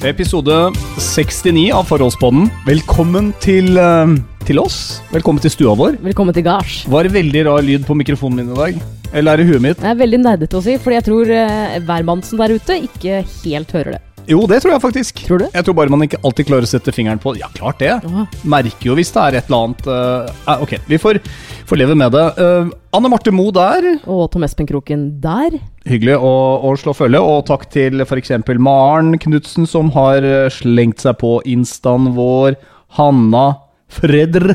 Episode 0.00 0.72
69 0.96 1.72
av 1.76 1.84
Forholdspodden. 1.84 2.46
Velkommen 2.64 3.34
til, 3.40 3.76
eh, 3.76 4.14
til 4.48 4.58
oss. 4.58 5.02
Velkommen 5.12 5.42
til 5.42 5.50
stua 5.52 5.74
vår. 5.76 5.98
Velkommen 6.00 6.32
til 6.32 6.42
gards. 6.42 6.86
Var 6.88 7.02
det 7.04 7.12
veldig 7.12 7.44
rar 7.44 7.60
lyd 7.60 7.84
på 7.84 7.94
mikrofonen 7.94 8.36
min 8.36 8.52
i 8.52 8.56
dag? 8.56 8.82
Eller 9.12 9.32
er 9.32 9.36
det 9.36 9.46
huet 9.46 9.60
mitt? 9.60 9.76
Det 9.76 9.90
er 9.90 10.00
veldig 10.00 10.20
nerdete 10.22 10.56
å 10.56 10.62
si, 10.62 10.78
fordi 10.78 10.96
jeg 11.00 11.04
tror 11.04 11.30
uh, 11.30 11.78
hvermannsen 11.84 12.38
der 12.38 12.54
ute 12.56 12.80
ikke 12.86 13.24
helt 13.44 13.72
hører 13.72 13.98
det. 13.98 14.09
Jo, 14.30 14.44
det 14.46 14.60
tror 14.62 14.76
jeg 14.76 14.82
faktisk. 14.84 15.22
Tror 15.26 15.42
du? 15.42 15.46
Jeg 15.50 15.66
tror 15.66 15.74
bare 15.74 15.90
man 15.90 16.04
ikke 16.06 16.20
alltid 16.22 16.46
klarer 16.46 16.66
å 16.66 16.70
sette 16.70 16.94
fingeren 16.94 17.18
på 17.22 17.32
Ja, 17.40 17.48
klart 17.56 17.80
det. 17.82 17.96
Aha. 18.06 18.26
Merker 18.46 18.92
jo 18.92 18.94
hvis 18.98 19.10
det 19.14 19.24
er 19.24 19.38
et 19.40 19.50
eller 19.50 19.64
annet 19.66 19.88
eh, 19.90 20.62
Ok, 20.62 20.76
vi 20.86 21.00
får, 21.02 21.18
får 21.66 21.80
leve 21.80 21.96
med 21.98 22.14
det. 22.14 22.22
Uh, 22.38 22.70
Anne 22.94 23.10
Marte 23.10 23.34
Moe 23.34 23.50
der. 23.54 23.88
Og 24.06 24.28
Tom 24.30 24.46
Espen 24.46 24.70
Kroken 24.70 25.08
der. 25.24 25.58
Hyggelig 25.90 26.20
å, 26.22 26.32
å 26.62 26.72
slå 26.78 26.94
følge. 26.94 27.18
Og 27.18 27.42
takk 27.50 27.66
til 27.74 28.04
f.eks. 28.06 28.36
Maren 28.62 29.16
Knutsen, 29.18 29.66
som 29.66 29.90
har 29.96 30.26
slengt 30.54 31.02
seg 31.02 31.18
på 31.18 31.38
instaen 31.50 32.12
vår. 32.14 32.54
Hanna 33.00 33.48
Fredr 33.90 34.52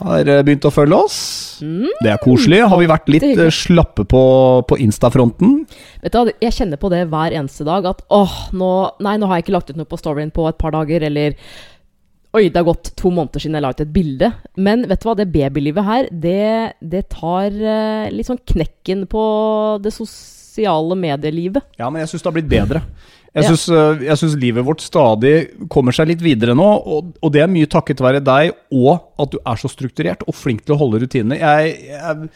har 0.00 0.28
eh, 0.30 0.42
begynt 0.46 0.66
å 0.68 0.72
følge 0.74 0.98
oss. 0.98 1.16
Det 1.60 2.10
er 2.12 2.20
koselig. 2.22 2.60
Har 2.70 2.78
vi 2.78 2.86
vært 2.90 3.08
litt 3.10 3.24
Mm. 3.28 3.40
eh, 3.46 3.50
slappe 3.50 4.04
på, 4.06 4.22
på 4.68 4.78
Insta-fronten? 4.78 5.64
Vet 6.02 6.12
du, 6.12 6.18
hva, 6.18 6.32
Jeg 6.40 6.52
kjenner 6.54 6.78
på 6.78 6.90
det 6.92 7.04
hver 7.10 7.34
eneste 7.34 7.64
dag 7.66 7.86
at 7.90 8.04
åh, 8.14 8.36
nå, 8.52 8.70
nei, 9.00 9.16
nå 9.18 9.26
har 9.26 9.36
jeg 9.40 9.48
ikke 9.48 9.56
lagt 9.56 9.70
ut 9.70 9.76
noe 9.80 9.90
på 9.90 9.98
storyen 9.98 10.30
på 10.34 10.46
et 10.48 10.58
par 10.58 10.70
dager, 10.76 11.02
eller 11.02 11.34
Oi, 12.36 12.50
det 12.52 12.60
har 12.60 12.66
gått 12.68 12.90
to 13.00 13.08
måneder 13.10 13.40
siden 13.40 13.54
jeg 13.56 13.62
la 13.64 13.70
ut 13.72 13.80
et 13.80 13.92
bilde. 13.92 14.28
Men 14.60 14.82
vet 14.86 15.00
du 15.00 15.06
hva, 15.08 15.14
det 15.16 15.30
babylivet 15.32 15.86
her, 15.86 16.08
det, 16.12 16.74
det 16.84 17.06
tar 17.08 17.46
eh, 17.56 18.10
litt 18.12 18.28
sånn 18.28 18.38
knekken 18.44 19.06
på 19.08 19.22
det 19.82 19.94
sosiale 19.96 20.94
medielivet. 21.00 21.64
Ja, 21.80 21.88
men 21.88 22.02
jeg 22.04 22.10
syns 22.12 22.22
det 22.26 22.28
har 22.28 22.36
blitt 22.36 22.50
bedre. 22.52 22.82
Jeg 23.38 23.56
syns, 23.56 24.20
syns 24.22 24.36
livet 24.40 24.66
vårt 24.66 24.82
stadig 24.84 25.34
kommer 25.72 25.94
seg 25.96 26.10
litt 26.12 26.22
videre 26.24 26.54
nå, 26.58 26.68
og, 26.78 27.10
og 27.22 27.34
det 27.34 27.42
er 27.44 27.50
mye 27.52 27.68
takket 27.70 28.02
være 28.04 28.22
deg 28.24 28.52
og 28.74 28.94
at 29.20 29.34
du 29.34 29.38
er 29.40 29.60
så 29.60 29.70
strukturert 29.72 30.24
og 30.26 30.36
flink 30.36 30.64
til 30.66 30.76
å 30.76 30.80
holde 30.82 31.02
rutinene. 31.04 31.38
Jeg, 31.40 31.74
jeg, 31.92 32.30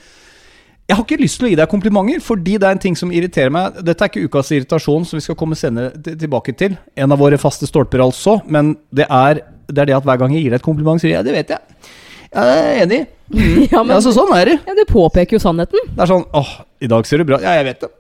jeg 0.91 0.98
har 0.98 1.06
ikke 1.06 1.20
lyst 1.23 1.39
til 1.41 1.47
å 1.47 1.50
gi 1.53 1.56
deg 1.56 1.70
komplimenter, 1.70 2.20
fordi 2.25 2.58
det 2.61 2.69
er 2.69 2.77
en 2.77 2.83
ting 2.83 2.97
som 2.98 3.12
irriterer 3.14 3.53
meg. 3.55 3.78
Dette 3.86 4.05
er 4.05 4.11
ikke 4.11 4.27
ukas 4.27 4.50
irritasjon, 4.53 5.06
som 5.08 5.17
vi 5.17 5.25
skal 5.25 5.39
komme 5.39 5.56
senere 5.58 5.95
tilbake 6.03 6.55
til. 6.58 6.75
En 6.98 7.14
av 7.14 7.23
våre 7.23 7.39
faste 7.41 7.69
stolper, 7.70 8.03
altså. 8.05 8.41
Men 8.50 8.75
det 8.92 9.06
er, 9.08 9.41
det 9.70 9.84
er 9.84 9.92
det 9.92 9.97
at 10.00 10.08
hver 10.08 10.20
gang 10.20 10.34
jeg 10.34 10.45
gir 10.45 10.55
deg 10.55 10.61
et 10.61 10.67
kompliment, 10.67 11.00
sier 11.00 11.14
jeg 11.14 11.28
det 11.28 11.36
vet 11.36 11.55
jeg. 11.55 11.92
Jeg 12.33 12.61
er 12.61 12.83
enig. 12.83 13.00
ja, 13.73 13.80
men, 13.80 13.95
Ja, 13.95 14.03
så 14.05 14.12
sånn 14.12 14.34
er 14.36 14.50
det. 14.53 14.58
ja, 14.69 14.77
det 14.77 14.89
påpeker 14.91 15.39
jo 15.39 15.42
sannheten. 15.42 15.89
Det 15.95 16.05
er 16.05 16.11
sånn 16.11 16.27
åh, 16.36 16.53
i 16.83 16.91
dag 16.91 17.08
ser 17.08 17.23
du 17.23 17.28
bra 17.30 17.41
Ja, 17.41 17.56
jeg 17.61 17.70
vet 17.70 17.86
det. 17.86 17.92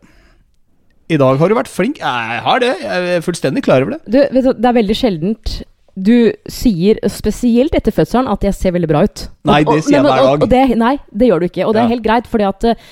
I 1.12 1.20
dag 1.20 1.40
har 1.40 1.52
du 1.52 1.58
vært 1.58 1.70
flink. 1.70 2.00
Jeg 2.02 2.40
har 2.46 2.62
det. 2.62 2.72
Jeg 2.80 3.12
er 3.18 3.24
fullstendig 3.24 3.64
klar 3.66 3.84
over 3.84 3.96
det. 3.96 4.02
Du, 4.08 4.18
vet 4.22 4.48
du, 4.48 4.52
det 4.56 4.70
er 4.70 4.80
veldig 4.80 4.98
sjeldent 4.98 5.60
du 5.92 6.32
sier, 6.48 6.96
spesielt 7.12 7.74
etter 7.76 7.92
fødselen, 7.92 8.28
at 8.32 8.44
jeg 8.46 8.56
ser 8.56 8.72
veldig 8.72 8.88
bra 8.88 9.02
ut. 9.04 9.26
Nei, 9.48 9.60
det 9.68 9.82
sier 9.84 9.98
jeg 9.98 10.06
hver 10.06 10.22
dag. 10.24 10.44
Og 10.46 10.48
det, 10.48 10.62
nei, 10.80 10.94
det 11.12 11.28
gjør 11.28 11.42
du 11.42 11.48
ikke. 11.50 11.66
Og 11.66 11.74
det 11.76 11.82
er 11.82 11.90
helt 11.92 12.06
greit, 12.06 12.30
fordi 12.32 12.46
at 12.48 12.68
eh, 12.70 12.86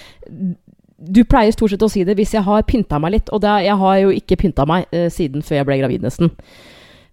du 1.01 1.23
pleier 1.25 1.55
stort 1.57 1.73
sett 1.73 1.87
å 1.87 1.89
si 1.89 2.05
det 2.05 2.17
hvis 2.19 2.35
jeg 2.37 2.45
har 2.45 2.67
pynta 2.69 3.01
meg 3.01 3.17
litt. 3.17 3.33
Og 3.33 3.41
det, 3.41 3.55
jeg 3.65 3.79
har 3.81 4.03
jo 4.03 4.12
ikke 4.12 4.39
pynta 4.43 4.69
meg 4.69 4.93
eh, 4.93 5.09
siden 5.12 5.45
før 5.47 5.62
jeg 5.62 5.71
ble 5.71 5.81
gravid, 5.81 6.05
nesten. 6.05 6.34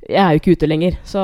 Jeg 0.08 0.24
er 0.24 0.36
jo 0.36 0.40
ikke 0.40 0.54
ute 0.56 0.68
lenger. 0.70 0.96
Så 1.08 1.22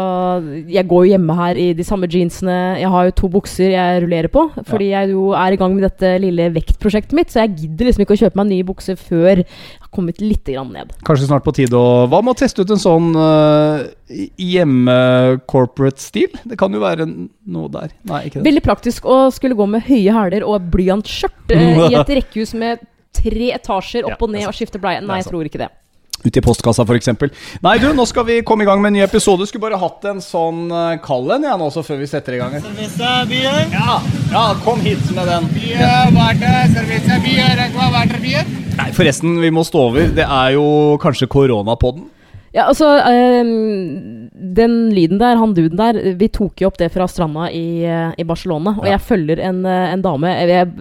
jeg 0.67 0.83
går 0.89 1.05
jo 1.05 1.11
hjemme 1.13 1.35
her 1.37 1.59
i 1.59 1.69
de 1.77 1.85
samme 1.87 2.07
jeansene. 2.11 2.55
Jeg 2.81 2.89
har 2.91 3.05
jo 3.07 3.13
to 3.15 3.29
bukser 3.31 3.71
jeg 3.71 4.01
rullerer 4.03 4.27
på, 4.31 4.43
fordi 4.67 4.89
jeg 4.91 5.13
jo 5.13 5.29
er 5.39 5.55
i 5.55 5.59
gang 5.59 5.75
med 5.75 5.85
dette 5.87 6.09
lille 6.19 6.49
vektprosjektet 6.57 7.15
mitt. 7.15 7.31
Så 7.31 7.45
jeg 7.45 7.53
gidder 7.61 7.87
liksom 7.87 8.03
ikke 8.03 8.17
å 8.17 8.21
kjøpe 8.25 8.41
meg 8.41 8.49
nye 8.49 8.67
bukser 8.67 8.99
før 8.99 9.39
jeg 9.39 9.47
har 9.47 9.91
kommet 9.95 10.19
litt 10.19 10.51
grann 10.51 10.73
ned. 10.75 10.91
Kanskje 11.07 11.29
snart 11.29 11.47
på 11.47 11.55
tide 11.55 11.79
å 11.79 12.03
Hva 12.11 12.19
med 12.25 12.35
å 12.35 12.39
teste 12.43 12.65
ut 12.65 12.73
en 12.75 12.83
sånn 12.83 13.13
uh, 13.15 13.87
hjemme-corporate-stil? 14.11 16.35
Det 16.43 16.59
kan 16.59 16.75
jo 16.75 16.83
være 16.83 17.07
noe 17.07 17.71
der. 17.71 17.95
Nei, 18.09 18.25
ikke 18.27 18.41
det. 18.41 18.47
Veldig 18.49 18.65
praktisk 18.65 19.07
å 19.07 19.29
skulle 19.31 19.55
gå 19.59 19.69
med 19.69 19.87
høye 19.87 20.17
hæler 20.17 20.43
og 20.47 20.67
blyantskjørt 20.75 21.55
uh, 21.55 21.87
i 21.87 21.95
et 22.01 22.13
rekkehus 22.19 22.51
med 22.59 22.83
tre 23.13 23.53
etasjer 23.55 24.03
Ja, 24.03 24.11
opp 24.11 24.27
og 24.27 24.33
ned 24.33 24.49
og 24.49 24.57
skifte 24.57 24.81
bleie. 24.81 24.99
Nei, 25.05 25.21
jeg 25.21 25.31
tror 25.31 25.47
ikke 25.47 25.63
det. 25.63 25.71
Ute 26.23 26.39
i 26.39 26.43
postkassa, 26.43 26.85
f.eks. 26.87 27.09
Nei, 27.65 27.75
du, 27.81 27.89
nå 27.95 28.05
skal 28.07 28.23
vi 28.29 28.39
komme 28.47 28.63
i 28.63 28.67
gang 28.69 28.79
med 28.83 28.93
en 28.93 28.97
ny 28.99 29.03
episode. 29.03 29.47
Skulle 29.49 29.65
bare 29.65 29.79
hatt 29.81 30.07
en 30.07 30.21
sånn 30.23 30.71
kall 31.03 31.33
en, 31.35 31.43
jeg, 31.49 31.59
nå 31.59 31.67
også, 31.67 31.83
før 31.83 31.99
vi 31.99 32.07
setter 32.07 32.37
i 32.37 32.39
gang. 32.39 32.55
Servicebyen? 32.63 33.75
Ja, 33.75 33.99
ja, 34.31 34.45
kom 34.63 34.79
hit 34.85 35.03
med 35.15 35.27
den. 35.27 35.49
Nei, 38.79 38.89
forresten, 38.95 39.35
vi 39.43 39.51
må 39.53 39.65
stå 39.67 39.87
over. 39.91 40.09
Det 40.15 40.25
er 40.25 40.55
jo 40.55 40.65
kanskje 41.03 41.27
koronapodden. 41.31 42.07
Ja, 42.53 42.67
altså 42.69 42.85
ehm, 43.01 44.12
Den 44.53 44.73
lyden 44.93 45.19
der, 45.21 45.37
han 45.39 45.53
duden 45.55 45.79
der, 45.79 45.97
vi 46.19 46.27
tok 46.33 46.61
jo 46.61 46.69
opp 46.69 46.77
det 46.79 46.91
fra 46.93 47.07
stranda 47.09 47.47
i, 47.49 47.83
eh, 47.87 48.13
i 48.19 48.25
Barcelona. 48.27 48.75
Og 48.77 48.85
Ja. 48.85 48.97
jeg 48.97 49.01
følger 49.07 49.39
en, 49.39 49.65
eh, 49.65 49.93
en 49.93 50.01
dame 50.01 50.27
jeg, 50.27 50.71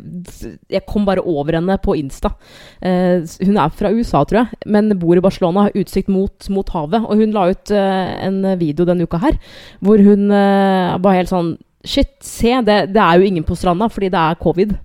jeg 0.68 0.86
kom 0.86 1.04
bare 1.04 1.24
over 1.24 1.52
henne 1.56 1.78
på 1.82 1.96
Insta. 1.96 2.34
Uh, 2.82 3.22
hun 3.44 3.56
er 3.56 3.68
fra 3.70 3.90
USA, 3.90 4.24
tror 4.24 4.42
jeg, 4.42 4.48
men 4.66 4.98
bor 4.98 5.16
i 5.16 5.20
Barcelona, 5.20 5.68
har 5.68 5.76
utsikt 5.78 6.08
mot, 6.08 6.48
mot 6.50 6.68
havet. 6.74 7.04
Og 7.06 7.16
hun 7.16 7.32
la 7.32 7.48
ut 7.50 7.70
uh, 7.70 8.26
en 8.26 8.58
video 8.58 8.84
denne 8.84 9.06
uka 9.06 9.20
her 9.22 9.38
hvor 9.80 10.02
hun 10.02 10.30
uh, 10.30 10.98
var 10.98 11.18
helt 11.18 11.32
sånn 11.32 11.56
Shit, 11.84 12.12
se, 12.22 12.46
det, 12.62 12.92
det 12.94 13.02
er 13.02 13.18
jo 13.18 13.26
ingen 13.26 13.42
på 13.42 13.56
stranda 13.58 13.88
fordi 13.90 14.06
det 14.12 14.20
er 14.20 14.38
covid. 14.38 14.76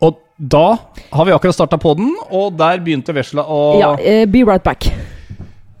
Og 0.00 0.16
da 0.38 0.78
har 1.12 1.26
vi 1.28 1.34
akkurat 1.34 1.56
starta 1.58 1.76
podden, 1.76 2.14
og 2.32 2.56
der 2.56 2.80
begynte 2.80 3.12
vesla 3.12 3.44
å 3.44 3.60
Ja, 3.76 3.92
be 4.24 4.44
right 4.46 4.64
back. 4.64 4.88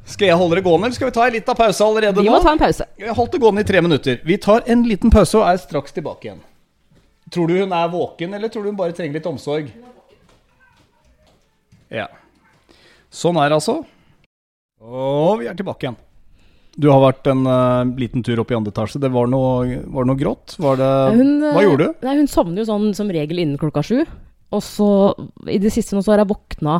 Skal 0.08 0.30
jeg 0.30 0.38
holde 0.40 0.56
det 0.56 0.64
gående, 0.64 0.88
eller 0.88 0.96
skal 0.96 1.10
vi 1.10 1.16
ta 1.18 1.26
en 1.28 1.34
liten 1.36 1.58
pause 1.58 1.84
allerede 1.84 2.16
nå? 2.16 2.24
Vi 2.24 2.30
nå? 2.30 2.36
må 2.38 2.44
ta 2.44 2.54
en 2.54 2.60
pause. 2.62 2.86
Jeg 2.96 3.16
holdt 3.18 3.34
det 3.34 3.40
gående 3.42 3.64
i 3.64 3.68
tre 3.68 3.82
minutter. 3.84 4.22
Vi 4.24 4.38
tar 4.40 4.64
en 4.72 4.86
liten 4.88 5.12
pause 5.12 5.36
og 5.36 5.44
er 5.50 5.60
straks 5.60 5.92
tilbake 5.96 6.30
igjen. 6.30 6.40
Tror 7.28 7.50
du 7.50 7.58
hun 7.58 7.74
er 7.76 7.90
våken, 7.92 8.32
eller 8.34 8.48
tror 8.48 8.64
du 8.64 8.70
hun 8.70 8.78
bare 8.78 8.96
trenger 8.96 9.18
litt 9.18 9.28
omsorg? 9.28 9.68
Ja. 11.92 12.08
Sånn 13.12 13.36
er 13.40 13.52
det 13.52 13.60
altså. 13.60 13.82
Og 14.80 15.42
vi 15.42 15.48
er 15.50 15.56
tilbake 15.58 15.86
igjen. 15.88 15.98
Du 16.78 16.86
har 16.92 17.00
vært 17.02 17.26
en 17.28 17.42
uh, 17.42 17.96
liten 17.98 18.22
tur 18.24 18.40
opp 18.40 18.52
i 18.52 18.56
andre 18.56 18.72
etasje. 18.72 19.00
Det 19.02 19.10
var 19.12 19.28
noe, 19.28 19.80
var 19.90 20.06
det 20.06 20.12
noe 20.12 20.20
grått? 20.20 20.54
Var 20.62 20.78
det, 20.78 20.90
Hun, 21.18 21.32
hva 21.42 21.56
eh, 21.58 21.64
gjorde 21.66 21.88
du? 21.88 22.04
Nei, 22.06 22.18
hun 22.20 22.30
sovner 22.30 22.62
jo 22.62 22.68
sånn 22.68 22.92
som 22.96 23.10
regel 23.12 23.42
innen 23.42 23.58
klokka 23.60 23.82
sju. 23.84 24.04
Og 24.54 24.62
så 24.64 24.90
i 25.50 25.58
det 25.60 25.72
siste 25.74 25.96
nå 25.96 26.04
så 26.04 26.14
har 26.14 26.22
jeg 26.22 26.30
våkna 26.30 26.78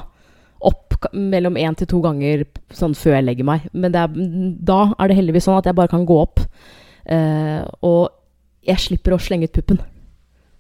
opp 0.65 0.97
mellom 1.15 1.57
én 1.61 1.77
til 1.79 1.87
to 1.91 2.01
ganger 2.03 2.45
sånn 2.75 2.97
før 2.99 3.19
jeg 3.19 3.27
legger 3.29 3.47
meg. 3.47 3.69
Men 3.73 3.95
er, 3.95 4.11
da 4.11 4.81
er 4.99 5.11
det 5.11 5.19
heldigvis 5.21 5.47
sånn 5.47 5.61
at 5.61 5.69
jeg 5.69 5.79
bare 5.79 5.93
kan 5.93 6.07
gå 6.09 6.17
opp. 6.19 6.43
Uh, 7.09 7.63
og 7.87 8.11
jeg 8.69 8.83
slipper 8.83 9.15
å 9.15 9.23
slenge 9.23 9.49
ut 9.49 9.55
puppen. 9.55 9.81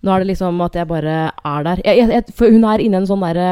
Nå 0.04 0.14
er 0.14 0.22
det 0.22 0.31
liksom 0.31 0.60
at 0.62 0.76
jeg 0.78 0.88
bare 0.88 1.16
er 1.32 1.66
der. 1.66 1.82
Jeg, 1.84 2.06
jeg, 2.06 2.34
for 2.37 2.54
hun 2.54 2.66
er 2.70 2.84
inne 2.84 3.00
i 3.00 3.03
en 3.03 3.08
sånn 3.08 3.25
derre 3.25 3.48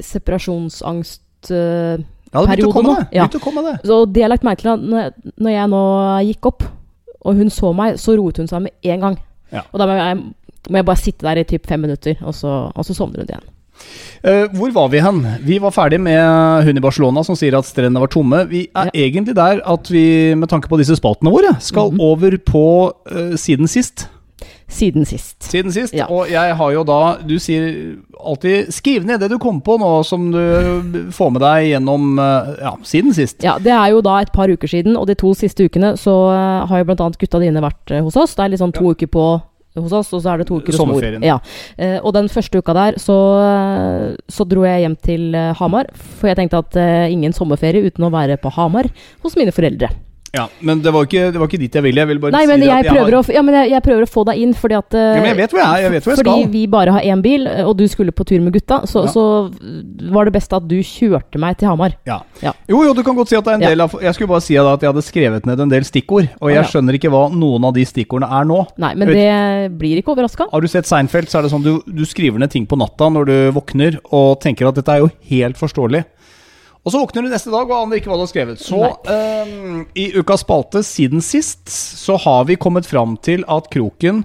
separasjonsangst 0.00 1.50
eh, 1.52 2.00
Ja, 2.32 2.40
det 2.40 2.46
begynte 2.46 2.70
å 2.70 2.76
komme. 2.76 2.94
Ja. 3.12 3.26
Å 3.28 3.42
komme 3.42 3.64
det. 3.66 3.74
Så 3.84 3.98
det 4.08 4.22
jeg 4.22 4.26
har 4.28 4.32
lagt 4.32 4.46
merke 4.46 4.64
til 4.64 4.86
når, 4.88 5.10
når 5.36 5.52
jeg 5.52 5.72
nå 5.74 5.82
gikk 6.30 6.48
opp, 6.52 6.64
og 7.22 7.38
hun 7.38 7.52
så 7.52 7.74
meg, 7.76 7.98
så 8.00 8.16
roet 8.18 8.40
hun 8.40 8.48
seg 8.50 8.64
med 8.64 8.92
en 8.94 9.04
gang. 9.04 9.18
Ja. 9.52 9.66
Og 9.68 9.82
da 9.82 9.88
må 9.90 9.98
jeg, 9.98 10.22
må 10.70 10.80
jeg 10.80 10.88
bare 10.88 11.02
sitte 11.02 11.28
der 11.28 11.42
i 11.42 11.48
typ 11.48 11.68
fem 11.68 11.84
minutter, 11.84 12.16
og 12.24 12.34
så, 12.34 12.54
og 12.72 12.88
så 12.88 12.96
sovner 12.96 13.22
hun 13.22 13.34
igjen. 13.34 13.50
Eh, 14.24 14.46
hvor 14.54 14.70
var 14.72 14.88
vi 14.92 15.00
hen? 15.02 15.22
Vi 15.42 15.58
var 15.58 15.70
ferdig 15.74 15.98
med 16.00 16.64
hun 16.64 16.76
i 16.76 16.80
Barcelona 16.84 17.24
som 17.26 17.34
sier 17.38 17.56
at 17.58 17.64
strendene 17.66 18.00
var 18.00 18.08
tomme. 18.12 18.44
Vi 18.48 18.68
er 18.74 18.90
Ja. 18.92 19.08
egentlig 19.08 19.34
der 19.34 19.60
at 19.66 19.88
vi, 19.90 20.34
med 20.34 20.48
tanke 20.48 20.68
på 20.68 20.78
disse 20.78 20.94
spaltene 20.96 21.32
våre, 21.32 21.56
skal 21.60 21.90
Mhm. 21.90 22.00
over 22.00 22.36
på 22.38 22.92
uh, 23.10 23.34
siden 23.36 23.66
sist. 23.66 24.06
Siden 24.68 25.04
sist. 25.04 25.42
Siden 25.42 25.70
sist. 25.72 25.92
Ja. 25.94 26.06
Og 26.08 26.28
jeg 26.30 26.54
har 26.56 26.72
jo 26.72 26.82
da 26.84 27.16
Du 27.28 27.36
sier 27.38 27.96
alltid 28.24 28.68
'skriv 28.72 29.04
ned 29.04 29.20
det 29.20 29.28
du 29.30 29.38
kom 29.38 29.60
på 29.60 29.78
nå 29.78 30.02
som 30.04 30.30
du 30.32 31.10
får 31.12 31.30
med 31.32 31.40
deg 31.42 31.66
gjennom 31.72 32.18
eh, 32.18 32.54
ja, 32.62 32.72
siden 32.82 33.12
sist'. 33.12 33.42
Ja, 33.44 33.58
Det 33.58 33.70
er 33.72 33.90
jo 33.90 34.00
da 34.00 34.18
et 34.20 34.32
par 34.32 34.48
uker 34.48 34.66
siden, 34.68 34.96
og 34.96 35.06
de 35.06 35.14
to 35.14 35.34
siste 35.34 35.64
ukene 35.68 35.92
så 35.98 36.66
har 36.66 36.78
jo 36.78 36.84
bl.a. 36.84 37.10
gutta 37.10 37.38
dine 37.38 37.60
vært 37.60 38.02
hos 38.02 38.16
oss. 38.16 38.34
Det 38.34 38.44
er 38.44 38.48
liksom 38.56 38.72
to 38.72 38.90
uker 38.94 39.06
på 39.06 39.42
hos 39.80 39.92
oss, 39.96 40.12
og 40.12 40.22
så 40.24 40.32
er 40.32 40.42
det 40.42 40.48
to 40.50 40.60
uker 40.60 40.76
hos 40.76 40.88
mor. 40.88 41.06
Ja. 41.24 41.38
Eh, 41.78 41.98
og 42.02 42.12
den 42.16 42.28
første 42.32 42.60
uka 42.60 42.74
der 42.76 42.98
så, 43.00 43.18
eh, 43.40 44.06
så 44.28 44.46
dro 44.48 44.66
jeg 44.68 44.84
hjem 44.84 44.96
til 45.08 45.34
eh, 45.38 45.52
Hamar, 45.58 45.88
for 45.96 46.28
jeg 46.28 46.40
tenkte 46.40 46.60
at 46.60 46.80
eh, 46.80 47.12
ingen 47.14 47.32
sommerferie 47.36 47.88
uten 47.88 48.08
å 48.08 48.12
være 48.12 48.38
på 48.42 48.52
Hamar 48.58 48.90
hos 49.24 49.38
mine 49.38 49.54
foreldre. 49.54 49.92
Ja, 50.32 50.46
Men 50.64 50.80
det 50.80 50.88
var 50.94 51.04
ikke, 51.04 51.26
det 51.32 51.36
var 51.40 51.48
ikke 51.50 51.58
dit 51.60 51.74
jeg 51.76 51.82
ville. 51.84 52.00
Jeg 52.00 52.08
vil 52.08 52.18
bare 52.22 52.32
Nei, 52.32 52.44
si 52.46 52.48
men 52.48 52.62
jeg 52.64 52.72
at 52.86 52.86
prøver, 52.88 53.12
har, 53.12 53.18
å, 53.20 53.32
ja, 53.36 53.42
men 53.44 53.54
jeg, 53.58 53.70
jeg 53.74 53.82
prøver 53.84 54.06
å 54.06 54.08
få 54.08 54.22
deg 54.30 54.38
inn, 54.40 54.54
fordi 54.56 54.76
at 54.78 54.94
eh, 54.96 55.08
ja, 55.12 55.20
men 55.20 55.28
Jeg 55.28 55.36
vet 55.42 55.52
hvor 55.52 55.60
jeg 55.60 55.68
er, 55.68 55.82
jeg 55.84 55.92
vet 55.92 56.06
hvor 56.06 56.12
jeg 56.14 56.20
Fordi 56.22 56.36
skal. 56.38 56.52
vi 56.54 56.62
bare 56.72 56.94
har 56.96 57.08
én 57.12 57.22
bil, 57.24 57.44
og 57.66 57.74
du 57.76 57.84
skulle 57.92 58.14
på 58.16 58.24
tur 58.24 58.40
med 58.40 58.54
gutta, 58.56 58.78
så, 58.88 59.02
Ja. 59.04 59.12
så 59.12 59.24
var 60.12 60.24
det 60.24 60.32
best 60.32 60.52
at 60.56 60.64
du 60.68 60.78
kjørte 60.80 61.36
meg 61.42 61.58
til 61.60 61.68
Hamar. 61.68 61.98
Ja. 62.08 62.20
Jo, 62.68 62.80
jo, 62.86 62.94
du 62.96 63.02
kan 63.04 63.14
godt 63.18 63.28
si 63.28 63.36
at 63.36 63.44
det 63.44 63.52
er 63.52 63.60
en 63.60 63.66
del 63.66 63.84
av 63.84 63.92
Jeg 64.02 64.14
skulle 64.16 64.30
bare 64.32 64.44
si 64.44 64.56
at 64.56 64.80
jeg 64.80 64.88
hadde 64.92 65.04
skrevet 65.04 65.46
ned 65.48 65.60
en 65.60 65.68
del 65.72 65.84
stikkord, 65.84 66.30
og 66.40 66.50
jeg 66.54 66.64
skjønner 66.72 66.96
ikke 66.96 67.12
hva 67.12 67.26
noen 67.32 67.68
av 67.68 67.76
de 67.76 67.84
stikkordene 67.84 68.30
er 68.40 68.48
nå. 68.48 68.62
Nei, 68.82 68.94
men 68.94 69.08
Vet- 69.12 69.20
det 69.20 69.78
blir 69.78 70.00
ikke 70.00 70.14
overraska. 70.16 70.48
Har 70.52 70.60
du 70.64 70.68
sett 70.72 70.88
Seinfeld, 70.88 71.28
så 71.28 71.38
er 71.40 71.46
det 71.46 71.52
sånn 71.52 71.62
du, 71.66 71.74
du 71.86 72.04
skriver 72.08 72.40
ned 72.40 72.50
ting 72.50 72.64
på 72.66 72.78
natta 72.80 73.10
når 73.12 73.28
du 73.28 73.36
våkner, 73.58 74.00
og 74.12 74.40
tenker 74.40 74.68
at 74.72 74.80
dette 74.80 74.96
er 74.96 75.04
jo 75.04 75.10
helt 75.28 75.60
forståelig. 75.60 76.04
Og 76.82 76.90
så 76.90 76.98
våkner 76.98 77.22
du 77.22 77.30
neste 77.30 77.52
dag 77.52 77.62
og 77.70 77.76
aner 77.84 78.00
ikke 78.00 78.10
hva 78.10 78.16
du 78.18 78.24
har 78.24 78.30
skrevet. 78.32 78.58
Så 78.58 78.80
um, 78.82 79.84
i 79.94 80.08
ukas 80.18 80.42
spalte 80.42 80.82
siden 80.82 81.22
sist 81.22 81.70
så 81.70 82.16
har 82.24 82.48
vi 82.48 82.56
kommet 82.58 82.88
fram 82.90 83.14
til 83.22 83.44
at 83.46 83.68
Kroken 83.70 84.24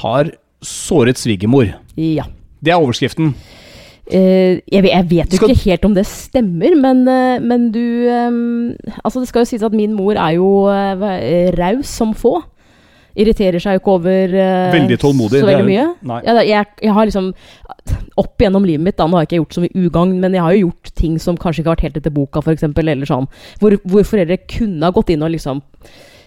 har 0.00 0.30
såret 0.64 1.20
svigermor. 1.20 1.74
Ja. 2.00 2.24
Det 2.64 2.72
er 2.72 2.80
overskriften. 2.80 3.34
Uh, 4.06 4.56
jeg, 4.70 4.82
vet- 4.86 4.92
jeg 4.94 5.06
vet 5.10 5.32
jo 5.34 5.40
Skal- 5.42 5.52
ikke 5.52 5.64
helt 5.66 5.84
om 5.84 5.94
det 5.98 6.06
stemmer, 6.08 6.76
men, 6.80 7.00
uh, 7.10 7.42
men 7.42 7.68
du 7.74 7.82
um, 8.08 8.74
Altså, 9.02 9.20
det 9.20 9.28
skal 9.28 9.42
jo 9.44 9.50
sies 9.50 9.64
at 9.66 9.74
min 9.76 9.92
mor 9.98 10.14
er 10.16 10.36
jo 10.38 10.48
uh, 10.70 11.06
raus 11.58 11.90
som 11.92 12.14
få. 12.16 12.38
Irriterer 13.16 13.62
seg 13.62 13.76
jo 13.76 13.82
ikke 13.82 13.94
over 13.96 14.34
uh, 14.36 14.72
Veldig 14.74 14.98
tålmodig, 15.00 15.40
så 15.40 15.46
er 15.46 15.54
veldig 15.54 15.68
mye. 15.70 15.86
Nei. 16.10 16.18
Ja, 16.26 16.34
jeg, 16.44 16.72
jeg 16.84 16.96
har 16.96 17.08
liksom 17.08 17.30
Opp 18.20 18.40
gjennom 18.40 18.64
livet 18.66 18.84
mitt, 18.84 18.96
da, 18.98 19.06
nå 19.06 19.18
har 19.18 19.24
jeg 19.24 19.30
ikke 19.30 19.40
gjort 19.42 19.56
så 19.56 19.62
mye 19.62 19.86
ugagn, 19.86 20.16
men 20.22 20.34
jeg 20.34 20.44
har 20.44 20.54
jo 20.56 20.66
gjort 20.66 20.92
ting 20.98 21.16
som 21.22 21.36
kanskje 21.40 21.62
ikke 21.62 21.68
har 21.70 21.76
vært 21.76 21.86
helt 21.86 21.98
etter 22.00 22.14
boka, 22.14 22.40
f.eks., 22.40 22.64
eller 22.64 23.08
sånn. 23.08 23.26
Hvor, 23.60 23.76
hvor 23.84 24.06
foreldre 24.08 24.38
kunne 24.48 24.88
ha 24.88 24.94
gått 24.96 25.12
inn 25.12 25.24
og 25.26 25.34
liksom 25.34 25.60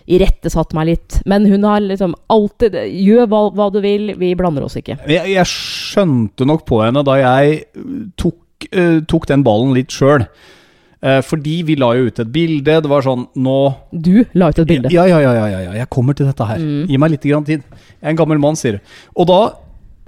irettesatt 0.09 0.73
meg 0.77 0.89
litt. 0.91 1.17
Men 1.29 1.45
hun 1.49 1.65
har 1.67 1.81
liksom 1.85 2.15
alltid 2.33 2.77
Gjør 2.89 3.29
hva, 3.29 3.41
hva 3.57 3.69
du 3.73 3.79
vil, 3.83 4.13
vi 4.19 4.33
blander 4.37 4.65
oss 4.65 4.77
ikke. 4.79 4.99
Jeg, 5.09 5.33
jeg 5.33 5.49
skjønte 5.49 6.47
nok 6.49 6.65
på 6.69 6.81
henne 6.83 7.03
da 7.05 7.17
jeg 7.19 7.59
tok, 8.19 8.69
uh, 8.73 8.99
tok 9.09 9.29
den 9.29 9.45
ballen 9.45 9.75
litt 9.77 9.93
sjøl. 9.93 10.25
Fordi 10.99 11.61
vi 11.63 11.77
la 11.79 11.93
jo 11.95 12.09
ut 12.09 12.17
et 12.19 12.27
bilde. 12.27 12.73
Det 12.83 12.89
var 12.91 13.05
sånn 13.05 13.21
Nå 13.39 13.55
Du 13.95 14.25
la 14.35 14.49
ut 14.51 14.57
et 14.59 14.67
bilde. 14.67 14.91
Ja, 14.91 15.05
ja, 15.07 15.21
ja, 15.23 15.31
ja, 15.37 15.61
ja, 15.63 15.71
jeg 15.77 15.87
kommer 15.93 16.17
til 16.17 16.27
dette 16.27 16.43
her. 16.43 16.59
Mm. 16.59 16.83
Gi 16.91 16.99
meg 16.99 17.13
litt 17.13 17.27
grann 17.29 17.47
tid. 17.47 17.63
Jeg 17.63 18.03
er 18.03 18.11
en 18.11 18.19
gammel 18.19 18.41
mann, 18.43 18.59
sier 18.59 18.77
du. 18.77 18.93
Og 19.15 19.29
da 19.31 19.39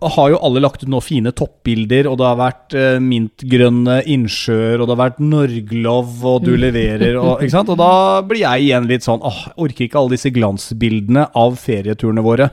har 0.09 0.31
jo 0.33 0.39
alle 0.41 0.61
lagt 0.63 0.81
ut 0.81 0.89
nå 0.89 0.99
fine 1.03 1.31
toppbilder, 1.35 2.09
og 2.09 2.17
det 2.19 2.25
har 2.25 2.37
vært 2.39 2.75
eh, 2.77 2.99
mintgrønne 3.03 3.99
innsjøer, 4.09 4.79
og 4.81 4.87
det 4.87 4.95
har 4.95 5.01
vært 5.03 5.19
Norglov, 5.21 6.13
og 6.25 6.45
du 6.45 6.55
leverer, 6.57 7.17
og, 7.21 7.43
ikke 7.43 7.53
sant? 7.53 7.69
Og 7.69 7.77
da 7.79 8.21
blir 8.25 8.41
jeg 8.41 8.65
igjen 8.65 8.87
litt 8.89 9.05
sånn 9.05 9.21
åh, 9.21 9.43
jeg 9.51 9.57
orker 9.67 9.85
ikke 9.85 9.99
alle 10.01 10.15
disse 10.15 10.33
glansbildene 10.33 11.27
av 11.37 11.59
ferieturene 11.61 12.25
våre. 12.25 12.49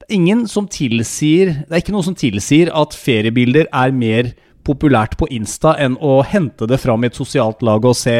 Det 0.00 0.08
er 0.08 0.16
ingen 0.18 0.42
som 0.50 0.66
tilsier 0.68 1.52
Det 1.62 1.70
er 1.70 1.80
ikke 1.80 1.94
noe 1.94 2.04
som 2.04 2.16
tilsier 2.18 2.68
at 2.76 2.96
feriebilder 2.98 3.70
er 3.70 3.94
mer 3.94 4.34
populært 4.66 5.18
på 5.20 5.28
Insta 5.34 5.74
enn 5.80 5.98
å 6.00 6.20
hente 6.26 6.68
det 6.70 6.80
fram 6.82 7.04
i 7.04 7.10
et 7.10 7.18
sosialt 7.18 7.62
lag 7.66 7.84
og 7.84 7.96
se, 7.98 8.16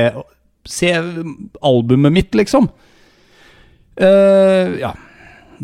se 0.69 0.93
albumet 1.65 2.15
mitt, 2.15 2.37
liksom. 2.39 2.71
Uh, 4.01 4.75
ja. 4.81 4.95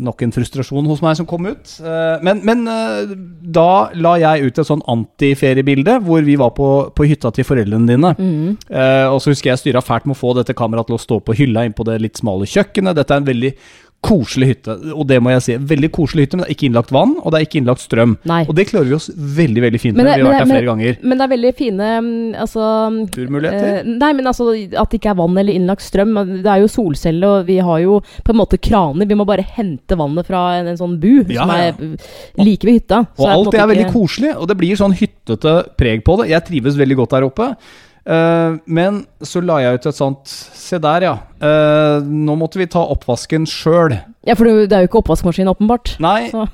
Nok 0.01 0.21
en 0.23 0.31
frustrasjon 0.31 0.87
hos 0.87 1.01
meg 1.03 1.17
som 1.19 1.27
kom 1.27 1.49
ut. 1.49 1.73
Eh, 1.83 2.21
men 2.23 2.39
men 2.47 2.61
eh, 2.71 3.09
da 3.43 3.91
la 3.91 4.13
jeg 4.21 4.47
ut 4.47 4.61
et 4.61 4.69
sånn 4.69 4.81
antiferiebilde 4.89 5.97
hvor 6.05 6.23
vi 6.25 6.37
var 6.39 6.53
på, 6.55 6.69
på 6.95 7.05
hytta 7.09 7.29
til 7.35 7.45
foreldrene 7.45 7.91
dine. 7.91 8.13
Mm. 8.15 8.55
Og 9.11 9.19
så 9.21 9.33
husker 9.33 9.51
jeg 9.51 9.61
styra 9.61 9.83
fælt 9.83 10.07
med 10.07 10.15
å 10.15 10.21
få 10.21 10.31
dette 10.39 10.55
kameraet 10.57 10.89
til 10.89 10.95
å 10.95 11.03
stå 11.03 11.19
på 11.27 11.35
hylla 11.37 11.67
inn 11.67 11.75
på 11.75 11.85
det 11.85 11.99
litt 12.01 12.23
smale 12.23 12.47
kjøkkenet. 12.49 12.95
Dette 12.97 13.13
er 13.13 13.21
en 13.21 13.27
veldig 13.27 13.51
koselig 14.01 14.47
hytte, 14.49 14.73
og 14.97 15.03
det 15.07 15.19
må 15.21 15.29
jeg 15.35 15.41
si. 15.45 15.55
Veldig 15.71 15.89
koselig 15.93 16.23
hytte, 16.25 16.37
men 16.37 16.43
det 16.43 16.49
er 16.49 16.55
ikke 16.55 16.65
innlagt 16.71 16.89
vann, 16.95 17.11
og 17.21 17.31
det 17.31 17.37
er 17.37 17.45
ikke 17.45 17.59
innlagt 17.61 17.83
strøm. 17.83 18.15
Nei. 18.25 18.39
Og 18.49 18.55
det 18.57 18.65
klarer 18.71 18.89
vi 18.89 18.95
oss 18.97 19.11
veldig 19.13 19.61
veldig 19.61 19.81
fint 19.83 19.95
med. 19.99 20.07
Vi 20.09 20.11
har 20.15 20.23
vært 20.25 20.39
der 20.41 20.49
flere 20.49 20.69
ganger. 20.71 20.95
Men 21.05 21.19
det 21.21 21.25
er 21.27 21.31
veldig 21.35 21.51
fine 21.59 21.89
mm, 22.01 22.15
altså, 22.41 22.63
Turmuligheter. 23.13 23.67
eh, 23.83 23.91
nei, 23.91 24.09
men 24.17 24.31
altså 24.31 24.47
at 24.57 24.89
det 24.89 24.99
ikke 25.01 25.11
er 25.13 25.19
vann 25.21 25.37
eller 25.37 25.53
innlagt 25.59 25.85
strøm. 25.85 26.17
Det 26.41 26.49
er 26.49 26.63
jo 26.63 26.71
solcelle, 26.73 27.29
og 27.29 27.45
vi 27.51 27.59
har 27.61 27.83
jo 27.85 27.99
på 28.25 28.33
en 28.33 28.39
måte 28.41 28.57
kraner. 28.57 29.05
Vi 29.11 29.19
må 29.21 29.27
bare 29.29 29.45
hente 29.53 29.99
vannet 30.01 30.25
fra 30.31 30.41
en, 30.57 30.71
en 30.73 30.81
sånn 30.81 30.97
bu 31.01 31.11
Ja, 31.29 31.43
som 31.45 31.53
er 31.53 31.69
ja. 31.69 32.43
like 32.47 32.65
ved 32.65 32.79
hytta. 32.81 33.03
Så 33.13 33.27
Og 33.27 33.31
alt 33.35 33.51
det 33.53 33.61
er 33.61 33.71
veldig 33.75 33.85
ikke- 33.85 33.99
koselig, 34.01 34.33
og 34.35 34.49
det 34.49 34.57
blir 34.57 34.81
sånn 34.81 34.97
hyttete 34.97 35.55
preg 35.77 36.01
på 36.07 36.17
det. 36.23 36.31
Jeg 36.33 36.47
trives 36.49 36.75
veldig 36.81 36.97
godt 37.03 37.15
der 37.19 37.29
oppe. 37.29 37.51
Eh, 38.05 38.55
men 38.65 39.03
så 39.21 39.43
la 39.45 39.59
jeg 39.61 39.77
ut 39.77 39.87
et 39.91 39.97
sånt 39.97 40.31
Se 40.31 40.79
der, 40.81 41.03
ja. 41.05 41.15
Uh, 41.41 41.99
nå 42.05 42.37
måtte 42.39 42.59
vi 42.61 42.69
ta 42.71 42.79
oppvasken 42.93 43.43
sjøl. 43.49 43.97
Ja, 44.23 44.37
for 44.39 44.47
det 44.47 44.69
det 44.71 44.77
er 44.77 44.85
jo 44.85 44.91
ikke 44.91 45.01
oppvaskmaskin, 45.01 45.49
åpenbart. 45.51 45.97
Nei, 45.99 46.29
Så. 46.31 46.45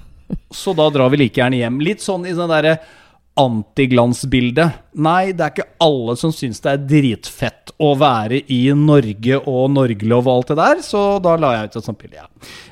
så 0.50 0.74
da 0.74 0.88
drar 0.90 1.12
vi 1.14 1.20
like 1.22 1.38
gjerne 1.38 1.60
hjem. 1.60 1.78
Litt 1.86 2.02
sånn 2.02 2.26
i 2.26 2.34
det 2.34 2.48
derre 2.50 2.78
antiglansbildet. 3.38 4.80
Nei, 4.98 5.34
det 5.38 5.46
er 5.46 5.54
ikke 5.54 5.68
alle 5.86 6.16
som 6.18 6.34
syns 6.34 6.64
det 6.64 6.72
er 6.72 6.86
dritfett 6.90 7.76
å 7.78 7.92
være 8.00 8.42
i 8.54 8.62
Norge 8.74 9.38
og 9.44 9.70
Norgelov 9.76 10.26
og 10.26 10.34
alt 10.34 10.54
det 10.54 10.58
der, 10.64 10.82
så 10.88 11.04
da 11.22 11.36
la 11.38 11.54
jeg 11.54 11.70
ut 11.70 11.78
et 11.78 11.90
sånt 11.92 12.02
bilde. 12.02 12.24
Ja. 12.24 12.28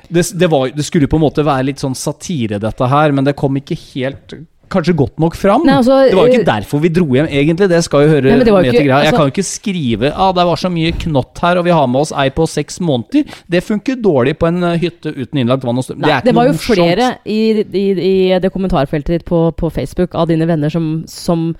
Det, 0.08 0.24
det, 0.34 0.50
var, 0.50 0.72
det 0.74 0.86
skulle 0.88 1.10
på 1.10 1.20
en 1.20 1.26
måte 1.28 1.46
være 1.46 1.68
litt 1.70 1.82
sånn 1.82 1.94
satire, 1.98 2.58
dette 2.62 2.90
her, 2.90 3.14
men 3.14 3.28
det 3.28 3.36
kom 3.38 3.60
ikke 3.60 3.78
helt 3.92 4.40
Kanskje 4.72 4.96
godt 4.98 5.20
nok 5.22 5.36
fram. 5.38 5.62
Nei, 5.66 5.76
altså, 5.78 5.98
det 6.10 6.16
var 6.18 6.26
jo 6.26 6.34
ikke 6.34 6.42
eh, 6.42 6.48
derfor 6.48 6.82
vi 6.82 6.90
dro 6.90 7.06
hjem, 7.14 7.28
egentlig. 7.30 7.68
Det 7.70 7.82
skal 7.86 8.06
jo 8.06 8.12
høre 8.16 8.32
Nei, 8.32 8.38
jo 8.44 8.54
med 8.56 8.66
ikke- 8.66 8.78
til 8.78 8.86
greia. 8.88 9.02
Jeg 9.04 9.12
altså- 9.12 9.16
kan 9.16 9.26
jo 9.26 9.34
ikke 9.34 9.46
skrive 9.46 10.12
ah, 10.16 10.32
det 10.32 10.46
var 10.46 10.56
så 10.56 10.70
mye 10.72 10.92
knott 10.92 11.38
her, 11.38 11.58
og 11.58 11.64
vi 11.64 11.70
har 11.70 11.86
med 11.86 12.00
oss 12.00 12.12
ei 12.12 12.28
på 12.30 12.48
seks 12.48 12.80
måneder. 12.80 13.24
Det 13.48 13.62
funker 13.62 14.00
dårlig 14.02 14.38
på 14.38 14.48
en 14.48 14.62
eh, 14.62 14.78
hytte 14.78 15.14
uten 15.14 15.38
innlagt 15.38 15.64
vann 15.64 15.78
og 15.78 15.84
strøm. 15.84 16.00
Det 16.02 16.10
er 16.10 16.18
ikke 16.20 16.24
det 16.30 16.34
var 16.34 16.46
jo 16.46 16.52
flere 16.52 17.18
i, 17.24 17.40
i, 17.62 17.86
i 18.34 18.38
det 18.38 18.52
kommentarfeltet 18.52 19.06
ditt 19.20 19.24
på, 19.24 19.52
på 19.54 19.70
Facebook 19.70 20.14
av 20.14 20.26
dine 20.28 20.46
venner 20.46 20.68
som, 20.68 21.04
som 21.06 21.54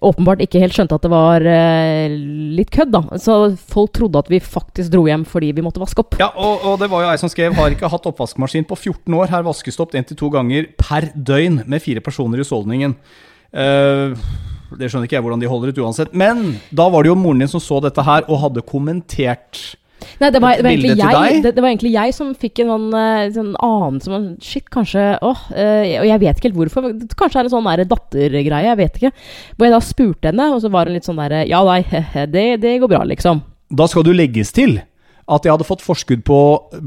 åpenbart 0.00 0.40
ikke 0.44 0.60
helt 0.62 0.74
skjønte 0.74 0.96
at 0.96 1.04
det 1.04 1.10
var 1.12 1.44
eh, 1.44 2.12
litt 2.56 2.70
kødd, 2.72 2.92
da. 2.94 3.18
Så 3.20 3.36
folk 3.70 3.92
trodde 3.96 4.20
at 4.22 4.30
vi 4.32 4.40
faktisk 4.40 4.92
dro 4.92 5.04
hjem 5.08 5.26
fordi 5.28 5.52
vi 5.56 5.64
måtte 5.64 5.82
vaske 5.82 6.00
opp. 6.02 6.16
Ja, 6.20 6.30
og, 6.36 6.64
og 6.64 6.78
det 6.80 6.88
var 6.92 7.04
jo 7.04 7.10
ei 7.12 7.20
som 7.20 7.32
skrev 7.32 7.56
Har 7.58 7.72
ikke 7.74 7.90
hatt 7.90 8.08
oppvaskmaskin 8.08 8.66
på 8.68 8.78
14 8.78 9.16
år. 9.16 9.28
Her 9.32 9.44
vaskes 9.46 9.76
det 9.76 9.84
opp 9.84 9.96
én 9.98 10.06
til 10.08 10.18
to 10.20 10.30
ganger 10.32 10.70
per 10.80 11.10
døgn 11.14 11.62
med 11.68 11.84
fire 11.84 12.00
personer 12.04 12.40
i 12.40 12.46
husholdningen. 12.50 12.96
Uh, 13.54 14.18
det 14.78 14.90
skjønner 14.90 15.08
ikke 15.08 15.18
jeg 15.18 15.26
hvordan 15.26 15.42
de 15.42 15.50
holder 15.50 15.72
ut 15.72 15.82
uansett. 15.82 16.14
Men 16.14 16.56
da 16.70 16.88
var 16.92 17.02
det 17.02 17.10
jo 17.10 17.18
moren 17.18 17.42
din 17.42 17.50
som 17.50 17.62
så 17.62 17.80
dette 17.82 18.04
her 18.06 18.26
og 18.28 18.42
hadde 18.44 18.66
kommentert. 18.66 19.62
Nei, 20.20 20.30
det 20.32 20.40
var, 20.40 20.56
det 20.56 20.64
var, 20.64 20.70
jeg, 20.72 21.40
det, 21.44 21.50
det 21.56 21.62
var 21.62 21.68
egentlig 21.68 21.90
jeg 21.92 22.14
som 22.16 22.30
fikk 22.36 22.62
en 22.62 22.70
sånn, 22.72 22.86
eh, 22.96 23.26
sånn 23.34 23.50
anelse 23.60 24.12
om 24.16 24.28
Shit, 24.40 24.64
kanskje 24.72 25.02
åh, 25.20 25.42
eh, 25.52 25.98
Og 26.00 26.06
jeg 26.08 26.22
vet 26.22 26.40
ikke 26.40 26.48
helt 26.48 26.56
hvorfor. 26.56 26.86
Kanskje 27.20 27.34
det 27.34 27.42
er 27.42 27.48
en 27.50 27.52
sånn 27.52 27.90
dattergreie. 27.90 28.62
Jeg 28.70 28.80
vet 28.80 28.96
ikke. 28.96 29.12
Hvor 29.56 29.68
jeg 29.68 29.74
da 29.74 29.82
spurte 29.84 30.32
henne, 30.32 30.46
og 30.54 30.62
så 30.64 30.72
var 30.72 30.88
hun 30.88 30.96
litt 30.96 31.08
sånn 31.08 31.20
derre 31.20 31.42
Ja, 31.50 31.60
nei, 31.68 31.82
det, 32.34 32.46
det 32.64 32.78
går 32.80 32.94
bra, 32.94 33.02
liksom. 33.08 33.42
Da 33.70 33.86
skal 33.90 34.06
du 34.06 34.14
legges 34.16 34.54
til 34.56 34.78
at 35.30 35.46
jeg 35.46 35.54
hadde 35.54 35.66
fått 35.68 35.84
forskudd 35.84 36.24
på 36.26 36.38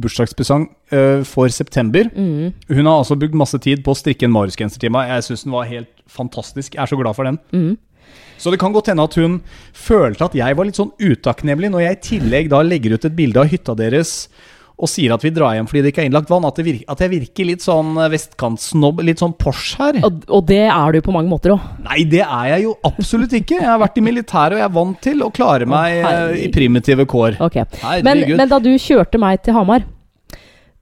bursdagspresang 0.04 0.68
eh, 0.92 1.24
for 1.28 1.52
september. 1.54 2.10
Mm. 2.12 2.52
Hun 2.70 2.90
har 2.90 3.00
altså 3.00 3.18
brukt 3.20 3.38
masse 3.40 3.60
tid 3.64 3.84
på 3.86 3.94
å 3.94 3.98
strikke 3.98 4.28
en 4.28 4.34
Marius-genser 4.36 4.84
til 4.84 4.94
meg. 4.94 5.12
Jeg 5.14 5.28
syns 5.30 5.46
den 5.48 5.56
var 5.56 5.70
helt 5.70 5.92
fantastisk. 6.12 6.76
Jeg 6.76 6.84
er 6.84 6.92
så 6.92 7.00
glad 7.00 7.16
for 7.18 7.30
den. 7.30 7.40
Mm. 7.56 7.78
Så 8.38 8.52
det 8.52 8.60
kan 8.60 8.74
godt 8.76 8.90
hende 8.92 9.06
at 9.08 9.16
hun 9.16 9.38
følte 9.78 10.28
at 10.28 10.36
jeg 10.36 10.58
var 10.58 10.68
litt 10.68 10.80
sånn 10.80 10.92
utakknemlig 11.00 11.70
når 11.72 11.86
jeg 11.86 11.96
i 11.96 12.04
tillegg 12.10 12.50
da 12.52 12.60
legger 12.66 12.98
ut 12.98 13.08
et 13.08 13.16
bilde 13.16 13.40
av 13.40 13.52
hytta 13.52 13.76
deres 13.80 14.28
og 14.74 14.90
sier 14.90 15.14
at 15.14 15.22
vi 15.24 15.32
drar 15.34 15.54
hjem 15.56 15.68
fordi 15.70 15.84
det 15.86 15.92
ikke 15.94 16.04
er 16.04 16.10
innlagt 16.10 16.32
vann. 16.32 16.46
At, 16.48 16.58
det 16.58 16.66
virker, 16.66 16.88
at 16.92 17.04
jeg 17.04 17.12
virker 17.12 17.48
litt 17.48 17.66
sånn 17.66 17.94
vestkantsnobb, 18.14 19.04
litt 19.06 19.22
sånn 19.22 19.36
Porsche 19.40 19.80
her. 19.80 20.00
Og, 20.08 20.24
og 20.34 20.46
det 20.50 20.64
er 20.66 20.96
du 20.96 21.02
på 21.06 21.14
mange 21.16 21.32
måter 21.32 21.56
òg. 21.56 21.68
Nei, 21.86 22.02
det 22.10 22.24
er 22.26 22.54
jeg 22.56 22.66
jo 22.66 22.76
absolutt 22.90 23.36
ikke. 23.38 23.60
Jeg 23.62 23.70
har 23.70 23.82
vært 23.82 24.00
i 24.02 24.06
militæret, 24.06 24.58
og 24.58 24.64
jeg 24.64 24.68
er 24.68 24.78
vant 24.80 25.04
til 25.06 25.26
å 25.26 25.32
klare 25.34 25.70
meg 25.70 26.00
oh, 26.10 26.34
i 26.38 26.50
primitive 26.54 27.06
kår. 27.10 27.38
Okay. 27.50 27.68
Men, 28.06 28.26
men 28.34 28.50
da 28.50 28.60
du 28.64 28.72
kjørte 28.82 29.22
meg 29.22 29.44
til 29.46 29.56
Hamar, 29.58 29.86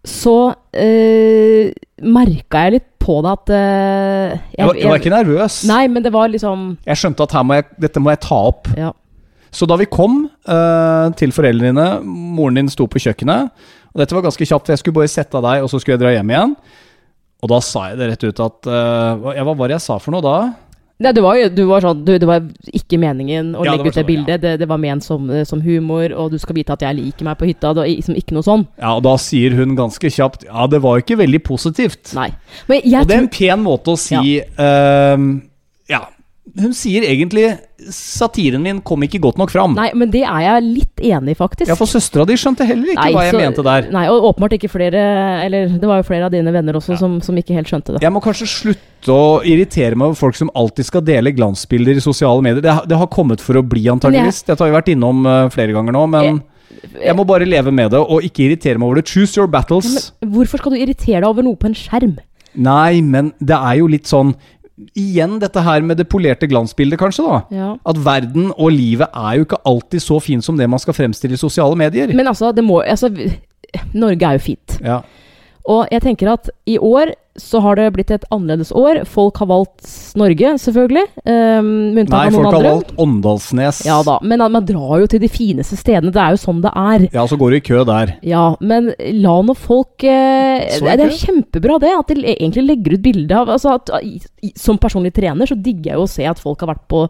så 0.08 0.38
øh, 0.74 1.68
merka 2.02 2.64
jeg 2.66 2.74
litt 2.80 2.88
på 3.02 3.20
det 3.22 3.34
at 3.36 3.52
øh, 3.54 4.40
Jeg 4.56 4.68
var, 4.68 4.78
jeg 4.80 4.90
var 4.90 5.02
ikke 5.02 5.14
nervøs. 5.14 5.60
Nei, 5.70 5.84
men 5.94 6.06
det 6.06 6.14
var 6.14 6.32
liksom 6.32 6.72
Jeg 6.88 6.98
skjønte 6.98 7.28
at 7.28 7.38
må 7.46 7.60
jeg, 7.60 7.68
dette 7.86 8.02
må 8.02 8.14
jeg 8.14 8.22
ta 8.26 8.40
opp. 8.50 8.72
Ja. 8.78 8.92
Så 9.52 9.68
da 9.68 9.76
vi 9.76 9.90
kom 9.92 10.24
øh, 10.26 11.08
til 11.20 11.34
foreldrene 11.36 11.74
dine, 11.76 11.88
moren 12.08 12.62
din 12.62 12.72
sto 12.72 12.88
på 12.88 13.02
kjøkkenet, 13.04 13.52
og 13.92 14.02
dette 14.02 14.16
var 14.16 14.24
ganske 14.26 14.48
kjapt, 14.48 14.66
for 14.66 14.74
jeg 14.76 14.82
skulle 14.82 15.00
bare 15.02 15.12
sette 15.12 15.38
av 15.38 15.46
deg, 15.46 15.64
og 15.64 15.72
så 15.72 15.80
skulle 15.82 15.98
jeg 15.98 16.04
dra 16.04 16.16
hjem 16.16 16.34
igjen. 16.34 16.56
Og 17.42 17.50
da 17.50 17.62
sa 17.66 17.88
jeg 17.90 17.98
det 18.00 18.12
rett 18.12 18.28
ut 18.28 18.44
at 18.46 18.70
uh, 18.70 19.32
ja, 19.34 19.46
Hva 19.48 19.56
var 19.58 19.72
det 19.72 19.80
jeg 19.80 19.86
sa 19.88 19.98
for 20.02 20.14
noe 20.14 20.22
da? 20.22 20.36
Nei, 21.02 21.12
du 21.18 21.22
var 21.26 21.40
du 21.50 21.64
var 21.66 21.82
sånn 21.82 22.04
du, 22.06 22.12
Det 22.22 22.28
var 22.30 22.44
ikke 22.70 23.00
meningen 23.02 23.56
å 23.58 23.66
Ja, 23.66 23.74
legge 23.74 23.90
ut 23.90 23.96
det 23.96 24.04
sånn, 24.04 24.10
bildet. 24.12 24.44
Det, 24.44 24.52
det 24.62 24.68
var 24.70 24.78
ment 24.82 25.06
som, 25.06 25.26
eh, 25.34 25.42
som 25.50 25.64
humor, 25.66 26.14
og 26.14 26.36
du 26.36 26.38
skal 26.42 26.60
vite 26.60 26.76
at 26.76 26.86
jeg 26.86 27.00
liker 27.00 27.26
meg 27.26 27.40
på 27.40 27.50
hytta. 27.50 27.74
Det 27.74 27.82
var 27.82 27.90
liksom 27.90 28.20
ikke 28.20 28.38
noe 28.38 28.46
sånn. 28.46 28.68
Ja, 28.78 28.94
og 29.00 29.02
da 29.08 29.16
sier 29.22 29.56
hun 29.58 29.74
ganske 29.80 30.14
kjapt 30.14 30.46
Ja, 30.46 30.68
det 30.70 30.84
var 30.86 31.02
ikke 31.02 31.18
veldig 31.24 31.42
positivt. 31.48 32.14
Nei. 32.18 32.30
Men 32.70 32.86
jeg 32.86 33.02
Og 33.02 33.10
det 33.10 33.18
er 33.18 33.24
en 33.26 33.32
pen 33.34 33.66
måte 33.66 33.96
å 33.96 34.00
si 34.00 34.38
ehm, 34.40 35.32
Ja. 35.90 36.06
Hun 36.60 36.74
sier 36.76 37.06
egentlig 37.08 37.46
Satiren 37.92 38.62
min 38.62 38.80
kom 38.86 39.02
ikke 39.06 39.18
godt 39.24 39.40
nok 39.42 39.50
fram. 39.50 39.74
Nei, 39.74 39.88
men 39.98 40.12
det 40.14 40.22
er 40.28 40.42
jeg 40.46 40.64
litt 40.68 41.02
enig 41.02 41.34
i, 41.34 41.38
faktisk. 41.40 41.70
Ja, 41.72 41.78
for 41.80 41.90
søstera 41.90 42.26
di 42.30 42.36
skjønte 42.38 42.66
heller 42.68 42.92
ikke 42.94 43.06
Nei, 43.08 43.14
hva 43.16 43.24
jeg 43.26 43.34
så- 43.34 43.40
mente 43.42 43.64
der. 43.66 43.88
Nei, 43.96 44.04
og 44.12 44.28
åpenbart 44.30 44.54
ikke 44.60 44.70
flere 44.70 45.02
Eller 45.46 45.68
det 45.68 45.88
var 45.90 45.98
jo 46.02 46.04
flere 46.04 46.26
av 46.26 46.32
dine 46.32 46.52
venner 46.54 46.74
også 46.78 46.98
som, 47.00 47.20
som 47.22 47.36
ikke 47.36 47.56
helt 47.58 47.68
skjønte 47.72 47.94
det. 47.96 48.02
Jeg 48.04 48.12
må 48.14 48.22
kanskje 48.22 48.46
slutte 48.52 49.10
å 49.16 49.42
irritere 49.44 49.96
meg 49.96 50.12
over 50.12 50.16
folk 50.20 50.36
som 50.36 50.52
alltid 50.56 50.86
skal 50.86 51.02
dele 51.02 51.32
glansbilder 51.34 51.96
i 51.98 52.00
sosiale 52.06 52.42
medier. 52.46 52.62
Det, 52.62 52.72
har- 52.72 52.86
det 52.86 52.98
har 52.98 53.08
kommet 53.08 53.42
for 53.42 53.54
å 53.58 53.64
bli, 53.68 53.88
antageligvis. 53.90 54.44
Dette 54.46 54.60
har 54.62 54.70
vi 54.70 54.78
vært 54.78 54.94
innom 54.94 55.26
eh, 55.26 55.50
flere 55.50 55.74
ganger 55.74 55.92
nå, 55.98 56.06
men 56.10 56.42
jeg 57.02 57.16
må 57.18 57.26
bare 57.28 57.46
leve 57.50 57.72
med 57.74 57.92
det 57.92 58.00
og 58.00 58.22
ikke 58.22 58.46
irritere 58.46 58.78
meg 58.78 58.88
over 58.92 59.02
det. 59.02 59.08
Choose 59.10 59.36
your 59.38 59.48
battles. 59.48 60.12
Men 60.22 60.32
hvorfor 60.38 60.62
skal 60.62 60.72
du 60.72 60.78
irritere 60.78 61.22
deg 61.22 61.28
over 61.32 61.44
noe 61.44 61.56
på 61.58 61.66
en 61.72 61.74
skjerm? 61.74 62.18
Nei, 62.56 63.02
men 63.02 63.34
det 63.40 63.56
er 63.58 63.78
jo 63.80 63.88
litt 63.88 64.06
sånn 64.06 64.36
Igjen 64.98 65.38
dette 65.42 65.62
her 65.62 65.84
med 65.86 66.00
det 66.00 66.08
polerte 66.10 66.48
glansbildet, 66.50 66.98
kanskje, 67.02 67.26
da. 67.28 67.40
Ja. 67.54 67.72
At 67.88 68.00
verden 68.02 68.50
og 68.56 68.72
livet 68.74 69.12
er 69.14 69.38
jo 69.38 69.46
ikke 69.46 69.60
alltid 69.68 70.04
så 70.04 70.20
fint 70.24 70.46
som 70.46 70.58
det 70.58 70.70
man 70.72 70.82
skal 70.82 70.96
fremstille 70.98 71.38
i 71.38 71.42
sosiale 71.42 71.78
medier. 71.78 72.14
Men 72.16 72.32
altså, 72.32 72.54
det 72.56 72.64
må 72.66 72.80
altså, 72.82 73.12
Norge 73.94 74.28
er 74.28 74.40
jo 74.40 74.46
fint. 74.48 74.78
Ja. 74.82 75.02
Og 75.70 75.92
jeg 75.92 76.02
tenker 76.06 76.32
at 76.34 76.50
i 76.70 76.78
år 76.82 77.14
så 77.40 77.62
har 77.64 77.78
det 77.80 77.86
blitt 77.96 78.12
et 78.12 78.26
annerledes 78.34 78.74
år. 78.76 79.02
Folk 79.08 79.38
har 79.40 79.48
valgt 79.48 79.88
Norge, 80.20 80.50
selvfølgelig. 80.60 81.06
Um, 81.24 81.70
Nei, 81.96 82.04
folk 82.34 82.48
har 82.50 82.58
andre. 82.58 82.72
valgt 82.74 82.92
Åndalsnes. 83.00 83.84
Ja 83.88 84.02
da, 84.04 84.18
men 84.26 84.44
man 84.52 84.66
drar 84.68 85.00
jo 85.00 85.08
til 85.12 85.22
de 85.24 85.30
fineste 85.32 85.80
stedene. 85.80 86.12
Det 86.12 86.20
er 86.22 86.36
jo 86.36 86.42
sånn 86.42 86.60
det 86.64 86.74
er. 86.76 87.08
Ja, 87.16 87.24
så 87.30 87.40
går 87.40 87.54
du 87.54 87.60
i 87.62 87.64
kø 87.64 87.86
der. 87.88 88.18
Ja, 88.28 88.50
men 88.60 88.92
la 89.24 89.38
nå 89.48 89.56
folk 89.56 90.04
eh, 90.04 90.68
det, 90.68 90.82
er 90.84 91.00
det 91.00 91.08
er 91.08 91.22
kjempebra 91.22 91.80
det, 91.82 91.94
at 92.02 92.12
de 92.12 92.36
egentlig 92.36 92.68
legger 92.68 92.98
ut 92.98 93.06
bilde 93.06 93.38
av 93.38 93.54
altså 93.56 93.78
at, 93.80 93.94
Som 94.60 94.82
personlig 94.82 95.14
trener 95.16 95.48
så 95.48 95.56
digger 95.56 95.94
jeg 95.94 96.02
jo 96.02 96.10
å 96.10 96.12
se 96.12 96.28
at 96.28 96.42
folk 96.42 96.62
har 96.66 96.74
vært 96.74 96.86
på 96.92 97.06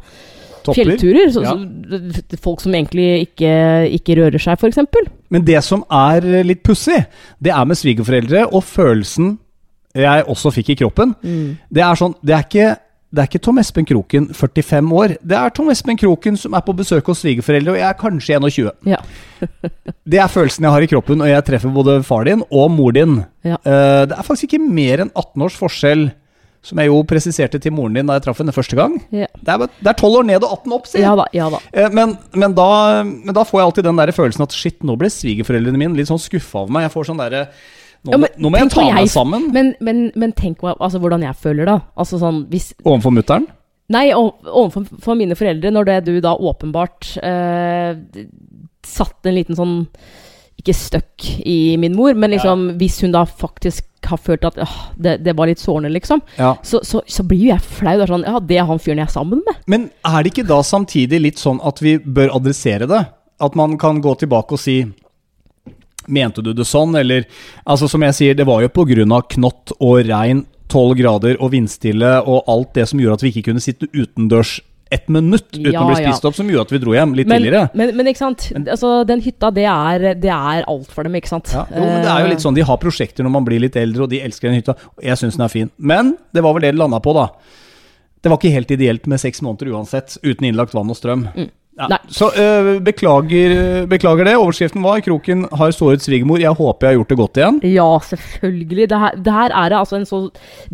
Topper. 0.63 0.83
fjellturer. 0.83 1.31
Så, 1.33 1.43
Ja. 1.43 1.55
så, 1.55 2.37
folk 2.41 2.61
som 2.61 2.73
egentlig 2.73 3.27
ikke, 3.27 3.53
ikke 3.99 4.17
rører 4.21 4.41
seg, 4.41 4.59
f.eks. 4.59 4.77
Men 5.29 5.45
det 5.47 5.63
som 5.63 5.83
er 5.89 6.43
litt 6.43 6.63
pussig, 6.63 7.05
det 7.41 7.51
er 7.51 7.65
med 7.65 7.79
svigerforeldre 7.79 8.47
og 8.51 8.63
følelsen 8.63 9.37
jeg 9.95 10.23
også 10.31 10.53
fikk 10.55 10.69
i 10.71 10.79
kroppen. 10.83 11.15
Mm. 11.21 11.57
Det 11.67 11.83
er 11.83 11.99
sånn 11.99 12.15
Det 12.23 12.35
er 12.35 12.47
ikke 12.47 12.69
det 13.11 13.19
er 13.19 13.27
ikke 13.27 13.41
Tom 13.43 13.57
Espen 13.59 13.83
Kroken, 13.83 14.29
45 14.31 14.93
år. 14.95 15.13
Det 15.19 15.35
er 15.35 15.51
Tom 15.51 15.67
Espen 15.73 15.97
Kroken 15.99 16.37
som 16.39 16.53
er 16.55 16.61
på 16.63 16.71
besøk 16.79 17.09
hos 17.11 17.19
svigerforeldre, 17.19 17.73
og 17.73 17.79
jeg 17.81 17.87
er 17.89 17.97
kanskje 17.99 18.37
21. 18.39 18.69
Ja. 18.87 19.01
Det 20.11 20.21
er 20.21 20.31
følelsen 20.31 20.63
jeg 20.63 20.71
har 20.71 20.85
i 20.85 20.87
kroppen 20.87 21.19
når 21.19 21.33
jeg 21.33 21.45
treffer 21.49 21.73
både 21.75 21.97
far 22.07 22.23
din 22.29 22.39
og 22.47 22.71
mor 22.71 22.95
din. 22.95 23.17
Ja. 23.43 23.57
Uh, 23.67 24.07
det 24.07 24.15
er 24.15 24.23
faktisk 24.23 24.47
ikke 24.47 24.63
mer 24.63 25.03
enn 25.03 25.11
18 25.11 25.43
års 25.43 25.57
forskjell, 25.59 26.05
som 26.61 26.77
jeg 26.77 26.91
jo 26.91 26.99
presiserte 27.09 27.57
til 27.61 27.73
moren 27.73 27.95
din 27.97 28.09
da 28.09 28.19
jeg 28.19 28.27
traff 28.27 28.41
henne 28.41 28.53
første 28.53 28.77
gang. 28.77 28.99
Ja. 29.09 29.27
Det 29.33 29.53
er, 29.55 29.95
tolv 29.97 30.13
12 30.13 30.17
år 30.19 30.27
ned 30.29 30.45
og 30.45 30.51
18 30.59 30.75
opp, 30.77 30.89
sier 30.89 31.05
ja 31.07 31.13
da. 31.17 31.25
Ja 31.33 31.49
da. 31.53 31.61
Eh, 31.73 31.89
Men, 31.89 32.15
men, 32.37 32.53
da, 32.57 32.67
men 33.03 33.33
da 33.33 33.45
får 33.47 33.59
jeg 33.59 33.69
alltid 33.69 33.87
den 33.89 34.01
der 34.01 34.13
følelsen 34.15 34.45
at 34.45 34.53
shit, 34.55 34.83
nå 34.85 34.95
ble 35.01 35.09
svigerforeldrene 35.09 35.81
mine 35.81 35.97
litt 35.97 36.11
sånn 36.11 36.21
skuffa 36.21 36.61
over 36.63 36.75
meg. 36.77 36.85
Jeg 36.85 36.93
får 36.93 37.09
sånn 37.09 37.21
derre 37.23 37.47
nå, 38.05 38.13
Ja, 38.13 38.21
men 38.21 38.37
nå 38.37 38.49
må 38.53 38.61
jeg 38.61 38.71
ta 38.73 38.85
meg 38.95 39.09
sammen 39.13 39.49
Men, 39.53 39.75
men, 39.83 40.07
men 40.17 40.31
tenk 40.37 40.63
altså, 40.65 41.01
hvordan 41.01 41.25
jeg 41.25 41.37
føler 41.41 41.69
da. 41.69 41.79
Altså 41.97 42.21
sånn 42.21 42.45
hvis 42.53 42.71
overfor 42.83 43.13
mutter'n. 43.17 43.49
Nei, 43.91 44.07
overfor 44.15 44.85
for 45.03 45.19
mine 45.19 45.35
foreldre, 45.35 45.73
når 45.73 45.89
det 45.89 45.97
du 46.07 46.13
da 46.23 46.31
åpenbart 46.37 47.15
eh, 47.25 48.25
satt 48.87 49.27
en 49.27 49.35
liten 49.35 49.57
sånn 49.57 49.75
Ikke 50.61 50.75
støkk 50.77 51.27
i 51.45 51.75
min 51.81 51.97
mor, 51.97 52.13
men 52.17 52.33
liksom 52.35 52.69
hvis 52.79 53.01
hun 53.03 53.13
da 53.17 53.25
faktisk 53.25 53.90
har 54.09 54.17
følt 54.17 54.45
at 54.47 54.57
åh, 54.63 54.75
det, 54.97 55.17
det 55.25 55.33
var 55.37 55.47
litt 55.51 55.59
sårende, 55.61 55.91
liksom, 55.93 56.21
Ja. 56.37 56.55
så, 56.63 56.79
så, 56.83 57.01
så 57.07 57.23
blir 57.27 57.39
jo 57.45 57.51
jeg 57.53 57.61
flau. 57.61 57.93
Det 57.97 58.05
er 58.07 58.13
sånn 58.13 58.25
Ja, 58.27 58.39
det 58.39 58.57
er 58.57 58.65
han 58.69 58.79
fyren 58.81 58.97
jeg 59.03 59.07
er 59.09 59.13
sammen 59.13 59.43
med. 59.45 59.59
Men 59.67 59.89
er 60.07 60.23
det 60.23 60.31
ikke 60.33 60.47
da 60.49 60.61
samtidig 60.65 61.21
litt 61.21 61.37
sånn 61.41 61.61
at 61.63 61.81
vi 61.83 61.97
bør 61.99 62.33
adressere 62.39 62.87
det? 62.89 63.03
At 63.41 63.55
man 63.57 63.77
kan 63.81 64.01
gå 64.01 64.15
tilbake 64.21 64.57
og 64.57 64.61
si 64.61 64.79
Mente 66.07 66.41
du 66.41 66.49
det 66.57 66.65
sånn, 66.65 66.95
eller 66.97 67.27
Altså, 67.65 67.87
som 67.89 68.01
jeg 68.01 68.15
sier, 68.17 68.33
det 68.37 68.47
var 68.49 68.63
jo 68.63 68.71
på 68.73 68.87
grunn 68.89 69.11
av 69.13 69.27
knott 69.29 69.73
og 69.79 69.99
regn, 70.09 70.45
12 70.71 70.95
grader 70.97 71.37
og 71.43 71.51
vindstille 71.53 72.09
og 72.25 72.47
alt 72.49 72.71
det 72.77 72.87
som 72.89 72.99
gjorde 73.01 73.19
at 73.19 73.23
vi 73.25 73.31
ikke 73.35 73.49
kunne 73.49 73.61
sitte 73.63 73.89
utendørs 73.91 74.55
ett 74.91 75.07
minutt 75.11 75.47
uten 75.53 75.71
Ja, 75.71 75.83
å 75.85 75.89
bli 75.89 76.01
spist 76.01 76.25
opp, 76.27 76.35
som 76.35 76.49
gjorde 76.51 76.67
at 76.67 76.73
vi 76.75 76.79
dro 76.83 76.95
hjem 76.95 77.13
litt 77.15 77.29
Men, 77.31 77.39
tidligere. 77.41 77.69
men, 77.79 77.93
men 77.97 78.09
ikke 78.11 78.21
sant. 78.21 78.49
Altså, 78.61 78.91
den 79.07 79.23
hytta, 79.23 79.51
det 79.55 79.65
er, 79.71 80.07
det 80.19 80.33
er 80.35 80.67
alt 80.67 80.91
for 80.91 81.07
dem, 81.07 81.15
ikke 81.19 81.31
sant. 81.31 81.53
Ja, 81.55 81.63
jo, 81.71 81.79
men 81.85 82.03
det 82.05 82.11
er 82.11 82.25
jo 82.25 82.31
litt 82.33 82.43
sånn, 82.43 82.57
De 82.57 82.65
har 82.67 82.81
prosjekter 82.81 83.23
når 83.27 83.35
man 83.37 83.47
blir 83.47 83.63
litt 83.63 83.77
eldre, 83.79 84.03
og 84.05 84.11
de 84.11 84.19
elsker 84.21 84.49
den 84.51 84.59
hytta. 84.59 84.75
og 84.97 85.03
Jeg 85.07 85.21
syns 85.21 85.39
den 85.39 85.47
er 85.47 85.53
fin. 85.53 85.71
Men 85.77 86.15
det 86.35 86.43
var 86.43 86.57
vel 86.57 86.67
det 86.67 86.73
det 86.75 86.81
landa 86.83 86.99
på, 87.03 87.15
da. 87.17 87.29
Det 88.21 88.29
var 88.29 88.37
ikke 88.37 88.53
helt 88.53 88.71
ideelt 88.75 89.07
med 89.09 89.19
seks 89.23 89.41
måneder 89.41 89.71
uansett, 89.73 90.17
uten 90.21 90.45
innlagt 90.51 90.75
vann 90.77 90.91
og 90.93 90.99
strøm. 90.99 91.25
Mm. 91.33 91.49
Nei. 91.79 91.97
Så 92.11 92.27
øh, 92.35 92.81
beklager, 92.83 93.85
beklager 93.89 94.27
det. 94.27 94.33
Overskriften 94.37 94.83
var 94.83 94.99
'Kroken 95.01 95.45
har 95.57 95.71
såret 95.71 96.03
svigermor'. 96.03 96.41
Jeg 96.43 96.51
håper 96.53 96.87
jeg 96.87 96.91
har 96.91 96.97
gjort 96.99 97.09
det 97.09 97.17
godt 97.17 97.37
igjen. 97.39 97.59
Ja, 97.73 97.87
selvfølgelig. 97.99 98.89
Det 98.91 98.99
her, 98.99 99.15
det 99.15 99.33
her 99.33 99.55
er 99.55 99.69
det 99.71 99.77
altså 99.79 99.95
en 99.97 100.05
så 100.05 100.19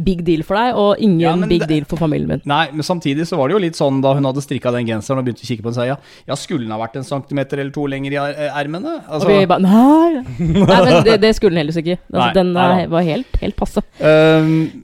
big 0.04 0.26
deal 0.26 0.44
for 0.44 0.58
deg, 0.58 0.74
og 0.76 0.98
ingen 1.00 1.20
Ja, 1.22 1.36
big 1.48 1.62
det- 1.62 1.70
deal 1.70 1.86
for 1.86 1.98
familien 2.02 2.28
min. 2.28 2.42
Nei, 2.46 2.68
men 2.74 2.82
samtidig 2.84 3.28
så 3.30 3.38
var 3.38 3.48
det 3.48 3.54
jo 3.54 3.60
litt 3.60 3.78
sånn 3.78 4.02
da 4.02 4.14
hun 4.18 4.26
hadde 4.26 4.42
strikka 4.42 4.72
den 4.74 4.88
genseren 4.88 5.20
og 5.20 5.26
begynte 5.26 5.46
å 5.46 5.50
kikke 5.52 5.64
på 5.64 5.70
den, 5.70 5.78
sa 5.78 5.86
ja, 5.86 5.96
ja, 6.28 6.36
skulle 6.36 6.66
den 6.66 6.72
ha 6.72 6.80
vært 6.82 6.98
en 6.98 7.04
centimeter 7.08 7.60
eller 7.60 7.72
to 7.72 7.86
lenger 7.86 8.12
i 8.12 8.16
ermene? 8.18 8.52
ermene? 8.58 8.96
Og 9.08 9.14
Altså, 9.22 9.28
vi 9.28 9.46
bare 9.46 9.62
Nei! 9.62 10.24
nei 10.40 10.82
men 10.86 11.04
det, 11.06 11.22
det 11.22 11.36
skulle 11.36 11.56
den 11.56 11.62
heller 11.66 11.78
ikke. 11.78 12.00
Altså, 12.12 12.26
Nei, 12.26 12.34
den 12.34 12.54
nei 12.54 12.86
var 12.88 13.02
helt, 13.08 13.38
helt 13.42 13.56
passe. 13.56 13.82
Ehm, 14.02 14.84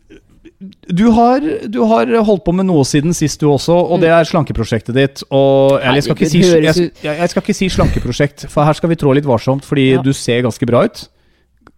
du, 0.87 1.05
har, 1.15 1.43
du 1.69 1.79
har 1.89 2.09
holdt 2.27 2.43
på 2.45 2.53
med 2.55 2.67
noe 2.69 2.83
siden 2.87 3.13
sist, 3.17 3.39
du 3.41 3.49
også, 3.51 3.73
og 3.75 4.01
det 4.03 4.09
er 4.13 4.27
slankeprosjektet 4.29 4.95
ditt. 4.97 5.23
Og, 5.29 5.79
eller 5.81 5.99
jeg, 5.99 6.03
skal 6.07 6.17
ikke 6.17 6.29
si, 6.31 6.41
Mm. 6.43 6.89
Jeg, 7.03 7.17
jeg 7.19 7.29
skal 7.33 7.41
ikke 7.45 7.55
si 7.57 7.69
slankeprosjekt, 7.73 8.45
for 8.53 8.63
her 8.67 8.73
skal 8.77 8.89
vi 8.93 8.97
trå 8.99 9.13
litt 9.17 9.25
varsomt, 9.29 9.65
fordi 9.67 9.89
Ja. 9.93 10.01
du 10.05 10.11
ser 10.13 10.41
ganske 10.45 10.65
bra 10.69 10.83
ut. 10.85 11.05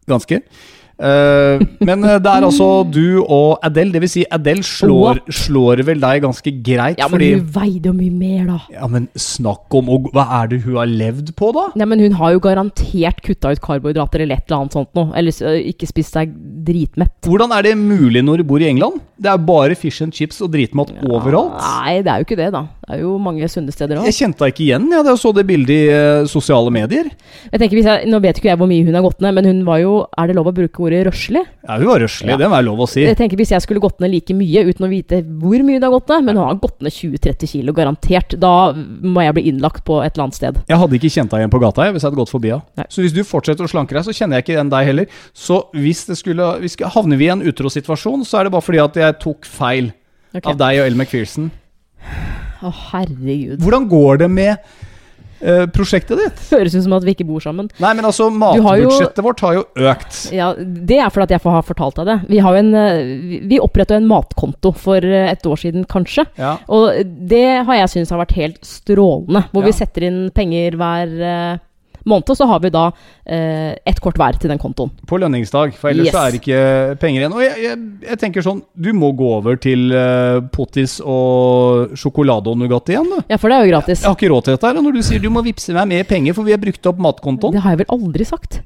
Ganske. 0.07 0.41
Eh, 0.95 1.63
men 1.83 2.05
eh, 2.07 2.19
det 2.23 2.31
er 2.31 2.45
altså 2.49 2.69
du 2.87 3.19
og 3.19 3.59
Adele, 3.65 3.91
Det 3.91 4.01
vil 4.05 4.11
Si 4.13 4.21
Adele 4.31 4.63
slår, 4.63 5.19
slår 5.27 5.81
vel 5.83 5.99
deg 5.99 6.21
ganske 6.23 6.53
greit, 6.63 7.01
Ja, 7.01 7.09
men 7.09 7.17
fordi 7.17 7.31
hun 7.33 7.49
veide 7.57 7.91
jo 7.91 7.95
mye 7.97 8.13
mer, 8.15 8.45
da. 8.47 8.59
Ja, 8.71 8.87
men 8.91 9.09
snakk 9.19 9.75
om 9.75 9.91
og, 9.91 10.07
Hva 10.15 10.23
er 10.39 10.53
det 10.53 10.61
hun 10.63 10.79
har 10.79 10.87
levd 10.87 11.33
på, 11.35 11.51
da? 11.55 11.67
Ja, 11.75 11.89
men 11.89 12.03
hun 12.03 12.15
har 12.19 12.35
jo 12.35 12.43
garantert 12.43 13.19
kutta 13.25 13.51
ut 13.51 13.63
karbohydrater 13.65 14.23
eller 14.23 14.39
et 14.39 14.47
eller 14.47 14.63
annet 14.63 14.77
sånt 14.77 14.93
noe. 14.95 15.11
Eller 15.19 15.59
ikke 15.73 15.89
spist 15.89 16.15
seg 16.15 16.31
dritmett. 16.65 17.13
Hvordan 17.27 17.51
er 17.55 17.67
det 17.67 17.75
mulig 17.79 18.23
når 18.23 18.41
du 18.41 18.47
bor 18.47 18.63
i 18.63 18.69
England? 18.69 19.01
Det 19.19 19.29
er 19.31 19.43
bare 19.47 19.75
fish 19.79 20.03
and 20.03 20.15
chips 20.15 20.41
og 20.43 20.51
dritmat 20.51 20.91
overalt. 21.07 21.55
Nei, 21.59 21.99
det 22.03 22.11
er 22.11 22.21
jo 22.21 22.27
ikke 22.27 22.39
det, 22.39 22.49
da. 22.55 22.65
Det 22.85 22.97
er 22.97 23.01
jo 23.01 23.15
mange 23.21 23.47
sunne 23.49 23.73
steder 23.73 23.97
òg. 24.01 24.07
Jeg 24.09 24.17
kjente 24.19 24.43
deg 24.43 24.53
ikke 24.53 24.65
igjen 24.67 24.89
ja, 24.91 25.01
da 25.05 25.13
jeg 25.13 25.21
så 25.23 25.31
det 25.35 25.45
bildet 25.49 25.73
i 25.73 25.85
uh, 25.89 26.27
sosiale 26.29 26.73
medier. 26.73 27.07
Jeg 27.49 27.61
tenker 27.61 27.79
jeg, 27.79 28.09
Nå 28.11 28.19
vet 28.23 28.37
ikke 28.39 28.51
jeg 28.51 28.59
hvor 28.59 28.69
mye 28.69 28.85
hun 28.85 28.97
har 28.97 29.05
gått 29.05 29.23
ned, 29.23 29.33
men 29.37 29.47
hun 29.49 29.61
var 29.67 29.79
jo 29.81 29.93
Er 30.19 30.29
det 30.29 30.35
lov 30.37 30.51
å 30.51 30.55
bruke 30.55 30.84
ordet 30.85 31.01
røslig? 31.09 31.43
Ja, 31.65 31.77
Hun 31.77 31.89
var 31.89 31.99
røslig, 32.03 32.29
Ja. 32.29 32.37
det 32.37 32.49
må 32.49 32.55
være 32.55 32.67
lov 32.67 32.83
å 32.85 32.87
si. 32.89 33.01
Jeg 33.01 33.17
tenker 33.17 33.37
Hvis 33.37 33.51
jeg 33.51 33.61
skulle 33.61 33.81
gått 33.83 33.99
ned 33.99 34.11
like 34.11 34.33
mye 34.33 34.63
uten 34.69 34.85
å 34.85 34.89
vite 34.89 35.21
hvor 35.25 35.63
mye 35.65 35.79
det 35.79 35.87
har 35.87 35.95
gått 35.95 36.09
ned, 36.13 36.25
men 36.25 36.37
hun 36.37 36.47
har 36.47 36.55
gått 36.61 36.81
ned 36.81 36.93
20-30 36.93 37.51
kilo, 37.51 37.73
garantert, 37.73 38.37
da 38.39 38.73
må 38.73 39.25
jeg 39.25 39.35
bli 39.37 39.45
innlagt 39.51 39.83
på 39.83 39.99
et 40.03 40.15
eller 40.15 40.27
annet 40.27 40.39
sted. 40.39 40.61
Jeg 40.69 40.77
hadde 40.81 40.99
ikke 40.99 41.11
kjent 41.11 41.31
deg 41.31 41.43
igjen 41.43 41.53
på 41.53 41.61
gata 41.63 41.85
jeg, 41.85 41.95
hvis 41.95 42.05
jeg 42.05 42.11
hadde 42.11 42.21
gått 42.21 42.33
forbi 42.33 42.53
henne. 42.53 42.87
Så 42.89 43.03
hvis 43.03 43.15
du 43.15 43.23
fortsetter 43.23 43.65
å 43.65 43.71
slanke 43.71 43.97
deg, 43.97 44.05
så 44.05 44.15
kjenner 44.15 44.39
jeg 44.39 44.45
ikke 44.45 44.55
igjen 44.55 44.71
deg 44.73 44.89
heller. 44.91 45.19
Så 45.33 45.65
hvis 45.75 46.05
det 46.09 46.17
skulle 46.21 46.55
hvis 46.63 46.77
havner 46.95 47.19
vi 47.19 47.29
i 47.29 47.33
en 47.33 47.43
utro-situasjon, 47.45 48.25
så 48.25 48.39
er 48.39 48.47
det 48.47 48.55
bare 48.55 48.65
fordi 48.65 48.81
at 48.83 48.97
jeg 49.01 49.19
tok 49.21 49.45
feil 49.49 49.91
okay. 50.33 50.51
av 50.51 50.59
deg 50.61 50.81
og 50.81 50.89
Elle 50.89 50.99
McPherson. 50.99 51.51
Å, 52.65 52.71
herregud. 52.91 53.59
Hvordan 53.63 53.87
går 53.91 54.23
det 54.23 54.29
med 54.31 54.83
eh, 55.45 55.65
prosjektet 55.71 56.17
ditt? 56.19 56.41
Høres 56.51 56.75
ut 56.75 56.83
som 56.87 56.95
at 56.97 57.05
vi 57.05 57.13
ikke 57.15 57.27
bor 57.29 57.43
sammen. 57.43 57.69
Nei, 57.79 57.93
men 57.93 58.05
altså, 58.09 58.27
jo- 58.31 58.37
matbudsjettet 58.41 59.23
vårt 59.23 59.43
har 59.45 59.53
jo 59.59 59.63
økt. 59.91 60.19
Ja, 60.35 60.53
Det 60.57 60.97
er 60.99 61.09
fordi 61.13 61.23
at 61.29 61.35
jeg 61.37 61.43
får 61.45 61.51
ha 61.57 61.61
fortalt 61.61 61.95
deg 62.01 62.05
det. 62.11 62.17
Vi, 62.33 62.39
har 62.43 62.55
en, 62.59 62.73
eh, 62.75 63.03
vi- 63.47 63.59
oppretta 63.61 63.95
en 63.95 64.07
matkonto 64.09 64.73
for 64.75 64.97
eh, 64.97 65.29
et 65.31 65.45
år 65.45 65.55
siden, 65.61 65.85
kanskje. 65.85 66.25
Ja. 66.37 66.57
Og 66.67 67.03
det 67.29 67.45
har 67.65 67.75
jeg 67.83 67.89
syntes 67.93 68.09
har 68.09 68.25
vært 68.25 68.35
helt 68.39 68.59
strålende. 68.65 69.45
Hvor 69.53 69.61
Ja. 69.63 69.67
vi 69.71 69.71
setter 69.79 70.03
inn 70.09 70.31
penger 70.31 70.71
hver 70.79 71.59
måned, 72.05 72.29
og 72.29 72.37
så 72.37 72.45
har 72.49 72.59
vi 72.63 72.69
da 72.73 72.85
eh, 73.25 73.73
ett 73.85 73.99
kort 74.03 74.17
hver 74.21 74.37
til 74.39 74.51
den 74.53 74.61
kontoen. 74.61 74.91
På 75.09 75.17
lønningsdag, 75.21 75.73
for 75.79 75.89
ellers 75.91 76.07
Yes. 76.09 76.13
så 76.15 76.21
er 76.25 76.31
det 76.35 76.41
ikke 76.41 76.99
penger 77.01 77.23
igjen. 77.23 77.33
Og 77.35 77.41
jeg, 77.45 77.63
jeg, 77.63 77.79
jeg 78.09 78.19
tenker 78.21 78.45
sånn, 78.45 78.61
du 78.75 78.91
må 78.93 79.11
gå 79.17 79.31
over 79.39 79.57
til 79.61 79.89
eh, 79.95 80.39
pottis 80.53 80.99
og 81.03 81.95
sjokolade 81.97 82.51
og 82.53 82.59
Nougat 82.61 82.89
igjen, 82.93 83.09
du. 83.09 83.23
Ja, 83.31 83.37
for 83.41 83.49
det 83.49 83.57
er 83.57 83.65
jo 83.65 83.73
gratis. 83.73 84.03
Jeg 84.03 84.09
har 84.11 84.17
ikke 84.19 84.31
råd 84.33 84.45
til 84.49 84.57
dette 84.57 84.69
her, 84.71 84.77
og 84.79 84.87
når 84.89 84.99
du 84.99 85.03
sier 85.09 85.23
du 85.23 85.29
må 85.33 85.43
vippse 85.45 85.73
meg 85.75 85.89
mer 85.91 86.03
penger, 86.09 86.37
for 86.37 86.45
vi 86.47 86.53
har 86.55 86.61
brukt 86.61 86.85
opp 86.91 87.01
matkontoen 87.01 87.53
Det 87.57 87.61
har 87.65 87.75
jeg 87.75 87.85
vel 87.85 87.93
aldri 87.97 88.25
sagt. 88.27 88.61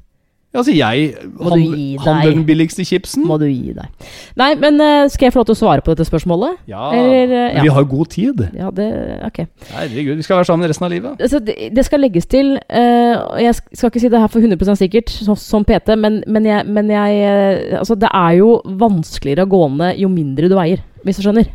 Altså, 0.50 0.72
jeg 0.74 1.12
han, 1.14 1.60
han, 2.02 2.20
den 2.26 2.40
billigste 2.42 2.82
chipsen. 2.82 3.22
Må 3.22 3.36
du 3.38 3.44
gi 3.46 3.70
deg. 3.76 4.08
Nei, 4.40 4.48
men 4.58 4.82
uh, 4.82 5.06
skal 5.12 5.28
jeg 5.28 5.34
få 5.34 5.44
lov 5.44 5.46
til 5.46 5.54
å 5.54 5.60
svare 5.60 5.84
på 5.86 5.94
dette 5.94 6.06
spørsmålet? 6.08 6.56
Ja, 6.70 6.88
Eller, 6.96 7.30
uh, 7.30 7.44
ja. 7.54 7.62
vi 7.62 7.70
har 7.76 7.86
god 7.92 8.10
tid. 8.10 8.42
Ja, 8.58 8.72
det 8.74 8.88
Ok. 9.28 9.44
Herregud, 9.70 10.16
vi 10.18 10.26
skal 10.26 10.40
være 10.40 10.48
sammen 10.48 10.66
resten 10.66 10.88
av 10.88 10.90
livet. 10.90 11.22
Altså, 11.22 11.38
det, 11.46 11.54
det 11.76 11.84
skal 11.86 12.02
legges 12.02 12.26
til 12.30 12.56
og 12.56 13.38
Jeg 13.38 13.54
skal 13.60 13.90
ikke 13.92 14.02
si 14.02 14.10
det 14.10 14.22
her 14.22 14.32
for 14.32 14.42
100 14.42 14.80
sikkert, 14.80 15.12
så, 15.12 15.36
som 15.38 15.64
PT, 15.66 15.94
men, 16.00 16.18
men, 16.26 16.48
jeg, 16.48 16.66
men 16.66 16.90
jeg 16.90 17.78
Altså, 17.78 17.94
det 17.94 18.10
er 18.10 18.40
jo 18.40 18.56
vanskeligere 18.80 19.46
å 19.46 19.50
gå 19.50 19.62
ned 19.76 20.02
jo 20.02 20.10
mindre 20.10 20.50
du 20.50 20.56
veier, 20.58 20.82
hvis 21.06 21.20
du 21.20 21.24
skjønner. 21.28 21.46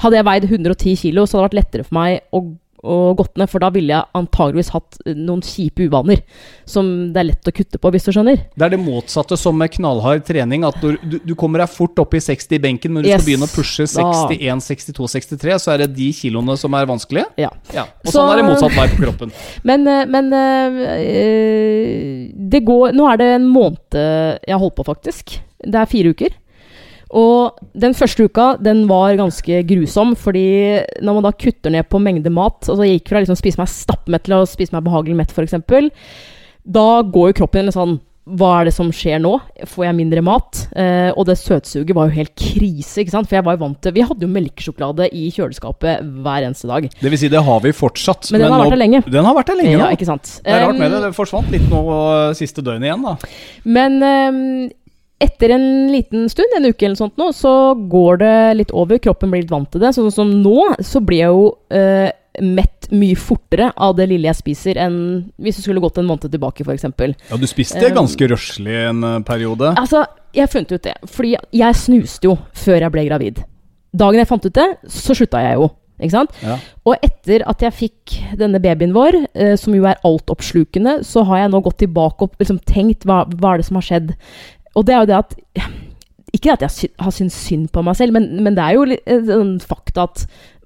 Hadde 0.00 0.18
jeg 0.18 0.26
veid 0.26 0.48
110 0.48 0.98
kilo, 1.04 1.26
så 1.26 1.38
hadde 1.38 1.44
det 1.44 1.48
vært 1.50 1.58
lettere 1.60 1.86
for 1.86 1.98
meg 2.00 2.22
å, 2.34 2.42
å 2.82 3.14
gått 3.18 3.36
ned, 3.36 3.50
for 3.50 3.60
da 3.60 3.68
ville 3.74 3.92
jeg 3.92 4.08
antageligvis 4.16 4.70
hatt 4.72 4.98
noen 5.16 5.42
kjipe 5.44 5.84
uvaner 5.88 6.22
som 6.64 7.12
det 7.12 7.20
er 7.20 7.28
lett 7.32 7.48
å 7.50 7.52
kutte 7.52 7.78
på, 7.82 7.90
hvis 7.92 8.06
du 8.06 8.12
skjønner. 8.14 8.38
Det 8.56 8.64
er 8.66 8.70
det 8.74 8.80
motsatte 8.80 9.36
som 9.38 9.56
med 9.58 9.70
knallhard 9.74 10.24
trening. 10.24 10.64
At 10.64 10.78
du, 10.80 10.94
du, 11.02 11.18
du 11.24 11.34
kommer 11.34 11.60
deg 11.64 11.68
fort 11.72 11.98
opp 12.00 12.14
i 12.16 12.20
60 12.24 12.56
i 12.56 12.62
benken, 12.62 12.92
men 12.94 13.02
du 13.04 13.08
Yes. 13.10 13.20
skal 13.20 13.28
begynne 13.32 13.48
å 13.48 13.52
pushe 13.54 13.84
61, 13.86 14.62
62, 14.64 15.08
63, 15.16 15.58
så 15.60 15.72
er 15.74 15.84
det 15.84 15.90
de 15.96 16.08
kiloene 16.16 16.56
som 16.56 16.72
er 16.78 16.86
vanskelige. 16.88 17.26
Ja. 17.36 17.50
Ja, 17.74 17.84
Og 18.04 18.12
Så- 18.12 18.18
sånn 18.18 18.32
er 18.32 18.36
det 18.42 18.48
motsatt 18.48 18.76
vei 18.76 18.88
på 18.94 19.02
kroppen. 19.04 19.32
Men, 19.68 19.86
eh, 19.86 20.06
men 20.06 20.32
øh, 20.32 22.30
det 22.50 22.62
går 22.66 22.92
Nå 22.96 23.06
er 23.12 23.20
det 23.20 23.28
en 23.36 23.46
måned 23.50 23.78
jeg 23.94 24.54
har 24.54 24.62
holdt 24.62 24.76
på, 24.78 24.86
faktisk. 24.88 25.36
Det 25.60 25.76
er 25.76 25.88
fire 25.90 26.14
uker. 26.14 26.36
Og 27.10 27.56
den 27.74 27.94
første 27.98 28.28
uka 28.28 28.52
den 28.62 28.84
var 28.90 29.16
ganske 29.18 29.62
grusom, 29.66 30.12
fordi 30.14 30.44
når 31.02 31.16
man 31.16 31.26
da 31.26 31.32
kutter 31.34 31.72
ned 31.74 31.88
på 31.90 31.98
mengde 31.98 32.30
mat 32.30 32.68
Altså 32.70 32.84
jeg 32.86 33.00
gikk 33.00 33.08
fra 33.10 33.22
liksom 33.24 33.34
å 33.34 33.40
spise 33.40 33.58
meg 33.58 33.72
stappmett 33.72 34.28
til 34.28 34.36
å 34.38 34.44
spise 34.46 34.76
meg 34.76 34.84
behagelig 34.86 35.16
mett, 35.18 35.34
f.eks. 35.34 35.58
Da 36.70 36.86
går 37.02 37.32
jo 37.32 37.38
kroppen 37.42 37.66
litt 37.66 37.74
sånn 37.74 37.96
Hva 38.30 38.50
er 38.60 38.68
det 38.68 38.74
som 38.76 38.90
skjer 38.94 39.18
nå? 39.24 39.32
Får 39.66 39.86
jeg 39.88 39.96
mindre 39.96 40.20
mat? 40.22 40.58
Eh, 40.78 41.08
og 41.18 41.24
det 41.26 41.34
søtsuget 41.40 41.96
var 41.96 42.06
jo 42.10 42.14
helt 42.20 42.34
krise, 42.38 43.00
ikke 43.02 43.14
sant? 43.16 43.26
For 43.26 43.38
jeg 43.40 43.46
var 43.48 43.56
jo 43.56 43.62
vant 43.64 43.78
til 43.82 43.94
Vi 43.96 44.04
hadde 44.06 44.22
jo 44.22 44.30
melkesjokolade 44.30 45.08
i 45.16 45.24
kjøleskapet 45.34 46.04
hver 46.22 46.46
eneste 46.46 46.68
dag. 46.70 46.86
Det 47.00 47.10
vil 47.10 47.18
si, 47.18 47.30
det 47.32 47.42
har 47.42 47.64
vi 47.64 47.72
fortsatt. 47.74 48.28
Men 48.30 48.44
den 48.44 48.52
har 48.52 48.60
nå- 48.60 48.68
vært 48.68 48.76
der 48.76 48.82
lenge. 48.84 49.00
Den 49.10 49.26
har 49.26 49.34
vært 49.40 49.50
der 49.50 49.58
lenge 49.62 49.72
Ja, 49.72 49.80
ja. 49.88 49.90
ikke 49.96 50.06
sant? 50.12 50.34
Det 50.44 50.52
er 50.52 50.62
rart 50.68 50.78
med 50.78 50.92
Um, 50.92 50.94
det. 51.00 51.02
Det 51.08 51.16
forsvant 51.16 51.50
litt 51.56 51.66
nå 51.72 51.80
uh, 51.88 52.30
siste 52.38 52.62
døgnet 52.62 52.86
igjen, 52.90 53.08
da. 53.08 53.16
Men 53.64 53.98
ehm, 54.12 54.70
etter 55.20 55.52
en 55.52 55.66
liten 55.92 56.28
stund, 56.32 56.54
en 56.56 56.70
uke 56.70 56.86
eller 56.86 56.96
sånt 56.96 57.18
nå, 57.20 57.28
så 57.36 57.74
går 57.92 58.22
det 58.22 58.36
litt 58.56 58.70
over. 58.72 59.00
Kroppen 59.02 59.32
blir 59.32 59.44
litt 59.44 59.52
vant 59.52 59.68
til 59.72 59.82
det. 59.82 59.92
Sånn 59.96 60.08
som 60.14 60.30
nå, 60.40 60.70
så 60.86 61.02
blir 61.04 61.24
jeg 61.26 61.34
jo 61.34 61.50
eh, 61.76 62.08
mett 62.40 62.88
mye 62.94 63.18
fortere 63.18 63.68
av 63.76 63.96
det 63.98 64.06
lille 64.10 64.30
jeg 64.30 64.38
spiser, 64.38 64.80
enn 64.80 64.96
hvis 65.42 65.58
det 65.58 65.66
skulle 65.66 65.82
gått 65.82 66.00
en 66.00 66.08
måned 66.08 66.30
tilbake, 66.32 66.64
f.eks. 66.64 66.88
Ja, 66.88 67.36
du 67.36 67.46
spiste 67.50 67.82
Um, 67.90 67.96
ganske 67.96 68.30
røslig 68.30 68.76
en 68.86 69.04
uh, 69.04 69.18
periode. 69.26 69.74
Altså, 69.80 70.04
jeg 70.36 70.46
har 70.46 70.52
funnet 70.52 70.72
ut 70.72 70.88
det. 70.88 70.96
Fordi 71.10 71.34
jeg 71.58 71.78
snuste 71.80 72.30
jo 72.30 72.38
før 72.56 72.86
jeg 72.86 72.94
ble 72.94 73.04
gravid. 73.08 73.44
Dagen 73.90 74.22
jeg 74.22 74.30
fant 74.30 74.46
ut 74.46 74.56
det, 74.56 74.68
så 74.88 75.16
slutta 75.18 75.42
jeg 75.42 75.58
jo. 75.60 75.70
Ikke 76.00 76.14
sant? 76.14 76.36
Ja. 76.40 76.56
Og 76.88 77.02
etter 77.04 77.42
at 77.50 77.60
jeg 77.64 77.76
fikk 77.76 78.14
denne 78.40 78.60
babyen 78.62 78.94
vår, 78.96 79.18
eh, 79.34 79.52
som 79.60 79.74
jo 79.76 79.84
er 79.88 80.00
altoppslukende, 80.06 81.00
så 81.04 81.26
har 81.28 81.42
jeg 81.42 81.52
nå 81.52 81.60
gått 81.66 81.82
tilbake 81.82 82.24
og 82.24 82.40
liksom 82.40 82.60
tenkt 82.64 83.04
hva, 83.08 83.22
hva 83.28 83.52
er 83.52 83.60
det 83.60 83.68
som 83.68 83.76
har 83.76 83.84
skjedd. 83.84 84.14
Og 84.78 84.86
det 84.86 84.94
er 84.94 85.00
jo 85.04 85.10
det 85.10 85.18
at 85.18 85.34
Ikke 86.32 86.52
at 86.54 86.62
jeg 86.62 86.90
har 87.02 87.10
syntes 87.10 87.34
synd 87.48 87.68
på 87.74 87.82
meg 87.82 87.96
selv, 87.98 88.14
men, 88.14 88.28
men 88.44 88.54
det 88.54 88.62
er 88.62 88.76
jo 88.76 88.84
en 88.86 88.92
eh, 88.94 89.24
sånn 89.26 89.56
fakta 89.66 90.04
at 90.06 90.20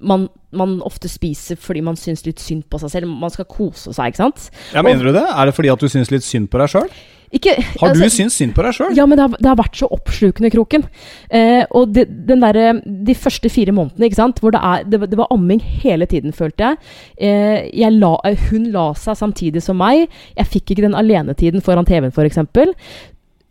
man, 0.04 0.26
man 0.52 0.74
ofte 0.84 1.08
spiser 1.08 1.56
fordi 1.56 1.80
man 1.86 1.96
syns 1.96 2.26
litt 2.26 2.42
synd 2.42 2.66
på 2.68 2.76
seg 2.82 2.92
selv. 2.92 3.08
Man 3.08 3.32
skal 3.32 3.46
kose 3.48 3.94
seg, 3.96 4.12
ikke 4.12 4.20
sant? 4.20 4.50
Ja, 4.76 4.82
Mener 4.84 5.08
du 5.08 5.14
det? 5.16 5.24
Er 5.24 5.48
det 5.48 5.54
fordi 5.56 5.72
at 5.72 5.80
du 5.80 5.88
syns 5.88 6.12
litt 6.12 6.26
synd 6.26 6.50
på 6.52 6.60
deg 6.60 6.68
sjøl? 6.74 6.90
Ikke, 7.34 7.54
Har 7.80 7.94
du 7.96 8.02
altså- 8.04 8.10
syntes 8.12 8.36
synd 8.38 8.52
på 8.54 8.62
deg 8.62 8.76
sjøl? 8.76 8.92
Ja, 8.94 9.06
men 9.08 9.16
det 9.18 9.24
har, 9.24 9.38
det 9.40 9.48
har 9.48 9.56
vært 9.58 9.80
så 9.80 9.88
oppslukende, 9.90 10.52
Kroken. 10.52 10.84
Eh, 11.32 11.64
og 11.74 11.94
det, 11.96 12.04
den 12.28 12.44
derre 12.44 12.76
De 12.84 13.14
første 13.18 13.48
fire 13.50 13.72
månedene, 13.74 14.06
ikke 14.06 14.20
sant, 14.20 14.38
hvor 14.44 14.52
det, 14.54 14.60
er, 14.62 14.84
det, 14.84 15.00
var- 15.00 15.10
det 15.10 15.18
var 15.18 15.32
amming 15.34 15.64
hele 15.80 16.06
tiden, 16.06 16.36
følte 16.36 16.68
jeg. 16.68 16.78
Eh, 17.16 17.70
jeg 17.80 17.96
la, 17.96 18.12
eh, 18.28 18.36
hun 18.52 18.68
la 18.76 18.90
seg 19.00 19.16
samtidig 19.18 19.64
som 19.64 19.80
meg. 19.80 20.04
Jeg 20.36 20.46
fikk 20.52 20.76
ikke 20.76 20.84
den 20.90 20.94
alenetiden 21.00 21.64
foran 21.64 21.88
TV-en, 21.88 22.12
f.eks. 22.12 22.38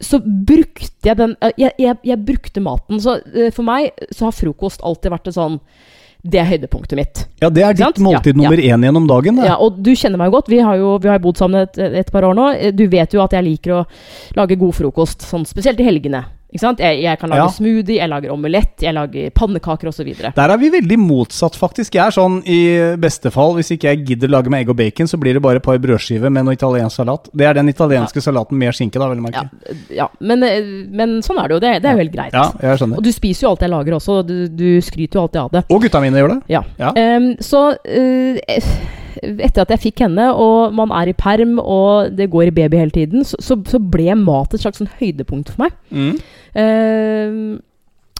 Så 0.03 0.19
brukte 0.23 1.09
jeg 1.09 1.17
den 1.19 1.35
eh, 1.41 1.55
Jeg, 1.59 1.75
jeg, 1.81 1.97
jeg 2.11 2.21
brukte 2.27 2.63
maten. 2.63 3.01
Så 3.03 3.17
eh, 3.33 3.49
for 3.55 3.65
meg 3.67 3.91
så 4.11 4.29
har 4.29 4.37
frokost 4.37 4.83
alltid 4.85 5.13
vært 5.15 5.29
det 5.29 5.35
sånn 5.37 5.57
Det 6.23 6.39
er 6.39 6.47
høydepunktet 6.47 6.99
mitt. 6.99 7.23
Ja, 7.43 7.49
det 7.51 7.65
er 7.67 7.75
ditt 7.79 7.99
måltid 8.03 8.35
Ja, 8.35 8.41
nummer 8.43 8.59
én 8.59 8.85
gjennom 8.87 9.07
dagen. 9.09 9.41
Da. 9.41 9.49
Ja, 9.53 9.57
og 9.59 9.81
du 9.83 9.91
kjenner 9.91 10.21
meg 10.21 10.31
godt. 10.35 10.51
Vi 10.51 10.61
har 10.63 10.79
jo 10.79 10.95
vi 11.03 11.11
har 11.11 11.19
bodd 11.23 11.41
sammen 11.41 11.65
et, 11.65 11.79
et 12.03 12.13
par 12.13 12.27
år 12.27 12.37
nå. 12.37 12.47
Du 12.77 12.85
vet 12.91 13.15
jo 13.15 13.23
at 13.23 13.35
jeg 13.35 13.47
liker 13.49 13.79
å 13.81 13.83
lage 14.39 14.59
god 14.59 14.77
frokost, 14.77 15.25
sånn 15.27 15.43
spesielt 15.49 15.81
i 15.83 15.89
helgene. 15.89 16.23
Jeg, 16.53 17.01
jeg 17.01 17.19
kan 17.19 17.29
lage 17.29 17.43
Ja. 17.43 17.47
smoothie, 17.49 17.97
jeg 17.97 18.09
lager 18.09 18.31
omelett, 18.31 18.75
jeg 18.81 18.93
lager 18.93 19.29
pannekaker 19.31 19.87
osv. 19.89 20.13
Der 20.35 20.49
er 20.53 20.57
vi 20.57 20.69
veldig 20.69 20.97
motsatt, 20.99 21.55
faktisk. 21.57 21.95
Jeg 21.95 22.05
er 22.07 22.11
sånn 22.11 22.41
i 22.45 22.95
beste 23.01 23.31
fall, 23.33 23.55
hvis 23.55 23.71
ikke 23.73 23.89
jeg 23.89 24.05
gidder 24.05 24.29
lage 24.29 24.49
med 24.53 24.61
egg 24.61 24.69
og 24.69 24.77
bacon, 24.77 25.07
så 25.07 25.17
blir 25.17 25.33
det 25.33 25.41
bare 25.41 25.57
et 25.57 25.63
par 25.65 25.77
brødskiver 25.77 26.29
med 26.31 26.45
noe 26.45 26.53
italiensk 26.53 26.95
salat. 27.01 27.29
Det 27.35 27.45
er 27.49 27.53
den 27.57 27.69
italienske 27.69 28.21
salaten 28.21 28.57
med 28.57 28.73
skinke, 28.73 28.99
da, 29.01 29.09
vel 29.09 29.17
å 29.19 29.31
Ja, 29.33 29.41
merke. 29.43 29.77
ja. 29.89 30.07
Men, 30.19 30.43
eh, 30.43 30.61
men 30.91 31.21
sånn 31.21 31.39
er 31.43 31.47
det 31.47 31.55
jo. 31.55 31.59
Det, 31.59 31.81
det 31.81 31.89
er 31.89 31.93
jo 31.97 32.03
helt 32.05 32.13
greit. 32.15 32.33
Ja, 32.33 32.51
jeg 32.61 32.79
skjønner. 32.79 32.97
Og 32.97 33.03
du 33.03 33.11
spiser 33.11 33.47
jo 33.47 33.49
alt 33.53 33.59
jeg 33.61 33.69
lager 33.73 33.93
også. 33.97 34.19
Du, 34.27 34.47
du 34.47 34.81
skryter 34.81 35.13
jo 35.19 35.21
alltid 35.27 35.41
av 35.41 35.51
det. 35.51 35.63
Og 35.69 35.81
gutta 35.81 35.99
mine 36.01 36.17
gjør 36.21 36.35
det. 36.35 36.41
Ja. 36.49 36.61
Ja. 36.79 36.91
Em, 36.95 37.35
så 37.41 37.75
eh, 37.85 38.39
etter 39.23 39.63
at 39.63 39.73
jeg 39.75 39.83
fikk 39.87 40.05
henne, 40.05 40.29
og 40.35 40.73
man 40.77 40.93
er 40.95 41.11
i 41.11 41.17
perm, 41.17 41.57
og 41.59 42.15
det 42.17 42.31
går 42.33 42.49
i 42.49 42.55
baby 42.55 42.81
hele 42.81 42.95
tiden, 42.95 43.27
så, 43.27 43.39
så, 43.43 43.59
så 43.69 43.81
ble 43.81 44.15
mat 44.19 44.53
et 44.53 44.63
slags 44.63 44.81
sånn 44.81 44.91
høydepunkt 44.99 45.53
for 45.53 45.65
meg. 45.65 45.77
Mm. 45.93 46.17
Uh, 46.53 47.61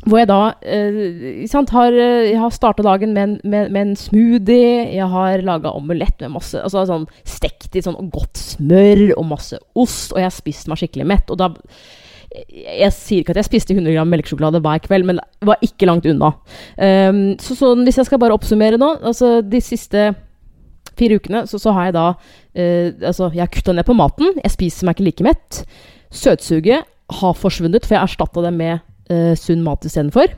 hvor 0.03 0.19
jeg 0.19 0.27
da 0.27 0.39
eh, 0.67 1.43
sant, 1.47 1.71
har, 1.71 1.95
eh, 1.95 2.29
Jeg 2.33 2.39
har 2.41 2.51
starta 2.51 2.83
dagen 2.83 3.13
med 3.15 3.23
en, 3.23 3.35
med, 3.43 3.71
med 3.71 3.81
en 3.81 3.95
smoothie. 3.95 4.89
Jeg 4.97 5.07
har 5.13 5.43
laga 5.47 5.71
omelett 5.71 6.19
med 6.25 6.35
masse 6.35 6.59
altså 6.59 6.83
sånn 6.89 7.05
Stekt 7.23 7.77
i 7.77 7.83
sånn 7.85 8.11
godt 8.11 8.39
smør 8.41 9.13
og 9.15 9.27
masse 9.31 9.59
ost. 9.79 10.11
Og 10.11 10.19
jeg 10.19 10.27
har 10.27 10.35
spist 10.35 10.67
meg 10.67 10.81
skikkelig 10.81 11.07
mett. 11.13 11.31
Og 11.31 11.39
da 11.39 11.53
jeg, 12.33 12.75
jeg 12.81 12.91
sier 12.97 13.23
ikke 13.23 13.35
at 13.35 13.43
jeg 13.43 13.51
spiste 13.51 13.77
100 13.77 13.95
gram 13.95 14.11
melkesjokolade 14.11 14.61
hver 14.65 14.83
kveld, 14.83 15.07
men 15.07 15.21
det 15.21 15.47
var 15.47 15.63
ikke 15.63 15.87
langt 15.87 16.07
unna. 16.09 16.33
Um, 16.75 17.23
så, 17.41 17.55
sånn, 17.59 17.85
hvis 17.87 18.01
jeg 18.01 18.09
skal 18.09 18.21
bare 18.23 18.35
oppsummere 18.35 18.79
nå 18.81 18.95
altså 19.05 19.35
De 19.45 19.59
siste 19.63 20.09
fire 20.99 21.19
ukene 21.19 21.43
så, 21.49 21.59
så 21.61 21.73
har 21.75 21.89
jeg 21.89 21.95
da 21.97 22.05
eh, 22.53 22.93
Altså, 23.01 23.29
jeg 23.33 23.43
har 23.43 23.51
kutta 23.53 23.75
ned 23.75 23.87
på 23.87 23.95
maten. 23.97 24.37
Jeg 24.43 24.53
spiser 24.55 24.87
meg 24.87 24.97
ikke 24.97 25.07
like 25.09 25.27
mett. 25.27 25.63
Søtsuget 26.13 26.89
har 27.19 27.37
forsvunnet, 27.37 27.85
for 27.85 27.97
jeg 27.97 28.07
erstatta 28.07 28.45
det 28.45 28.53
med 28.55 28.79
eh, 29.11 29.33
sunn 29.39 29.63
mat 29.65 29.85
istedenfor. 29.87 30.33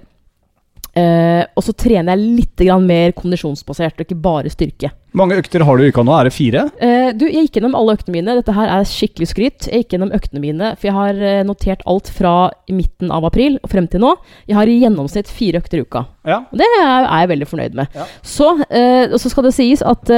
Uh, 0.96 1.44
og 1.60 1.64
så 1.66 1.74
trener 1.76 2.16
jeg 2.16 2.36
litt 2.40 2.62
grann 2.64 2.86
mer 2.88 3.12
kondisjonsbasert, 3.18 3.98
og 3.98 4.06
ikke 4.06 4.16
bare 4.24 4.52
styrke. 4.52 4.94
mange 5.16 5.36
økter 5.40 5.64
har 5.64 5.78
du 5.78 5.84
i 5.84 5.90
uka 5.92 6.04
nå? 6.04 6.14
Er 6.16 6.28
det 6.28 6.36
fire? 6.36 6.62
Uh, 6.80 7.12
du, 7.12 7.26
jeg 7.28 7.48
gikk 7.48 7.58
gjennom 7.60 7.76
alle 7.76 7.98
øktene 7.98 8.16
mine. 8.16 8.36
Dette 8.40 8.56
her 8.56 8.72
er 8.72 8.88
skikkelig 8.88 9.28
skryt. 9.28 9.68
Jeg 9.68 9.84
gikk 9.84 9.96
gjennom 9.96 10.14
øktene 10.16 10.44
mine, 10.44 10.72
for 10.80 10.88
jeg 10.88 10.96
har 10.96 11.20
eh, 11.20 11.42
notert 11.48 11.84
alt 11.90 12.08
fra 12.16 12.34
midten 12.72 13.12
av 13.12 13.28
april 13.28 13.58
og 13.60 13.74
frem 13.74 13.90
til 13.92 14.06
nå. 14.06 14.14
Jeg 14.48 14.56
har 14.56 14.72
i 14.72 14.78
gjennomsnitt 14.86 15.32
fire 15.32 15.60
økter 15.60 15.82
i 15.82 15.84
uka. 15.84 16.06
Ja. 16.28 16.40
Og 16.48 16.64
det 16.64 16.72
er, 16.80 17.10
jeg 17.10 17.32
veldig 17.34 17.52
fornøyd 17.52 17.78
med. 17.82 18.00
Ja. 18.00 18.08
Så, 18.24 18.50
uh, 18.64 19.06
og 19.12 19.20
så 19.20 19.32
skal 19.32 19.50
det 19.50 19.56
sies 19.60 19.84
at 19.84 20.16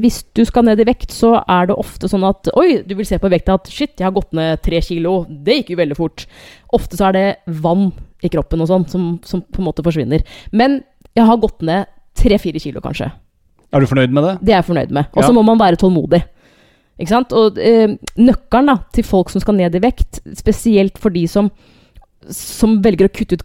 hvis 0.00 0.22
du 0.36 0.44
skal 0.48 0.64
ned 0.70 0.80
i 0.80 0.88
vekt, 0.88 1.12
så 1.12 1.36
er 1.44 1.68
det 1.68 1.76
ofte 1.76 2.08
sånn 2.08 2.24
at 2.28 2.48
Oi, 2.56 2.80
du 2.88 2.96
vil 2.96 3.06
se 3.08 3.20
på 3.20 3.28
vekta 3.28 3.60
at 3.60 3.68
shit, 3.68 3.98
jeg 3.98 4.08
har 4.08 4.16
gått 4.16 4.32
ned 4.36 4.64
tre 4.64 4.80
kilo. 4.84 5.20
Det 5.28 5.60
gikk 5.60 5.74
jo 5.74 5.82
veldig 5.84 5.98
fort. 5.98 6.28
Ofte 6.76 6.96
så 6.96 7.10
er 7.10 7.18
det 7.18 7.26
vann 7.60 7.90
i 8.24 8.30
kroppen 8.32 8.60
og 8.64 8.68
sånn 8.70 8.86
som, 8.90 9.04
som 9.24 9.42
på 9.42 9.60
en 9.62 9.68
måte 9.68 9.84
forsvinner. 9.86 10.24
Men 10.52 10.80
jeg 11.16 11.26
har 11.28 11.38
gått 11.42 11.62
ned 11.66 11.86
tre-fire 12.18 12.58
kilo, 12.62 12.80
kanskje. 12.82 13.10
Er 13.72 13.80
du 13.84 13.86
fornøyd 13.90 14.14
med 14.16 14.24
det? 14.24 14.34
Det 14.42 14.52
er 14.54 14.60
jeg 14.62 14.68
fornøyd 14.70 14.92
med. 14.96 15.10
Og 15.12 15.22
så 15.22 15.28
Ja. 15.30 15.36
må 15.36 15.44
man 15.44 15.58
være 15.60 15.76
tålmodig. 15.78 16.22
Ikke 16.98 17.12
sant? 17.12 17.32
Og 17.36 17.58
eh, 17.62 17.92
nøkkelen 18.18 18.66
da, 18.72 18.78
til 18.96 19.04
folk 19.06 19.30
som 19.30 19.40
skal 19.44 19.54
ned 19.54 19.76
i 19.78 19.82
vekt, 19.84 20.18
spesielt 20.38 20.98
for 20.98 21.14
de 21.14 21.26
som, 21.30 21.50
som 22.28 22.80
velger 22.82 23.06
å 23.06 23.12
kutte 23.14 23.38
ut 23.38 23.44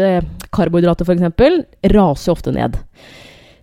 eh, 0.00 0.22
karbohydrater 0.54 1.04
f.eks., 1.04 1.66
raser 1.92 2.30
jo 2.30 2.36
ofte 2.38 2.54
ned. 2.56 2.78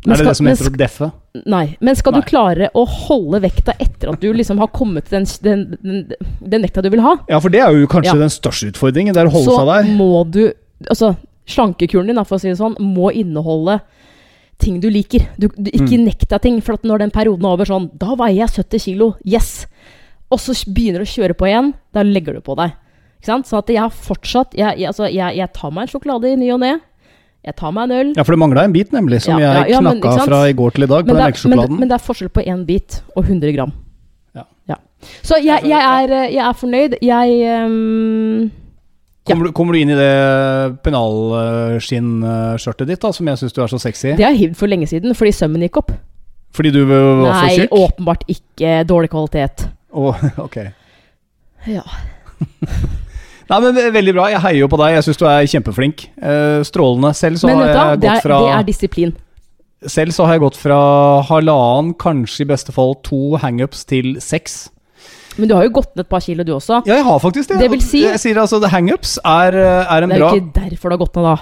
Men 0.07 0.13
er 0.13 0.17
det 0.17 0.23
skal- 0.23 0.31
det 0.31 0.37
som 0.37 0.47
heter 0.47 0.69
å 0.71 0.77
deffe? 0.77 1.11
Nei. 1.45 1.77
Men 1.81 1.95
skal 1.95 2.13
Nei. 2.13 2.21
du 2.21 2.27
klare 2.29 2.69
å 2.73 2.85
holde 2.87 3.41
vekta 3.43 3.73
etter 3.79 4.09
at 4.13 4.19
du 4.21 4.31
liksom 4.33 4.57
har 4.59 4.67
kommet 4.73 5.05
til 5.05 5.19
den, 5.19 5.25
den, 5.43 5.77
den, 5.83 6.17
den 6.49 6.61
vekta 6.63 6.81
du 6.81 6.89
vil 6.89 7.01
ha, 7.01 7.17
Ja, 7.29 7.39
for 7.39 7.49
det 7.49 7.59
er 7.61 7.71
jo 7.75 7.85
kanskje 7.87 8.13
Ja. 8.15 8.21
den 8.23 8.29
største 8.33 8.71
utfordringen. 8.71 9.13
Det 9.13 9.21
er 9.21 9.27
å 9.27 9.31
holde 9.35 9.51
så 9.51 9.57
seg 9.59 9.67
der. 9.67 9.83
Så 9.83 9.97
må 9.97 10.31
du 10.31 10.53
Altså, 10.89 11.15
slankekuren 11.47 12.05
din, 12.07 12.23
for 12.23 12.37
å 12.37 12.39
si 12.39 12.49
det 12.49 12.57
sånn, 12.59 12.75
må 12.77 13.11
inneholde 13.11 13.81
ting 14.59 14.79
du 14.79 14.89
liker. 14.89 15.27
Du, 15.39 15.47
du, 15.49 15.69
ikke 15.71 15.97
Mm. 15.97 16.05
nekt 16.05 16.27
deg 16.29 16.41
ting. 16.41 16.61
For 16.61 16.77
når 16.83 16.99
den 16.99 17.11
perioden 17.11 17.45
er 17.45 17.53
over 17.53 17.65
sånn 17.65 17.89
Da 17.97 18.15
veier 18.15 18.45
jeg 18.47 18.49
70 18.65 18.79
kilo. 18.83 19.15
Yes! 19.25 19.65
Og 20.31 20.39
så 20.39 20.53
begynner 20.71 20.99
du 20.99 21.05
å 21.05 21.13
kjøre 21.15 21.33
på 21.37 21.47
igjen. 21.47 21.73
Da 21.93 22.01
legger 22.03 22.33
du 22.33 22.41
på 22.41 22.55
deg. 22.57 22.73
Ikke 23.21 23.25
sant? 23.25 23.45
Så 23.47 23.57
at 23.57 23.67
jeg 23.67 23.79
har 23.79 23.89
fortsatt 23.89 24.53
Jeg, 24.53 24.77
jeg, 24.79 24.87
altså, 24.87 25.11
jeg, 25.11 25.35
jeg 25.37 25.53
tar 25.53 25.71
meg 25.71 25.81
en 25.87 25.99
sjokolade 25.99 26.25
i 26.31 26.35
ny 26.35 26.51
og 26.53 26.59
ne. 26.59 26.79
Jeg 27.45 27.55
tar 27.55 27.71
meg 27.71 27.87
en 27.87 27.95
øl. 27.95 28.09
Ja, 28.17 28.23
for 28.25 28.35
det 28.35 28.39
mangla 28.41 28.63
en 28.67 28.73
bit, 28.75 28.89
nemlig, 28.91 29.21
som 29.23 29.39
Ja, 29.39 29.61
jeg 29.61 29.75
ja, 29.75 29.79
knakka 29.79 30.15
men, 30.17 30.27
fra 30.27 30.39
i 30.49 30.55
går 30.57 30.73
til 30.75 30.83
i 30.83 30.89
dag 30.89 31.05
på 31.05 31.13
Men 31.13 31.21
den 31.21 31.35
det, 31.37 31.51
men, 31.53 31.75
men 31.79 31.91
det 31.91 31.95
er 31.95 32.03
forskjell 32.03 32.31
på 32.33 32.43
én 32.43 32.65
bit 32.67 32.99
og 33.15 33.23
100 33.23 33.53
gram. 33.55 33.71
Ja. 34.67 34.75
Så 35.23 35.37
jeg, 35.43 35.61
jeg, 35.69 35.79
er, 35.79 36.11
eh, 36.11 36.33
jeg 36.33 36.43
er 36.43 36.55
fornøyd. 36.57 36.97
Jeg 37.05 37.27
um, 37.67 38.41
ja. 38.47 38.49
Kommer, 39.27 39.45
du, 39.45 39.51
kommer 39.55 39.75
du 39.75 39.79
inn 39.81 39.91
i 39.91 39.97
det 39.97 40.15
pennalskinnskjørtet 40.85 42.87
ditt, 42.87 43.01
da, 43.03 43.09
som 43.15 43.27
jeg 43.27 43.37
syns 43.41 43.53
du 43.55 43.59
er 43.63 43.67
så 43.71 43.79
sexy? 43.83 44.09
Det 44.15 44.23
har 44.23 44.31
jeg 44.31 44.41
hivd 44.45 44.55
for 44.59 44.67
lenge 44.71 44.87
siden, 44.87 45.15
fordi 45.19 45.31
sømmen 45.35 45.61
gikk 45.67 45.77
opp. 45.83 45.91
Fordi 46.55 46.69
du 46.71 46.81
var 46.87 47.03
Nei, 47.25 47.51
så 47.51 47.57
tjukk? 47.65 47.73
åpenbart 47.83 48.23
ikke 48.31 48.69
dårlig 48.87 49.09
kvalitet. 49.11 49.57
Å, 49.91 50.15
ok. 50.45 50.57
Ja. 51.67 51.83
Nei, 53.49 53.59
men 53.63 53.75
ve- 53.75 53.91
Veldig 53.95 54.13
bra. 54.13 54.25
Jeg 54.33 54.41
heier 54.43 54.59
jo 54.59 54.67
på 54.67 54.77
deg. 54.81 54.95
Jeg 54.97 55.03
syns 55.07 55.17
du 55.21 55.25
er 55.25 55.45
kjempeflink. 55.47 56.07
Eh, 56.21 56.63
strålende. 56.67 57.13
Selv 57.15 57.37
så 57.39 57.47
Men 57.47 57.57
har 57.61 57.67
jeg 57.67 57.75
gått 57.75 57.91
jeg 57.91 57.99
det 58.01 58.09
er, 58.11 58.21
fra 58.25 58.39
det 58.43 58.53
er 58.59 58.63
disiplin. 58.67 59.13
Selv 59.87 60.11
så 60.11 60.25
har 60.25 60.33
jeg 60.33 60.41
gått 60.41 60.57
fra 60.57 60.79
halvannen, 61.29 61.93
kanskje 62.01 62.41
i 62.41 62.49
beste 62.49 62.73
fall 62.73 62.95
to 63.05 63.37
hangups 63.37 63.85
til 63.85 64.15
seks. 64.19 64.69
Men 65.37 65.47
du 65.49 65.53
har 65.53 65.63
jo 65.67 65.69
gått 65.69 65.95
ned 65.95 66.05
et 66.05 66.09
par 66.09 66.19
kilo, 66.25 66.43
du 66.43 66.51
også. 66.55 66.81
Ja, 66.87 66.95
jeg 66.97 67.05
har 67.05 67.19
faktisk 67.21 67.47
det. 67.51 67.59
Det 67.59 67.69
vil 67.71 67.81
si- 67.81 68.01
Jeg 68.01 68.19
sier 68.19 68.39
altså, 68.41 68.59
hangups 68.67 69.19
er, 69.23 69.53
er 69.53 70.01
en 70.03 70.09
Det 70.09 70.17
er 70.17 70.19
bra 70.19 70.31
ikke 70.33 70.53
derfor 70.53 70.89
du 70.89 70.97
har 70.97 71.05
gått 71.05 71.15
ned, 71.15 71.23
da. 71.23 71.37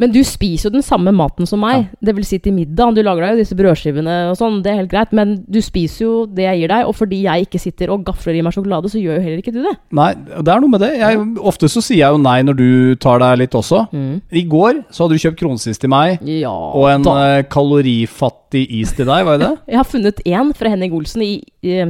Men 0.00 0.12
du 0.14 0.20
spiser 0.26 0.68
jo 0.68 0.74
den 0.74 0.84
samme 0.86 1.12
maten 1.14 1.46
som 1.46 1.60
meg. 1.62 1.88
Det 2.04 2.14
vil 2.16 2.24
si 2.26 2.38
til 2.42 2.54
middag. 2.56 2.94
Du 2.96 3.02
lager 3.04 3.26
deg 3.26 3.34
jo 3.36 3.42
disse 3.42 3.56
brødskivene 3.58 4.16
og 4.32 4.36
sånn, 4.40 4.60
det 4.64 4.72
er 4.72 4.80
helt 4.82 4.90
greit. 4.92 5.12
Men 5.14 5.36
du 5.46 5.60
spiser 5.64 6.04
jo 6.04 6.12
det 6.26 6.46
jeg 6.48 6.62
gir 6.64 6.72
deg, 6.74 6.88
og 6.90 6.96
fordi 6.98 7.22
jeg 7.24 7.46
ikke 7.46 7.60
sitter 7.62 7.92
og 7.94 8.04
gafler 8.08 8.38
i 8.38 8.42
meg 8.44 8.56
sjokolade, 8.56 8.90
så 8.92 9.00
gjør 9.02 9.18
jo 9.20 9.24
heller 9.26 9.42
ikke 9.44 9.54
du 9.54 9.60
det. 9.64 9.74
Nei, 9.94 10.10
det 10.18 10.50
er 10.54 10.60
noe 10.64 10.72
med 10.74 10.82
det. 10.84 10.92
Jeg, 11.00 11.22
ofte 11.52 11.70
så 11.70 11.82
sier 11.84 12.02
jeg 12.04 12.16
jo 12.16 12.22
nei 12.24 12.38
når 12.46 12.58
du 12.58 12.68
tar 13.02 13.22
deg 13.22 13.38
litt 13.44 13.54
også. 13.58 13.84
I 13.94 14.44
går 14.50 14.82
så 14.90 15.04
hadde 15.06 15.18
du 15.18 15.24
kjøpt 15.24 15.40
kronsis 15.40 15.78
til 15.82 15.92
meg, 15.92 16.18
Ja 16.26 16.50
og 16.54 16.88
en 16.90 17.04
da. 17.06 17.14
eh, 17.38 17.44
kalorifattig 17.50 18.64
is 18.80 18.92
til 18.96 19.06
deg, 19.08 19.24
var 19.26 19.38
det 19.38 19.48
det? 19.48 19.56
Jeg 19.74 19.80
har 19.80 19.88
funnet 19.88 20.22
én 20.26 20.52
fra 20.56 20.70
Henning 20.72 20.94
Olsen 20.96 21.22
i, 21.24 21.32
i, 21.64 21.80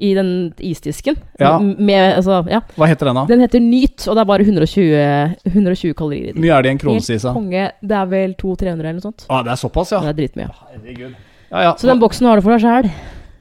i 0.00 0.14
den 0.16 0.30
isdisken. 0.64 1.18
Ja. 1.38 1.58
Med, 1.60 2.16
altså, 2.16 2.40
ja. 2.48 2.62
Hva 2.76 2.88
heter 2.88 3.10
den 3.10 3.20
da? 3.20 3.24
Den 3.28 3.44
heter 3.44 3.60
Nyt, 3.60 4.06
og 4.08 4.16
det 4.16 4.22
er 4.24 4.28
bare 4.30 4.46
120, 4.46 5.02
120 5.52 5.94
kalorier 5.98 6.30
i 6.30 6.32
den. 6.32 6.40
Mye 6.40 6.54
er 6.56 6.64
det 6.64 6.72
i 6.72 6.76
en 6.76 6.80
kronesis? 6.80 7.26
Det 7.28 7.96
er 8.00 8.10
vel 8.10 8.34
200-300 8.40 8.72
eller 8.80 8.96
noe 8.96 9.04
sånt. 9.04 9.26
Ah, 9.28 9.44
det 9.44 9.52
er 9.54 9.60
såpass, 9.60 9.92
ja. 9.92 10.00
Det 10.06 10.14
er 10.14 10.20
dritmye. 10.22 11.10
Ja, 11.50 11.64
ja. 11.68 11.72
Så 11.76 11.90
den 11.90 12.00
boksen 12.00 12.30
har 12.30 12.40
du 12.40 12.46
for 12.46 12.56
deg 12.56 12.64
sjæl. 12.64 12.90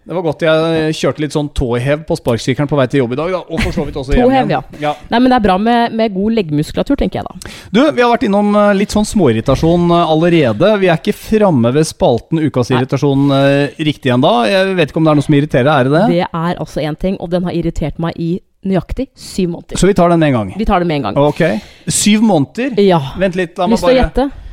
Det 0.07 0.15
var 0.15 0.23
godt 0.25 0.41
jeg 0.41 0.93
kjørte 0.97 1.21
litt 1.21 1.35
sånn 1.35 1.49
tåhev 1.53 2.05
på 2.07 2.15
sparkesykkelen 2.17 2.69
på 2.71 2.77
vei 2.79 2.85
til 2.89 3.03
jobb 3.03 3.13
i 3.13 3.17
dag, 3.19 3.33
da. 3.35 3.41
Og 3.45 3.61
for 3.61 3.75
så 3.75 3.83
vidt 3.85 3.99
også 3.99 4.15
hjem 4.15 4.31
igjen. 4.31 4.69
Ja. 4.81 4.93
Nei, 5.11 5.19
men 5.19 5.29
det 5.29 5.37
er 5.37 5.43
bra 5.43 5.57
med, 5.61 5.93
med 5.99 6.15
god 6.15 6.37
leggmuskulatur, 6.39 6.97
tenker 6.97 7.19
jeg 7.19 7.27
da. 7.27 7.53
Du, 7.75 7.81
vi 7.83 8.01
har 8.01 8.09
vært 8.09 8.25
innom 8.25 8.49
eh, 8.57 8.71
litt 8.79 8.95
sånn 8.95 9.05
småirritasjon 9.05 9.85
eh, 9.93 10.13
allerede. 10.15 10.71
Vi 10.81 10.89
er 10.89 10.97
ikke 10.97 11.13
framme 11.13 11.73
ved 11.75 11.85
spalten 11.89 12.41
Ukas 12.41 12.71
irritasjon 12.73 13.27
eh, 13.35 13.77
riktig 13.85 14.15
ennå. 14.15 14.33
Jeg 14.49 14.73
vet 14.79 14.93
ikke 14.93 15.03
om 15.03 15.09
det 15.09 15.13
er 15.13 15.21
noe 15.21 15.27
som 15.27 15.37
irriterer, 15.37 15.71
er 15.75 15.89
det 15.89 15.95
det? 15.97 16.05
Det 16.15 16.25
er 16.25 16.63
altså 16.65 16.85
én 16.85 16.97
ting, 17.05 17.19
og 17.21 17.29
den 17.35 17.45
har 17.45 17.57
irritert 17.59 18.01
meg 18.01 18.17
i 18.17 18.37
nøyaktig 18.65 19.11
syv 19.15 19.53
måneder. 19.53 19.79
Så 19.79 19.87
vi 19.87 19.95
tar 19.95 20.09
den 20.11 20.19
med 20.19 20.31
en 20.31 20.39
gang. 20.39 20.53
Vi 20.57 20.67
tar 20.67 20.81
den 20.81 20.89
med 20.89 21.03
en 21.03 21.09
gang. 21.09 21.19
Ok. 21.21 21.43
Syv 21.85 22.25
måneder? 22.25 22.79
Ja. 22.83 22.99
Vent 23.19 23.37
litt, 23.39 23.53
la 23.59 23.67
meg 23.67 23.77
Lyst 23.77 23.85
til 23.85 23.91
å 23.91 23.93
bare 23.93 24.01
gjette? 24.01 24.47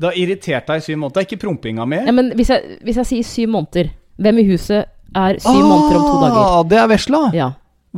Det 0.00 0.08
har 0.08 0.16
irritert 0.16 0.68
deg 0.70 0.80
i 0.80 0.84
syv 0.84 1.00
måneder? 1.00 1.16
Det 1.16 1.24
er 1.24 1.28
Ikke 1.28 1.42
prompinga 1.46 1.88
mer? 1.88 2.06
Ja, 2.08 2.14
men 2.16 2.30
hvis 2.38 2.52
jeg, 2.52 2.78
hvis 2.86 3.00
jeg 3.02 3.10
sier 3.10 3.26
syv 3.28 3.50
måneder, 3.56 3.90
hvem 4.20 4.38
i 4.42 4.46
huset 4.50 4.84
er 5.16 5.38
syv 5.42 5.58
måneder 5.64 5.98
om 5.98 6.06
to 6.06 6.20
dager? 6.22 6.40
Ah, 6.44 6.62
Det 6.70 6.78
er 6.78 6.88
vesla. 6.92 7.22
Ja. 7.34 7.48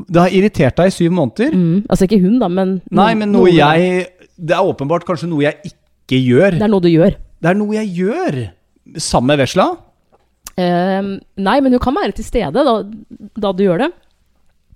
Det 0.09 0.21
har 0.23 0.33
irritert 0.33 0.77
deg 0.81 0.89
i 0.89 0.95
syv 0.95 1.13
måneder? 1.13 1.53
Mm. 1.53 1.83
Altså 1.91 2.07
ikke 2.09 2.21
hun, 2.23 2.39
da, 2.41 2.49
men 2.49 2.79
Nei, 2.91 3.11
men 3.15 3.33
noe 3.35 3.51
noen- 3.51 3.59
jeg 3.59 4.07
Det 4.41 4.55
er 4.57 4.65
åpenbart 4.65 5.05
kanskje 5.05 5.29
noe 5.29 5.43
jeg 5.45 5.59
ikke 5.73 6.19
gjør. 6.25 6.57
Det 6.57 6.63
er 6.63 6.73
noe 6.73 6.81
du 6.81 6.89
gjør. 6.89 7.17
Det 7.43 7.51
er 7.51 7.55
noe 7.59 7.75
jeg 7.77 7.91
gjør. 7.99 8.39
Sammen 8.97 9.27
med 9.35 9.43
vesla? 9.45 9.67
Uh, 10.59 11.19
nei, 11.41 11.61
men 11.65 11.73
hun 11.73 11.81
kan 11.81 11.95
være 11.97 12.13
til 12.17 12.25
stede 12.27 12.53
da, 12.65 12.75
da 13.41 13.53
du 13.53 13.63
gjør 13.65 13.87
det. 13.87 13.91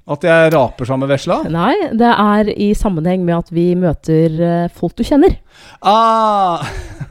At 0.06 0.22
jeg 0.22 0.52
raper 0.54 0.86
sammen 0.86 1.08
med 1.08 1.16
vesla? 1.16 1.40
Nei, 1.50 1.74
det 1.98 2.12
er 2.12 2.50
i 2.54 2.68
sammenheng 2.78 3.24
med 3.26 3.34
at 3.40 3.48
vi 3.50 3.64
møter 3.74 4.36
eh, 4.38 4.68
folk 4.70 4.94
du 4.94 5.02
kjenner. 5.02 5.34
Ah, 5.82 6.62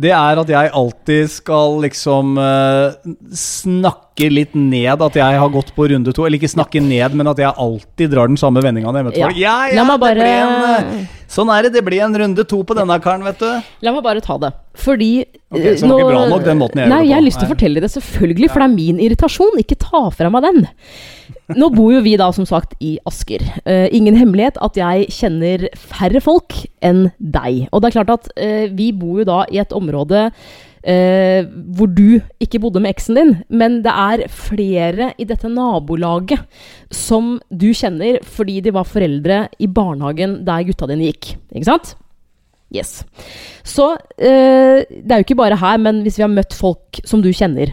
det 0.00 0.10
er 0.16 0.40
at 0.40 0.50
jeg 0.50 0.70
alltid 0.80 1.30
skal 1.32 1.76
liksom 1.84 2.38
uh, 2.40 2.96
snakke 3.36 4.30
litt 4.32 4.54
ned 4.56 5.02
at 5.04 5.16
jeg 5.18 5.40
har 5.42 5.52
gått 5.52 5.72
på 5.76 5.88
runde 5.92 6.14
to. 6.16 6.24
Eller 6.26 6.40
ikke 6.40 6.50
snakke 6.52 6.82
ned, 6.84 7.16
men 7.18 7.30
at 7.30 7.40
jeg 7.42 7.52
alltid 7.52 8.12
drar 8.12 8.30
den 8.30 8.40
samme 8.40 8.62
vendinga 8.64 8.92
når 8.94 9.12
Ja. 9.16 9.30
Ja, 9.36 9.56
ja, 9.68 9.84
det 9.84 10.00
bare- 10.00 10.14
ble 10.14 10.30
en, 10.30 10.94
eh, 11.00 11.06
Sånn 11.30 11.50
er 11.54 11.62
det. 11.62 11.72
Det 11.74 11.84
blir 11.84 12.02
en 12.02 12.14
runde 12.14 12.44
to 12.48 12.62
på 12.64 12.74
denne 12.74 13.00
karen, 13.00 13.22
vet 13.22 13.38
du. 13.38 13.62
La 13.82 13.92
meg 13.92 14.02
bare 14.02 14.20
ta 14.20 14.36
det. 14.38 14.52
Fordi 14.74 15.24
Ok, 15.52 15.60
eh, 15.60 15.74
så 15.76 15.86
det 15.86 15.90
var 15.90 16.00
ikke 16.00 16.10
bra 16.10 16.28
nok, 16.28 16.44
den 16.44 16.58
måten 16.58 16.76
jeg 16.80 16.86
gjør 16.86 16.90
det 16.90 16.90
på? 16.90 16.96
Nei, 16.96 17.06
jeg 17.06 17.14
har 17.14 17.26
lyst 17.26 17.38
til 17.38 17.48
å 17.48 17.54
fortelle 17.54 17.80
det, 17.80 17.90
selvfølgelig, 17.90 18.50
for 18.50 18.60
det 18.60 18.68
er 18.70 18.74
min 18.74 18.98
irritasjon. 18.98 19.58
Ikke 19.62 19.78
ta 19.78 20.10
fra 20.10 20.30
meg 20.30 20.42
den. 20.42 20.68
Nå 21.58 21.70
bor 21.74 21.90
jo 21.94 22.00
vi 22.04 22.16
da, 22.20 22.30
som 22.34 22.46
sagt, 22.48 22.76
i 22.84 22.96
Asker. 23.08 23.42
Uh, 23.64 23.88
ingen 23.94 24.18
hemmelighet 24.18 24.58
at 24.62 24.78
jeg 24.78 25.10
kjenner 25.14 25.68
færre 25.78 26.22
folk 26.22 26.54
enn 26.84 27.08
deg. 27.18 27.66
Og 27.70 27.82
det 27.82 27.90
er 27.90 27.96
klart 27.98 28.12
at 28.14 28.28
uh, 28.36 28.66
vi 28.76 28.90
bor 28.96 29.22
jo 29.22 29.28
da 29.28 29.38
i 29.50 29.60
et 29.62 29.74
område 29.76 30.26
uh, 30.30 31.40
hvor 31.76 31.90
du 31.90 32.20
ikke 32.42 32.60
bodde 32.62 32.82
med 32.82 32.94
eksen 32.94 33.18
din, 33.18 33.32
men 33.48 33.80
det 33.84 33.94
er 33.94 34.26
flere 34.32 35.10
i 35.20 35.26
dette 35.28 35.50
nabolaget 35.50 36.44
som 36.94 37.38
du 37.50 37.70
kjenner 37.76 38.20
fordi 38.26 38.60
de 38.64 38.74
var 38.76 38.88
foreldre 38.88 39.42
i 39.58 39.70
barnehagen 39.70 40.40
der 40.46 40.68
gutta 40.68 40.88
dine 40.90 41.10
gikk. 41.10 41.34
Ikke 41.54 41.68
sant? 41.72 41.94
Yes. 42.70 43.00
Så 43.66 43.96
det 44.14 44.30
er 44.30 45.18
jo 45.18 45.24
ikke 45.24 45.34
bare 45.40 45.58
her, 45.58 45.80
men 45.82 46.04
hvis 46.04 46.20
vi 46.20 46.22
har 46.22 46.30
møtt 46.30 46.54
folk 46.54 47.00
som 47.02 47.18
du 47.18 47.32
kjenner 47.34 47.72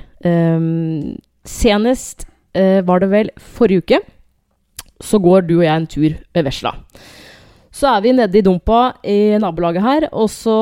Senest 1.46 2.26
var 2.88 3.04
det 3.04 3.10
vel 3.12 3.32
forrige 3.38 3.84
uke, 3.84 4.00
så 5.04 5.20
går 5.22 5.46
du 5.46 5.60
og 5.60 5.66
jeg 5.66 5.76
en 5.76 5.88
tur 5.90 6.10
ved 6.10 6.48
Vesla. 6.48 6.74
Så 7.78 7.90
er 7.92 8.02
vi 8.02 8.14
nede 8.16 8.40
i 8.40 8.42
dumpa 8.42 8.80
i 9.06 9.38
nabolaget 9.38 9.84
her, 9.84 10.08
og 10.10 10.30
så, 10.34 10.56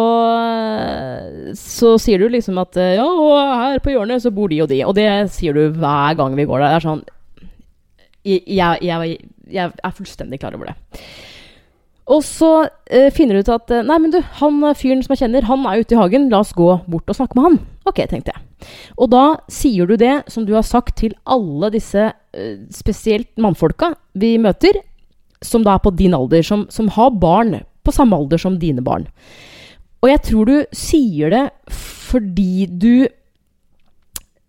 så 1.56 1.94
sier 2.02 2.20
du 2.20 2.28
liksom 2.34 2.58
at 2.60 2.76
eh, 2.82 2.98
ja, 2.98 3.06
og 3.06 3.38
her 3.62 3.80
på 3.84 3.94
hjørnet 3.94 4.24
så 4.24 4.34
bor 4.36 4.52
de 4.52 4.60
og 4.66 4.72
de. 4.72 4.82
Og 4.84 4.96
det 4.98 5.08
sier 5.32 5.56
du 5.56 5.70
hver 5.70 6.18
gang 6.20 6.36
vi 6.36 6.48
går 6.50 6.60
der. 6.60 6.74
Det 6.74 6.80
er 6.82 6.88
sånn 6.90 7.06
Jeg, 8.26 8.42
jeg, 8.50 9.20
jeg, 9.54 9.72
er 9.72 9.96
fullstendig 9.96 10.42
klar 10.42 10.58
over 10.58 10.74
det. 10.74 11.00
Og 12.12 12.22
så 12.26 12.52
eh, 12.90 13.08
finner 13.14 13.38
du 13.38 13.46
ut 13.46 13.54
at 13.54 13.72
eh, 13.72 13.86
Nei, 13.86 14.00
men 14.02 14.12
du, 14.12 14.20
han 14.42 14.60
eh, 14.66 14.76
fyren 14.78 15.06
som 15.06 15.16
jeg 15.16 15.24
kjenner, 15.24 15.48
han 15.48 15.64
er 15.70 15.86
ute 15.86 15.96
i 15.96 16.02
hagen. 16.02 16.28
La 16.34 16.44
oss 16.44 16.56
gå 16.58 16.68
bort 16.90 17.10
og 17.10 17.18
snakke 17.22 17.38
med 17.38 17.48
han. 17.48 17.60
Ok, 17.88 18.04
tenkte 18.12 18.36
jeg. 18.36 18.44
Og 18.96 19.10
da 19.12 19.24
sier 19.52 19.88
du 19.90 19.96
det 20.00 20.24
som 20.32 20.46
du 20.48 20.54
har 20.56 20.66
sagt 20.66 20.98
til 21.02 21.16
alle 21.28 21.72
disse, 21.74 22.12
eh, 22.34 22.58
spesielt 22.74 23.32
mannfolka 23.42 23.94
vi 24.14 24.36
møter, 24.42 24.80
som 25.44 25.66
da 25.66 25.76
er 25.76 25.84
på 25.84 25.94
din 25.96 26.16
alder, 26.18 26.44
som, 26.46 26.66
som 26.70 26.90
har 26.96 27.12
barn 27.22 27.60
på 27.86 27.94
samme 27.94 28.18
alder 28.18 28.42
som 28.42 28.58
dine 28.60 28.84
barn. 28.86 29.06
Og 30.02 30.10
jeg 30.12 30.24
tror 30.30 30.50
du 30.50 30.56
sier 30.76 31.34
det 31.34 31.46
fordi 31.76 32.66
du 32.70 33.08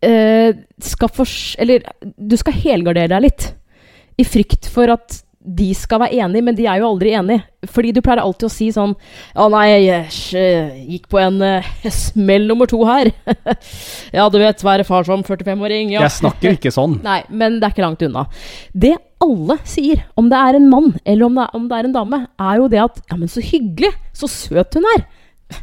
eh, 0.04 0.50
skal 0.82 1.12
fors... 1.12 1.56
Eller 1.58 1.84
du 2.00 2.36
skal 2.38 2.56
helgardere 2.56 3.14
deg 3.14 3.24
litt. 3.26 3.48
I 4.20 4.24
frykt 4.24 4.68
for 4.72 4.92
at 4.92 5.22
de 5.46 5.68
skal 5.78 6.00
være 6.02 6.18
enige, 6.24 6.42
men 6.42 6.56
de 6.58 6.66
er 6.66 6.80
jo 6.80 6.88
aldri 6.90 7.12
enige. 7.14 7.44
Fordi 7.70 7.92
du 7.94 8.00
pleier 8.04 8.22
alltid 8.22 8.46
å 8.46 8.52
si 8.52 8.68
sånn 8.74 8.92
Ja, 9.34 9.46
nei, 9.50 9.64
jeg 9.70 10.06
eh, 10.38 10.76
gikk 10.94 11.08
på 11.10 11.18
en 11.22 11.40
uh, 11.42 11.68
smell 11.94 12.46
nummer 12.50 12.68
to 12.70 12.80
her. 12.86 13.12
ja, 14.16 14.26
du 14.30 14.38
vet, 14.42 14.64
være 14.66 14.86
far 14.86 15.06
som 15.06 15.22
45-åring. 15.26 15.94
Ja. 15.94 16.04
Jeg 16.06 16.16
snakker 16.18 16.56
ikke 16.56 16.74
sånn. 16.74 16.98
Nei, 17.06 17.20
men 17.30 17.60
det 17.60 17.68
er 17.68 17.76
ikke 17.76 17.86
langt 17.86 18.02
unna. 18.06 18.26
Det 18.74 18.96
alle 19.22 19.58
sier, 19.68 20.02
om 20.18 20.30
det 20.32 20.40
er 20.48 20.58
en 20.58 20.66
mann 20.70 20.90
eller 21.04 21.28
om 21.28 21.38
det 21.38 21.46
er, 21.46 21.54
om 21.56 21.68
det 21.70 21.78
er 21.78 21.88
en 21.88 21.94
dame, 21.94 22.18
er 22.50 22.58
jo 22.60 22.66
det 22.72 22.82
at 22.82 22.98
Ja, 23.06 23.20
men 23.20 23.30
så 23.32 23.44
hyggelig! 23.44 23.94
Så 24.16 24.30
søt 24.30 24.76
hun 24.76 24.86
er! 24.96 25.06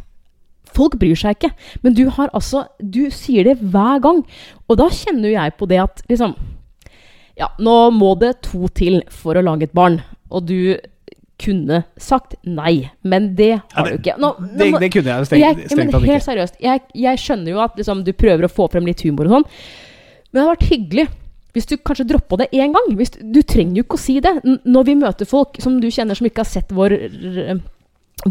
Folk 0.77 0.97
bryr 1.01 1.19
seg 1.19 1.37
ikke. 1.37 1.51
Men 1.83 1.99
du 1.99 2.07
har 2.15 2.31
altså 2.33 2.65
Du 2.79 3.05
sier 3.13 3.51
det 3.51 3.59
hver 3.59 4.01
gang. 4.03 4.23
Og 4.67 4.79
da 4.79 4.87
kjenner 4.89 5.29
jo 5.29 5.37
jeg 5.37 5.55
på 5.59 5.69
det 5.69 5.83
at 5.83 6.03
liksom 6.09 6.35
Ja, 7.39 7.47
nå 7.59 7.75
må 7.95 8.13
det 8.21 8.35
to 8.45 8.67
til 8.77 9.01
for 9.09 9.35
å 9.39 9.43
lage 9.43 9.63
et 9.69 9.73
barn. 9.73 10.01
Og 10.29 10.45
du 10.45 10.77
kunne 11.43 11.81
sagt 11.99 12.35
nei, 12.45 12.91
men 13.03 13.31
det 13.35 13.55
har 13.73 13.87
du 13.89 13.95
ikke. 13.97 14.13
Nå, 14.21 14.29
nå 14.39 14.57
Det, 14.57 14.67
må- 14.71 14.79
det 14.79 14.91
kunne 14.93 15.09
jeg 15.15 15.25
stengt, 15.27 15.41
jeg, 15.41 15.55
strengt, 15.67 15.91
ja, 15.91 15.99
men 15.99 16.09
helt 16.11 16.23
seriøst, 16.27 16.59
jeg, 16.61 16.81
jeg 16.93 17.17
skjønner 17.23 17.51
jo 17.55 17.59
at 17.65 17.75
liksom, 17.81 18.03
du 18.05 18.13
prøver 18.13 18.45
å 18.47 18.51
få 18.53 18.67
frem 18.71 18.85
litt 18.85 19.01
humor 19.03 19.25
og 19.27 19.33
sånn, 19.39 19.47
men 20.31 20.37
det 20.37 20.43
hadde 20.43 20.53
vært 20.53 20.69
hyggelig 20.71 21.07
hvis 21.53 21.67
du 21.69 21.75
kanskje 21.77 22.05
droppa 22.09 22.37
det 22.37 22.47
én 22.53 22.71
gang. 22.73 22.87
Hvis, 22.97 23.11
du- 23.17 23.41
trenger 23.43 23.75
jo 23.77 23.83
ikke 23.83 23.97
å 23.97 24.01
si 24.01 24.15
det. 24.19 24.31
Når 24.65 24.85
vi 24.87 24.95
møter 24.95 25.25
folk 25.29 25.59
som 25.61 25.75
du 25.81 25.87
kjenner 25.93 26.15
som 26.17 26.25
ikke 26.25 26.41
har 26.41 26.49
sett 26.49 26.71
vår, 26.73 26.95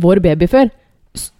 vår 0.03 0.21
baby 0.25 0.49
før, 0.51 0.71
så, 1.15 1.31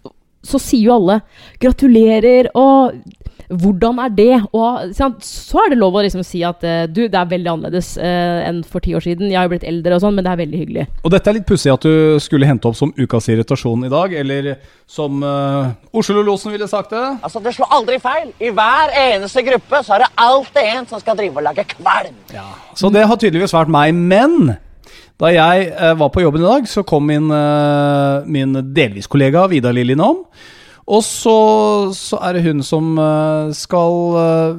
så 0.43 0.59
sier 0.61 0.85
jo 0.87 0.93
alle 0.95 1.21
'gratulerer' 1.59 2.51
og 2.55 3.01
'hvordan 3.49 3.99
er 4.05 4.09
det?' 4.09 4.41
Og 4.53 4.93
så 4.93 5.57
er 5.63 5.69
det 5.69 5.77
lov 5.77 5.95
å 5.95 6.03
liksom 6.03 6.23
si 6.23 6.43
at 6.43 6.63
eh, 6.63 6.85
du, 6.87 7.07
det 7.07 7.15
er 7.19 7.29
veldig 7.29 7.51
annerledes 7.51 7.97
eh, 7.97 8.47
enn 8.47 8.63
for 8.63 8.79
ti 8.79 8.93
år 8.95 9.03
siden. 9.03 9.31
Jeg 9.31 9.37
har 9.37 9.47
jo 9.47 9.53
blitt 9.55 9.67
eldre 9.67 9.95
og 9.95 10.01
sånn, 10.01 10.15
men 10.15 10.23
det 10.23 10.31
er 10.31 10.41
veldig 10.41 10.59
hyggelig. 10.59 10.87
Og 11.03 11.11
dette 11.11 11.29
er 11.29 11.37
litt 11.37 11.47
pussig 11.47 11.73
at 11.73 11.81
du 11.81 12.19
skulle 12.19 12.47
hente 12.49 12.67
opp 12.67 12.77
som 12.79 12.93
ukas 12.97 13.29
irritasjon 13.29 13.85
i 13.85 13.91
dag, 13.91 14.13
eller 14.13 14.57
som 14.87 15.23
uh, 15.23 15.71
Oslo-losen 15.93 16.51
ville 16.53 16.67
sagt 16.67 16.91
det. 16.91 17.05
Altså, 17.21 17.39
Det 17.39 17.53
slår 17.55 17.71
aldri 17.71 17.99
feil. 17.99 18.31
I 18.39 18.51
hver 18.53 18.93
eneste 18.97 19.43
gruppe 19.45 19.83
så 19.83 19.95
er 19.95 20.05
det 20.05 20.11
alltid 20.15 20.69
en 20.75 20.89
som 20.89 21.01
skal 21.01 21.17
drive 21.17 21.39
og 21.41 21.47
lage 21.47 21.65
kvalm. 21.75 22.15
Så 22.75 22.91
det 22.93 23.07
har 23.07 23.17
tydeligvis 23.17 23.55
vært 23.55 23.73
meg. 23.73 23.93
Men 23.93 24.55
da 25.21 25.29
jeg 25.33 25.69
uh, 25.77 25.93
var 25.99 26.09
på 26.13 26.23
jobben 26.23 26.43
i 26.43 26.49
dag, 26.49 26.67
så 26.69 26.83
kom 26.87 27.05
min, 27.07 27.29
uh, 27.31 28.25
min 28.25 28.57
delvis 28.73 29.07
kollega 29.07 29.45
Vidar 29.51 29.75
Lill 29.75 29.93
innom. 29.95 30.23
Og 30.87 31.03
så, 31.03 31.93
så 31.95 32.17
er 32.21 32.33
det 32.33 32.43
hun 32.43 32.63
som 32.63 32.97
eh, 32.99 33.51
skal 33.55 34.17
eh, 34.19 34.55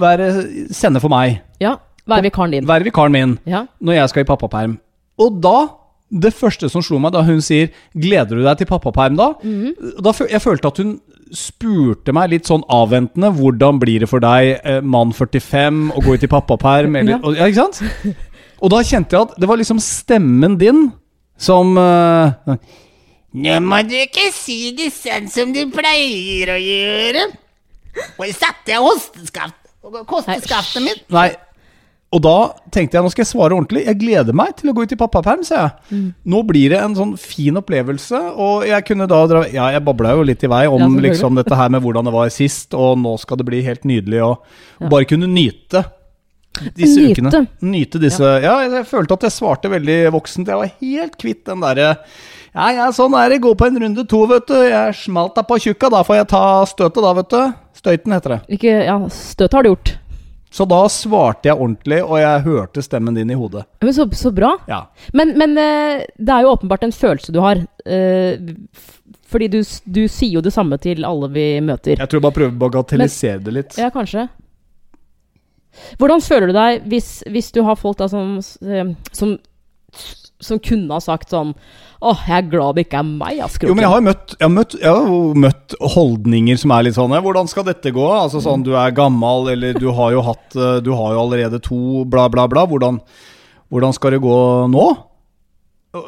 være 0.00 0.30
sende 0.74 1.00
for 1.00 1.08
meg. 1.12 1.40
Ja, 1.62 1.76
Være 2.08 2.22
vikaren 2.30 2.50
din. 2.54 2.64
Være 2.66 2.84
vikaren 2.88 3.12
min 3.12 3.38
Ja. 3.46 3.66
når 3.84 3.92
jeg 3.98 4.08
skal 4.08 4.22
i 4.22 4.24
pappaperm. 4.24 4.78
Og 5.20 5.42
da 5.44 5.68
det 6.10 6.32
første 6.32 6.70
som 6.72 6.80
slo 6.80 6.96
meg 6.98 7.12
da 7.12 7.20
hun 7.22 7.40
sier 7.44 7.68
'Gleder 7.94 8.38
du 8.38 8.42
deg 8.42 8.56
til 8.58 8.66
pappaperm 8.66 9.16
da?' 9.18 9.34
Mhm. 9.44 10.02
da 10.02 10.12
jeg 10.30 10.40
følte 10.40 10.66
at 10.68 10.76
hun 10.78 11.00
spurte 11.30 12.14
meg 12.14 12.30
litt 12.30 12.46
sånn 12.48 12.64
avventende 12.70 13.28
'Hvordan 13.36 13.78
blir 13.78 14.00
det 14.00 14.08
for 14.08 14.18
deg, 14.20 14.58
eh, 14.64 14.80
mann 14.80 15.12
45, 15.12 15.92
å 15.92 16.00
gå 16.02 16.14
ut 16.14 16.22
i 16.24 16.26
pappaperm?' 16.26 16.96
Eller, 17.00 17.12
Ja. 17.12 17.18
og, 17.22 17.36
ja, 17.36 17.44
ikke 17.44 17.54
sant? 17.68 17.82
Og 18.62 18.70
da 18.70 18.76
kjente 18.82 19.10
jeg 19.12 19.20
at 19.20 19.34
det 19.38 19.46
var 19.48 19.56
liksom 19.58 19.78
stemmen 19.78 20.56
din 20.58 20.92
som 21.36 21.76
eh, 21.76 22.32
Nå 23.38 23.58
må 23.64 23.82
du 23.86 23.96
ikke 23.98 24.28
si 24.34 24.72
det 24.76 24.90
sånn 24.94 25.28
som 25.32 25.52
du 25.54 25.64
pleier 25.74 26.54
å 26.54 26.58
gjøre. 26.60 27.26
Og 28.18 28.32
satte 28.34 28.74
jeg 28.74 28.82
hosteskaft, 28.84 29.58
kosteskaftet 30.08 30.84
mitt. 30.84 31.04
Nei. 31.14 31.30
Og 32.08 32.22
da 32.24 32.36
tenkte 32.72 32.96
jeg 32.96 33.04
nå 33.04 33.10
skal 33.12 33.20
jeg 33.20 33.28
svare 33.34 33.52
ordentlig. 33.52 33.82
Jeg 33.84 33.98
gleder 34.00 34.36
meg 34.36 34.54
til 34.56 34.70
å 34.70 34.74
gå 34.76 34.86
ut 34.86 34.94
i 34.94 34.96
pappaperm, 34.96 35.42
sa 35.44 35.58
jeg. 35.66 35.98
Nå 36.32 36.40
blir 36.48 36.72
det 36.72 36.78
en 36.80 36.94
sånn 36.96 37.12
fin 37.20 37.60
opplevelse, 37.60 38.20
og 38.40 38.64
jeg 38.68 38.86
kunne 38.88 39.08
da 39.10 39.18
dra 39.28 39.42
Ja, 39.52 39.66
jeg 39.74 39.84
babla 39.84 40.14
jo 40.16 40.24
litt 40.24 40.44
i 40.44 40.48
vei 40.48 40.62
om 40.70 40.86
Ja, 40.86 41.02
liksom 41.08 41.36
dette 41.36 41.58
her 41.58 41.68
med 41.74 41.84
hvordan 41.84 42.08
det 42.08 42.14
var 42.16 42.32
sist, 42.32 42.72
og 42.72 42.96
nå 43.02 43.12
skal 43.20 43.42
det 43.42 43.48
bli 43.50 43.60
helt 43.66 43.84
nydelig, 43.88 44.22
og 44.24 44.88
bare 44.88 45.08
kunne 45.10 45.28
nyte 45.28 45.84
disse 46.74 47.00
Nyte. 47.00 47.12
ukene. 47.20 47.46
Nyte 47.60 48.00
disse 48.02 48.32
Ja, 48.42 48.56
jeg, 48.64 48.72
jeg 48.80 48.88
følte 48.90 49.14
at 49.18 49.28
jeg 49.28 49.36
svarte 49.36 49.70
veldig 49.72 49.98
voksent. 50.16 50.50
Jeg 50.50 50.60
var 50.62 50.74
helt 50.80 51.16
kvitt 51.20 51.44
den 51.48 51.62
derre 51.64 51.94
ja, 52.58 52.70
ja, 52.74 52.86
sånn 52.90 53.14
er 53.14 53.30
det. 53.30 53.42
Gå 53.44 53.52
på 53.54 53.66
en 53.68 53.76
runde 53.78 54.02
to, 54.08 54.24
vet 54.26 54.48
du. 54.48 54.56
Jeg 54.66 54.94
smalt 54.98 55.36
deg 55.36 55.46
på 55.46 55.58
tjukka. 55.62 55.90
Da 55.94 56.00
får 56.02 56.16
jeg 56.16 56.28
ta 56.32 56.42
støtet, 56.66 57.00
da, 57.04 57.12
vet 57.20 57.30
du. 57.30 57.56
Støyten 57.78 58.14
heter 58.16 58.34
det. 58.34 58.38
Ikke, 58.56 58.72
ja, 58.88 58.96
støt 59.14 59.54
har 59.54 59.62
du 59.66 59.70
gjort. 59.70 59.92
Så 60.50 60.64
da 60.64 60.80
svarte 60.90 61.50
jeg 61.50 61.58
ordentlig, 61.60 62.00
og 62.02 62.16
jeg 62.18 62.44
hørte 62.46 62.82
stemmen 62.82 63.14
din 63.18 63.30
i 63.30 63.36
hodet. 63.36 63.66
Men 63.84 63.94
så, 63.94 64.08
så 64.16 64.32
bra. 64.34 64.54
Ja. 64.66 64.86
Men, 65.12 65.34
men 65.38 65.54
eh, 65.60 66.06
det 66.16 66.34
er 66.34 66.46
jo 66.46 66.54
åpenbart 66.56 66.88
en 66.88 66.94
følelse 66.96 67.34
du 67.36 67.42
har. 67.44 67.60
eh, 67.84 68.40
fordi 69.28 69.50
du, 69.52 69.58
du 69.84 70.02
sier 70.08 70.38
jo 70.38 70.42
det 70.44 70.54
samme 70.54 70.78
til 70.80 71.04
alle 71.04 71.28
vi 71.34 71.46
møter. 71.60 71.98
Jeg 72.00 72.08
tror 72.08 72.18
jeg 72.18 72.24
bare 72.24 72.38
prøver 72.40 72.54
å 72.54 72.60
bagatellisere 72.64 73.42
det 73.44 73.54
litt. 73.58 73.76
Ja, 73.78 73.90
kanskje. 73.92 74.24
Hvordan 75.98 76.20
føler 76.24 76.46
du 76.46 76.52
deg 76.56 76.82
hvis, 76.88 77.22
hvis 77.28 77.52
du 77.52 77.62
har 77.66 77.76
folk 77.76 77.98
da 77.98 78.08
som, 78.08 78.38
eh, 78.62 78.94
som, 79.12 79.36
som 80.40 80.58
kunne 80.58 80.92
ha 80.94 81.00
sagt 81.00 81.30
sånn 81.34 81.54
Åh, 82.00 82.20
jeg 82.28 82.36
er 82.44 82.50
glad 82.52 82.76
det 82.76 82.84
ikke 82.86 83.00
er 83.00 83.06
meg, 83.08 83.40
ass, 83.42 83.56
Jo, 83.58 83.74
men 83.74 83.82
jeg 83.82 83.90
har 83.90 84.02
møtt, 84.06 84.36
jeg 84.38 84.44
har 84.46 84.52
møtt, 84.54 84.74
jeg 84.78 84.92
har 84.94 85.34
møtt 85.34 85.74
holdninger 85.96 86.60
som 86.62 86.70
er 86.76 86.84
litt 86.86 86.94
sånn 86.94 87.10
Hvordan 87.10 87.48
skal 87.50 87.64
dette 87.66 87.90
gå? 87.90 88.04
Altså 88.06 88.38
sånn, 88.44 88.62
Du 88.62 88.70
er 88.78 88.94
gammel, 88.94 89.48
eller 89.56 89.74
du 89.74 89.88
har 89.96 90.12
jo 90.14 90.22
hatt 90.22 90.54
eh, 90.54 90.78
Du 90.86 90.92
har 90.94 91.16
jo 91.16 91.24
allerede 91.24 91.58
to, 91.66 92.04
bla, 92.06 92.28
bla, 92.30 92.46
bla. 92.46 92.62
Hvordan, 92.70 93.00
hvordan 93.72 93.92
skal 93.96 94.14
det 94.14 94.20
gå 94.22 94.38
nå? 94.70 94.86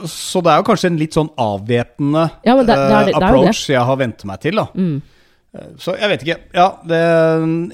Så 0.06 0.42
det 0.44 0.52
er 0.52 0.60
jo 0.60 0.66
kanskje 0.68 0.90
en 0.92 0.98
litt 1.00 1.16
sånn 1.16 1.30
avvæpnende 1.40 2.26
Ja, 2.46 2.54
det- 2.56 2.66
det 2.68 2.76
er 2.76 2.86
det- 3.06 3.14
eh, 3.14 3.18
det. 3.18 3.22
approach 3.24 3.66
jeg 3.70 3.82
har 3.82 3.96
vent 3.96 4.24
meg 4.24 4.40
til, 4.40 4.54
da. 4.60 4.66
Mm. 4.76 5.02
Så 5.82 5.96
jeg 5.98 6.06
vet 6.12 6.22
ikke. 6.22 6.36
Ja, 6.54 6.68
det, 6.86 7.00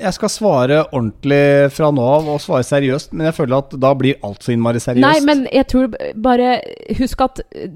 jeg 0.01 0.17
skal 0.17 0.33
svare 0.33 0.79
ordentlig 0.87 1.69
fra 1.77 1.91
nå 1.93 2.07
av, 2.09 2.31
og 2.33 2.41
svare 2.41 2.65
seriøst, 2.65 3.12
men 3.12 3.29
jeg 3.29 3.37
føler 3.37 3.59
at 3.59 3.77
da 3.83 3.93
blir 3.99 4.17
alt 4.25 4.47
så 4.47 4.55
innmari 4.55 4.81
seriøst. 4.81 5.05
Nei, 5.05 5.21
men 5.27 5.45
jeg 5.53 5.69
tror 5.69 5.93
bare 6.25 6.55
Husk 6.97 7.25
at 7.27 7.43
eh, 7.53 7.69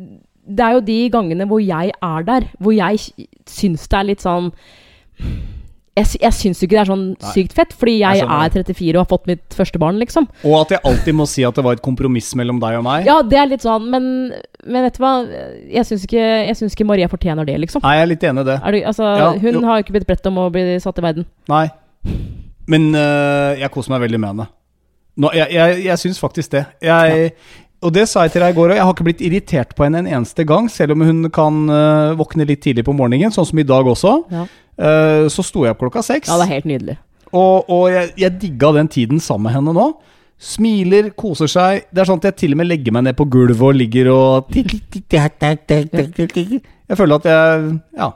det 0.50 0.64
er 0.66 0.78
jo 0.78 0.84
de 0.86 0.98
gangene 1.12 1.46
hvor 1.50 1.60
jeg 1.60 1.92
er 1.92 2.26
der, 2.26 2.48
hvor 2.58 2.74
jeg 2.74 3.28
syns 3.50 3.84
det 3.92 3.98
er 3.98 4.08
litt 4.08 4.24
sånn 4.24 4.48
Jeg, 6.00 6.20
jeg 6.22 6.36
syns 6.36 6.62
jo 6.62 6.66
ikke 6.66 6.76
det 6.78 6.82
er 6.82 6.90
sånn 6.90 7.04
Nei. 7.12 7.32
sykt 7.34 7.56
fett, 7.56 7.74
fordi 7.76 7.96
jeg, 8.00 8.22
Jeg 8.22 8.28
er 8.28 8.54
34 8.56 8.94
og 8.94 9.00
har 9.02 9.10
fått 9.10 9.28
mitt 9.30 9.56
første 9.56 9.80
barn, 9.82 10.00
liksom. 10.02 10.28
Og 10.48 10.56
at 10.62 10.74
jeg 10.76 10.82
alltid 10.90 11.16
må 11.20 11.26
si 11.30 11.44
at 11.46 11.56
det 11.58 11.64
var 11.66 11.78
et 11.78 11.84
kompromiss 11.84 12.32
mellom 12.38 12.60
deg 12.62 12.78
og 12.80 12.86
meg. 12.86 13.08
Ja, 13.08 13.20
det 13.26 13.38
er 13.40 13.50
litt 13.52 13.66
sånn, 13.66 13.88
men, 13.92 14.10
men 14.64 14.86
vet 14.88 14.98
du 14.98 15.04
hva? 15.04 15.14
Jeg 15.70 15.86
syns 15.88 16.08
ikke, 16.08 16.26
ikke 16.70 16.88
Maria 16.88 17.10
fortjener 17.12 17.48
det, 17.48 17.58
liksom. 17.66 17.84
Nei, 17.86 17.96
jeg 17.98 18.06
er 18.06 18.12
litt 18.14 18.26
enig 18.30 18.46
i 18.46 18.50
det. 18.52 18.58
Du, 18.64 18.80
altså, 18.92 19.10
Ja, 19.20 19.30
hun 19.36 19.60
jo. 19.60 19.64
har 19.68 19.80
jo 19.80 19.86
ikke 19.86 19.98
blitt 19.98 20.08
bedt 20.10 20.30
om 20.30 20.40
å 20.42 20.48
bli 20.54 20.64
satt 20.82 20.98
i 21.00 21.04
verden. 21.04 21.28
Nei. 21.50 21.66
Men 22.70 22.90
øh, 22.94 23.58
jeg 23.60 23.72
koser 23.74 23.94
meg 23.94 24.04
veldig 24.06 24.20
med 24.22 24.32
henne. 24.34 24.46
Nå, 25.20 25.32
jeg 25.36 25.52
jeg, 25.56 25.82
jeg 25.88 26.00
syns 26.04 26.20
faktisk 26.22 26.54
det. 26.54 26.64
Jeg, 26.84 27.32
Og 27.82 27.92
det 27.96 28.06
sa 28.08 28.24
jeg 28.26 28.34
til 28.34 28.44
deg 28.44 28.54
i 28.54 28.56
går 28.58 28.72
òg. 28.72 28.78
Jeg 28.78 28.86
har 28.86 28.94
ikke 28.94 29.06
blitt 29.08 29.22
irritert 29.24 29.74
på 29.76 29.86
henne 29.86 30.02
en 30.04 30.10
eneste 30.10 30.44
gang, 30.48 30.68
selv 30.72 30.94
om 30.94 31.04
hun 31.04 31.30
kan 31.34 31.62
uh, 31.72 32.16
våkne 32.18 32.46
litt 32.48 32.62
tidlig 32.64 32.84
på 32.86 32.94
morgenen, 32.96 33.32
sånn 33.34 33.48
som 33.48 33.60
i 33.60 33.66
dag 33.66 33.88
også. 33.88 34.12
Ja, 34.32 34.44
så 35.30 35.42
sto 35.44 35.64
jeg 35.66 35.74
opp 35.74 35.82
klokka 35.82 36.02
seks. 36.06 36.28
ja 36.30 36.38
det 36.40 36.46
er 36.46 36.54
helt 36.54 36.68
nydelig. 36.70 36.96
Og, 37.30 37.68
og 37.70 37.84
jeg, 37.92 38.12
jeg 38.18 38.38
digga 38.42 38.72
den 38.74 38.88
tiden 38.90 39.20
sammen 39.22 39.48
med 39.50 39.54
henne 39.58 39.74
nå. 39.76 39.88
Smiler, 40.40 41.10
koser 41.20 41.50
seg. 41.52 41.84
Det 41.92 42.00
er 42.00 42.08
sånn 42.08 42.18
at 42.22 42.30
jeg 42.30 42.36
til 42.40 42.54
og 42.56 42.62
med 42.62 42.70
legger 42.70 42.94
meg 42.96 43.04
ned 43.04 43.16
på 43.18 43.26
gulvet 43.28 43.60
og 43.60 43.76
ligger 43.76 44.08
og 44.14 44.48
Jeg 46.88 46.96
føler 46.98 47.20
at 47.20 47.28
jeg 47.28 47.74
ja, 48.00 48.08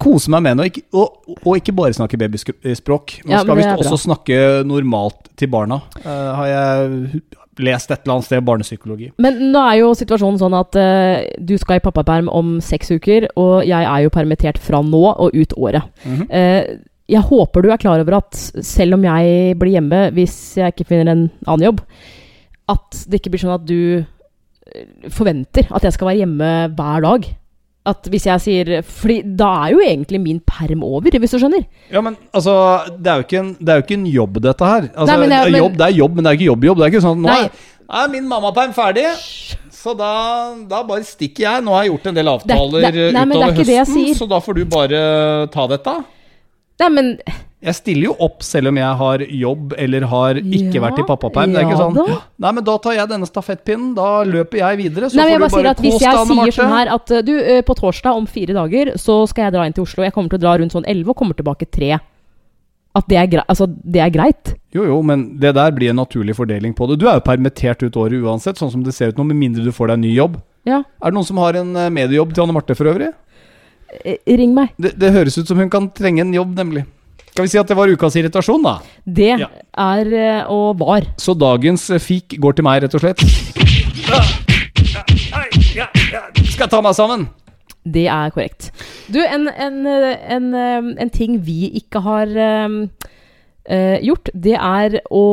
koser 0.00 0.32
meg 0.32 0.44
med 0.46 0.54
henne. 0.54 0.66
Og 0.94 1.02
og, 1.04 1.36
og 1.44 1.58
ikke 1.60 1.74
bare 1.76 1.94
snakke 1.96 2.18
babyspråk. 2.20 3.18
Man 3.24 3.34
Ja, 3.36 3.42
skal 3.44 3.52
men 3.52 3.60
visst 3.60 3.70
er 3.74 3.82
også 3.84 4.00
snakke 4.06 4.38
normalt 4.66 5.28
til 5.36 5.52
barna. 5.52 5.82
uh, 6.00 6.32
har 6.40 6.46
jeg 6.46 7.22
lest 7.58 7.90
et 7.90 8.00
eller 8.02 8.16
annet 8.16 8.28
sted 8.28 8.46
barnepsykologi. 8.46 9.12
Men 9.22 9.38
nå 9.52 9.60
er 9.68 9.80
jo 9.82 9.92
situasjonen 9.98 10.40
sånn 10.40 10.56
at 10.58 10.78
uh, 10.80 11.22
du 11.38 11.54
skal 11.60 11.78
i 11.78 11.84
pappaperm 11.84 12.30
om 12.32 12.56
seks 12.64 12.90
uker, 12.94 13.28
og 13.40 13.62
jeg 13.68 13.84
er 13.84 14.04
jo 14.04 14.14
permittert 14.14 14.58
fra 14.62 14.82
nå 14.82 15.04
og 15.12 15.34
ut 15.34 15.54
året. 15.56 15.82
Mm 16.04 16.16
-hmm. 16.16 16.26
uh, 16.30 16.90
jeg 17.10 17.20
håper 17.28 17.62
du 17.62 17.70
er 17.70 17.80
klar 17.80 18.00
over 18.00 18.16
at 18.16 18.34
selv 18.64 18.96
om 18.96 19.04
jeg 19.04 19.56
blir 19.60 19.76
hjemme 19.76 20.10
hvis 20.16 20.56
jeg 20.56 20.72
ikke 20.72 20.88
finner 20.88 21.12
en 21.12 21.24
annen 21.46 21.66
jobb, 21.66 21.80
at 22.72 23.04
det 23.08 23.20
ikke 23.20 23.34
blir 23.34 23.44
sånn 23.44 23.58
at 23.58 23.66
du 23.68 23.80
eh, 24.00 25.08
forventer 25.12 25.68
at 25.68 25.84
jeg 25.84 25.92
skal 25.92 26.08
være 26.08 26.22
hjemme 26.22 26.52
hver 26.72 27.04
dag. 27.04 27.28
At 27.86 28.06
hvis 28.08 28.24
jeg 28.24 28.40
sier 28.40 28.68
Fordi 28.82 29.18
da 29.36 29.48
er 29.66 29.74
jo 29.74 29.80
egentlig 29.84 30.20
min 30.22 30.38
perm 30.40 30.82
over, 30.82 31.04
hvis 31.20 31.34
du 31.34 31.38
skjønner. 31.38 31.66
Ja, 31.92 32.00
men 32.00 32.16
altså, 32.32 32.54
det 32.96 33.06
er 33.12 33.20
jo 33.20 33.26
ikke 33.26 33.38
en, 33.42 33.50
det 33.60 33.68
er 33.68 33.76
jo 33.80 33.84
ikke 33.84 33.98
en 33.98 34.06
jobb, 34.08 34.40
dette 34.40 34.64
her. 34.70 34.86
Altså, 34.94 35.04
Nei, 35.18 35.28
jeg- 35.28 35.52
men- 35.52 35.60
jobb, 35.62 35.76
det 35.76 35.86
er 35.88 35.96
jobb, 35.98 36.14
men 36.14 36.24
det 36.24 36.30
er 36.30 36.38
ikke 36.38 36.48
jobb-jobb. 36.52 36.78
Det 36.78 36.84
er 36.86 36.90
ikke 36.94 37.04
sånn 37.04 37.20
Nå 37.20 37.28
er, 37.28 37.50
er 38.00 38.08
min 38.08 38.28
mammaperm 38.28 38.72
ferdig, 38.72 39.04
så 39.70 39.92
da, 39.98 40.10
da 40.70 40.82
bare 40.88 41.04
stikker 41.04 41.44
jeg. 41.44 41.62
Nå 41.66 41.74
har 41.76 41.84
jeg 41.84 41.92
gjort 41.92 42.06
en 42.06 42.14
del 42.14 42.28
avtaler 42.32 42.80
Det- 42.80 42.94
det- 42.94 43.12
nei, 43.12 43.20
er 43.20 43.26
utover 43.26 43.52
høsten, 43.60 44.14
så 44.16 44.28
da 44.28 44.40
får 44.40 44.54
du 44.54 44.64
bare 44.64 45.46
ta 45.52 45.66
dette. 45.66 45.96
Nei, 46.84 46.92
men 46.92 47.10
Jeg 47.64 47.76
stiller 47.78 48.10
jo 48.10 48.14
opp 48.26 48.42
selv 48.44 48.68
om 48.68 48.76
jeg 48.76 48.96
har 49.00 49.22
jobb 49.24 49.72
eller 49.80 50.04
har 50.10 50.40
ikke 50.40 50.76
Ja, 50.76 50.82
vært 50.84 50.98
i 51.00 51.06
pappaperm. 51.08 51.54
Det 51.54 51.62
er 51.62 51.68
ikke 51.70 51.78
sånn 51.80 51.94
da. 51.96 52.18
Nei, 52.44 52.50
men 52.58 52.66
da 52.66 52.74
tar 52.84 52.96
jeg 52.98 53.08
denne 53.08 53.28
stafettpinnen. 53.28 53.94
Da 53.96 54.08
løper 54.28 54.60
jeg 54.60 54.80
videre. 54.82 55.08
Så 55.08 55.16
Nei, 55.16 55.30
får 55.30 55.32
jeg 55.32 55.40
får 55.40 55.54
bare 55.54 55.54
du 55.54 55.54
sier 55.54 55.64
bare 55.64 55.72
at 55.72 55.84
Hvis 55.86 55.94
kos 55.96 56.04
jeg 56.04 56.18
Anne 56.20 56.36
sier 56.42 56.56
sånn 56.58 56.74
her 56.74 56.92
at 56.92 57.14
uh, 57.14 57.22
du, 57.24 57.32
uh, 57.40 57.60
på 57.64 57.78
torsdag 57.78 58.20
om 58.20 58.28
fire 58.28 58.56
dager 58.58 58.92
så 59.00 59.22
skal 59.30 59.48
jeg 59.48 59.56
dra 59.56 59.64
inn 59.64 59.76
til 59.76 59.86
Oslo, 59.86 60.04
jeg 60.04 60.12
kommer 60.16 60.34
til 60.34 60.42
å 60.42 60.44
dra 60.44 60.58
rundt 60.60 60.76
sånn 60.76 60.84
11 60.84 61.14
og 61.14 61.16
kommer 61.22 61.38
tilbake 61.38 61.70
tre 61.72 61.94
At 61.96 63.08
det 63.08 63.16
er, 63.16 63.30
grei, 63.32 63.46
altså, 63.48 63.66
det 63.66 64.04
er 64.04 64.12
greit? 64.12 64.54
Jo, 64.76 64.84
jo, 64.90 65.00
men 65.06 65.30
det 65.40 65.54
der 65.56 65.72
blir 65.74 65.94
en 65.94 66.02
naturlig 66.02 66.36
fordeling 66.36 66.76
på 66.76 66.86
det. 66.90 67.00
Du 67.00 67.08
er 67.08 67.16
jo 67.16 67.24
permittert 67.26 67.80
ut 67.82 67.96
året 67.96 68.20
uansett, 68.20 68.60
sånn 68.60 68.70
som 68.74 68.84
det 68.84 68.92
ser 68.94 69.14
ut 69.14 69.18
nå, 69.18 69.24
med 69.32 69.40
mindre 69.40 69.64
du 69.64 69.72
får 69.72 69.90
deg 69.90 69.98
en 69.98 70.04
ny 70.04 70.12
jobb. 70.12 70.36
Ja. 70.68 70.80
Er 71.00 71.12
det 71.12 71.16
noen 71.16 71.26
som 71.28 71.40
har 71.42 71.56
en 71.58 71.74
eh, 71.76 71.92
mediejobb 71.92 72.32
til 72.34 72.44
Anne 72.44 72.54
Marte 72.56 72.76
for 72.76 72.88
øvrig? 72.88 73.10
Eh, 74.04 74.18
Ring 74.36 74.54
meg. 74.56 74.72
Det, 74.80 74.94
det 74.98 75.12
høres 75.14 75.38
ut 75.38 75.46
som 75.48 75.58
hun 75.60 75.70
kan 75.72 75.88
trenge 75.94 76.24
en 76.24 76.34
jobb, 76.34 76.54
nemlig. 76.58 76.84
Skal 77.34 77.46
vi 77.46 77.50
si 77.50 77.58
at 77.58 77.66
det 77.70 77.76
var 77.78 77.90
ukas 77.90 78.14
irritasjon, 78.18 78.62
da? 78.62 78.76
Det 79.06 79.32
Ja. 79.40 79.48
er 79.74 80.10
uh, 80.46 80.52
og 80.54 80.78
var. 80.78 81.02
Så 81.18 81.34
dagens 81.34 81.88
eh, 81.90 81.98
fik 81.98 82.36
går 82.40 82.54
til 82.54 82.64
meg, 82.66 82.82
rett 82.84 82.94
og 82.94 83.02
slett. 83.02 83.18
Skal 86.54 86.66
jeg 86.66 86.70
ta 86.70 86.80
meg 86.84 86.94
sammen? 86.94 87.26
Det 87.84 88.06
er 88.08 88.30
korrekt. 88.32 88.70
Du, 89.12 89.18
en, 89.20 89.48
en, 89.50 89.80
en, 89.86 90.54
en 90.94 91.10
ting 91.12 91.40
vi 91.44 91.66
ikke 91.82 92.00
har 92.06 92.30
uh, 92.30 92.86
gjort, 94.00 94.30
det 94.32 94.54
er 94.56 95.00
å 95.12 95.24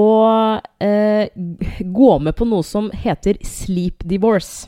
uh, 0.58 1.26
gå 2.02 2.12
med 2.26 2.36
på 2.36 2.50
noe 2.50 2.66
som 2.66 2.90
heter 2.92 3.38
sleep 3.46 4.04
divorce. 4.10 4.68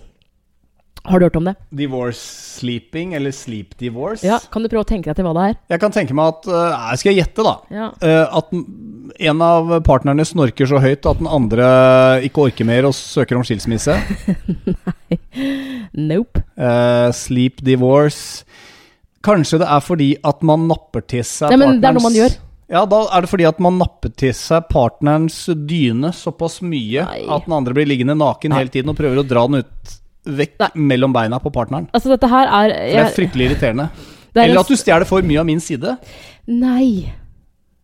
Har 1.03 1.19
du 1.19 1.25
hørt 1.25 1.35
om 1.35 1.47
det? 1.49 1.53
Divorce 1.75 2.19
sleeping, 2.19 3.13
eller 3.13 3.31
sleep 3.35 3.77
divorce? 3.77 4.23
Ja, 4.23 4.37
Kan 4.51 4.63
du 4.63 4.69
prøve 4.71 4.85
å 4.85 4.87
tenke 4.87 5.09
deg 5.09 5.17
til 5.19 5.27
hva 5.27 5.33
det 5.35 5.47
er? 5.49 5.57
Jeg 5.75 5.81
kan 5.83 5.95
tenke 5.95 6.15
meg 6.15 6.29
at 6.31 6.47
uh, 6.47 6.93
Skal 6.99 7.11
jeg 7.11 7.25
gjette, 7.25 7.43
da? 7.43 7.55
Ja. 7.73 7.89
Uh, 7.99 8.37
at 8.39 8.53
en 9.27 9.43
av 9.43 9.73
partnerne 9.83 10.23
snorker 10.27 10.69
så 10.69 10.79
høyt 10.83 11.03
at 11.09 11.19
den 11.19 11.27
andre 11.27 11.67
ikke 12.23 12.47
orker 12.47 12.67
mer 12.67 12.87
og 12.87 12.95
søker 12.95 13.39
om 13.39 13.43
skilsmisse. 13.47 13.97
Nei. 14.87 15.19
Nope. 15.93 16.39
Uh, 16.55 17.11
sleep 17.15 17.59
divorce. 17.67 18.47
Kanskje 19.23 19.59
det 19.61 19.67
er 19.71 19.83
fordi 19.83 20.09
at 20.23 20.43
man 20.45 20.69
napper 20.71 21.03
til 21.07 21.23
seg 21.27 21.51
Nei, 21.51 21.59
men 21.61 21.83
det 21.83 21.89
er 21.89 21.97
noe 21.97 22.05
man 22.07 22.15
gjør. 22.15 22.37
Ja, 22.71 22.85
da 22.89 23.01
er 23.11 23.25
det 23.25 23.29
fordi 23.29 23.45
at 23.45 23.59
man 23.61 23.75
napper 23.77 24.13
til 24.17 24.31
seg 24.35 24.69
partnerens 24.71 25.43
dyne 25.67 26.13
såpass 26.15 26.61
mye 26.63 27.03
Nei. 27.05 27.19
at 27.27 27.45
den 27.45 27.55
andre 27.59 27.75
blir 27.75 27.91
liggende 27.91 28.15
naken 28.17 28.53
Nei. 28.53 28.63
hele 28.63 28.73
tiden 28.73 28.93
og 28.93 28.97
prøver 28.97 29.19
å 29.19 29.27
dra 29.27 29.43
den 29.51 29.61
ut 29.65 29.93
vekk 30.25 30.59
Nei. 30.59 30.69
mellom 30.93 31.15
beina 31.15 31.39
på 31.43 31.51
partneren. 31.53 31.89
Altså, 31.93 32.13
dette 32.13 32.29
her 32.31 32.47
er, 32.47 32.75
For 32.75 32.93
det 32.93 33.01
er 33.07 33.17
fryktelig 33.17 33.49
irriterende. 33.49 33.89
er 34.35 34.45
Eller 34.45 34.63
at 34.63 34.71
du 34.71 34.75
stjeler 34.79 35.05
for 35.09 35.21
mye 35.21 35.41
av 35.41 35.45
min 35.49 35.59
side. 35.59 35.97
Nei. 36.47 37.11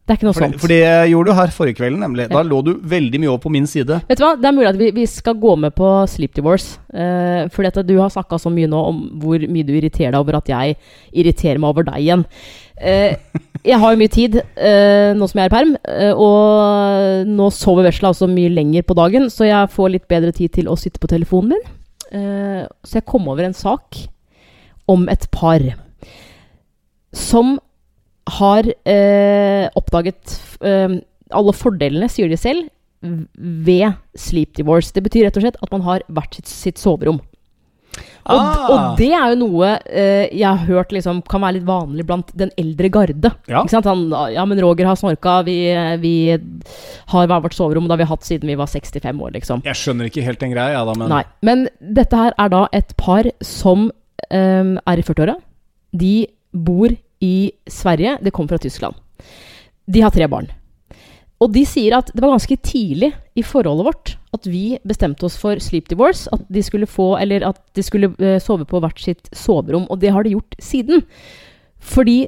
Det 0.10 0.16
er 0.16 0.18
ikke 0.18 0.26
noe 0.26 0.34
For 0.34 0.42
sånt. 0.48 0.56
for 0.58 0.72
det 0.74 1.10
gjorde 1.12 1.30
du 1.30 1.38
her 1.38 1.52
forrige 1.54 1.78
kvelden, 1.78 2.00
nemlig. 2.02 2.30
Da 2.32 2.42
lå 2.42 2.64
du 2.66 2.72
veldig 2.82 3.20
mye 3.22 3.30
over 3.30 3.44
på 3.44 3.52
min 3.54 3.68
side. 3.70 4.00
Vet 4.10 4.18
du 4.18 4.24
hva, 4.26 4.32
Det 4.42 4.48
er 4.50 4.56
mulig 4.58 4.70
at 4.72 4.80
vi, 4.80 4.88
vi 4.96 5.06
skal 5.06 5.36
gå 5.38 5.56
med 5.56 5.76
på 5.78 5.90
Sleep 6.10 6.34
Divorce. 6.34 6.80
Uh, 6.90 7.46
fordi 7.54 7.70
at 7.70 7.86
du 7.86 7.94
har 8.00 8.10
snakka 8.10 8.40
så 8.42 8.50
mye 8.50 8.66
nå 8.72 8.80
om 8.90 9.04
hvor 9.22 9.38
mye 9.38 9.68
du 9.68 9.76
irriterer 9.78 10.16
deg 10.16 10.20
over 10.20 10.40
at 10.40 10.50
jeg 10.50 10.80
irriterer 11.14 11.62
meg 11.62 11.70
over 11.70 11.86
deg 11.92 12.02
igjen. 12.02 12.26
Eh, 12.82 13.16
jeg 13.68 13.80
har 13.80 13.92
jo 13.92 14.00
mye 14.00 14.12
tid 14.12 14.38
eh, 14.40 15.12
nå 15.18 15.28
som 15.28 15.42
jeg 15.42 15.50
er 15.50 15.52
i 15.52 15.54
perm, 15.54 15.74
eh, 15.84 16.14
og 16.16 17.28
nå 17.28 17.50
sover 17.52 17.90
vesla 17.90 18.14
også 18.14 18.30
mye 18.32 18.52
lenger 18.54 18.86
på 18.88 18.96
dagen, 18.96 19.28
så 19.34 19.50
jeg 19.50 19.74
får 19.74 19.92
litt 19.96 20.08
bedre 20.12 20.32
tid 20.36 20.54
til 20.56 20.72
å 20.72 20.78
sitte 20.80 21.02
på 21.02 21.12
telefonen 21.12 21.58
min. 21.58 21.66
Eh, 22.16 22.66
så 22.86 23.00
jeg 23.00 23.08
kom 23.10 23.28
over 23.30 23.46
en 23.46 23.56
sak 23.58 24.00
om 24.90 25.06
et 25.12 25.28
par 25.34 25.62
som 27.14 27.58
har 28.40 28.68
eh, 28.90 29.66
oppdaget 29.78 30.36
eh, 30.66 31.00
alle 31.30 31.54
fordelene, 31.54 32.10
sier 32.10 32.30
de 32.30 32.38
selv, 32.40 32.70
ved 33.00 33.94
sleep 34.18 34.58
divorce. 34.58 34.92
Det 34.92 35.06
betyr 35.06 35.28
rett 35.28 35.38
og 35.40 35.46
slett 35.46 35.60
at 35.64 35.72
man 35.72 35.86
har 35.86 36.04
hvert 36.12 36.36
sitt, 36.36 36.50
sitt 36.52 36.82
soverom. 36.82 37.22
Og, 38.30 38.40
Ah. 38.40 38.70
og 38.70 38.98
det 39.00 39.08
er 39.10 39.32
jo 39.34 39.38
noe 39.42 39.70
eh, 39.90 40.28
jeg 40.38 40.46
har 40.46 40.66
hørt 40.68 40.92
liksom, 40.94 41.22
kan 41.26 41.42
være 41.42 41.56
litt 41.58 41.66
vanlig 41.68 42.06
blant 42.06 42.30
den 42.38 42.52
eldre 42.62 42.90
garde. 42.94 43.32
Ja. 43.50 43.64
Han, 43.86 44.04
ja, 44.36 44.46
men 44.46 44.62
Roger 44.62 44.86
har 44.86 45.00
snorka, 45.00 45.40
vi, 45.48 45.56
vi 46.04 46.14
har 47.10 47.28
hver 47.32 47.42
vårt 47.42 47.58
soverom, 47.58 47.88
det 47.90 47.96
har 47.98 48.04
vi 48.04 48.10
hatt 48.12 48.28
siden 48.28 48.52
vi 48.52 48.58
var 48.60 48.70
65 48.70 49.24
år, 49.26 49.34
liksom. 49.34 49.64
Jeg 49.66 49.80
skjønner 49.82 50.12
ikke 50.12 50.26
helt 50.28 50.40
den 50.44 50.54
greia, 50.54 50.76
jeg, 50.78 50.86
da, 50.92 50.94
men 51.02 51.10
Nei. 51.10 51.24
Men 51.42 51.66
dette 51.82 52.22
her 52.22 52.38
er 52.38 52.54
da 52.54 52.64
et 52.78 52.94
par 53.02 53.26
som 53.42 53.90
eh, 54.30 54.76
er 54.78 55.02
i 55.02 55.06
40-åra. 55.10 55.40
De 55.98 56.14
bor 56.54 56.94
i 57.26 57.34
Sverige. 57.68 58.18
De 58.24 58.32
kommer 58.32 58.54
fra 58.54 58.62
Tyskland. 58.62 58.96
De 59.90 60.02
har 60.06 60.14
tre 60.14 60.28
barn. 60.30 60.48
Og 61.40 61.54
de 61.56 61.64
sier 61.68 61.96
at 61.96 62.10
det 62.12 62.20
var 62.20 62.34
ganske 62.34 62.58
tidlig 62.68 63.14
i 63.40 63.44
forholdet 63.48 63.86
vårt 63.88 64.16
at 64.36 64.48
vi 64.50 64.80
bestemte 64.88 65.24
oss 65.26 65.38
for 65.40 65.60
sleep 65.64 65.88
divorce. 65.90 66.28
At 66.36 66.44
de 66.52 66.64
skulle 66.64 66.90
få, 66.90 67.14
at 67.16 67.62
de 67.76 67.86
skulle 67.86 68.12
eh, 68.20 68.42
sove 68.44 68.68
på 68.68 68.82
hvert 68.84 69.00
sitt 69.00 69.32
soverom. 69.32 69.88
Og 69.90 70.02
det 70.02 70.12
har 70.14 70.28
de 70.28 70.36
gjort 70.36 70.60
siden. 70.60 71.06
Fordi 71.80 72.28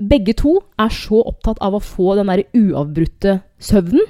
begge 0.00 0.34
to 0.34 0.56
er 0.80 0.90
så 0.92 1.22
opptatt 1.28 1.60
av 1.62 1.76
å 1.76 1.84
få 1.84 2.16
den 2.18 2.30
der 2.32 2.42
uavbrutte 2.56 3.38
søvnen, 3.60 4.02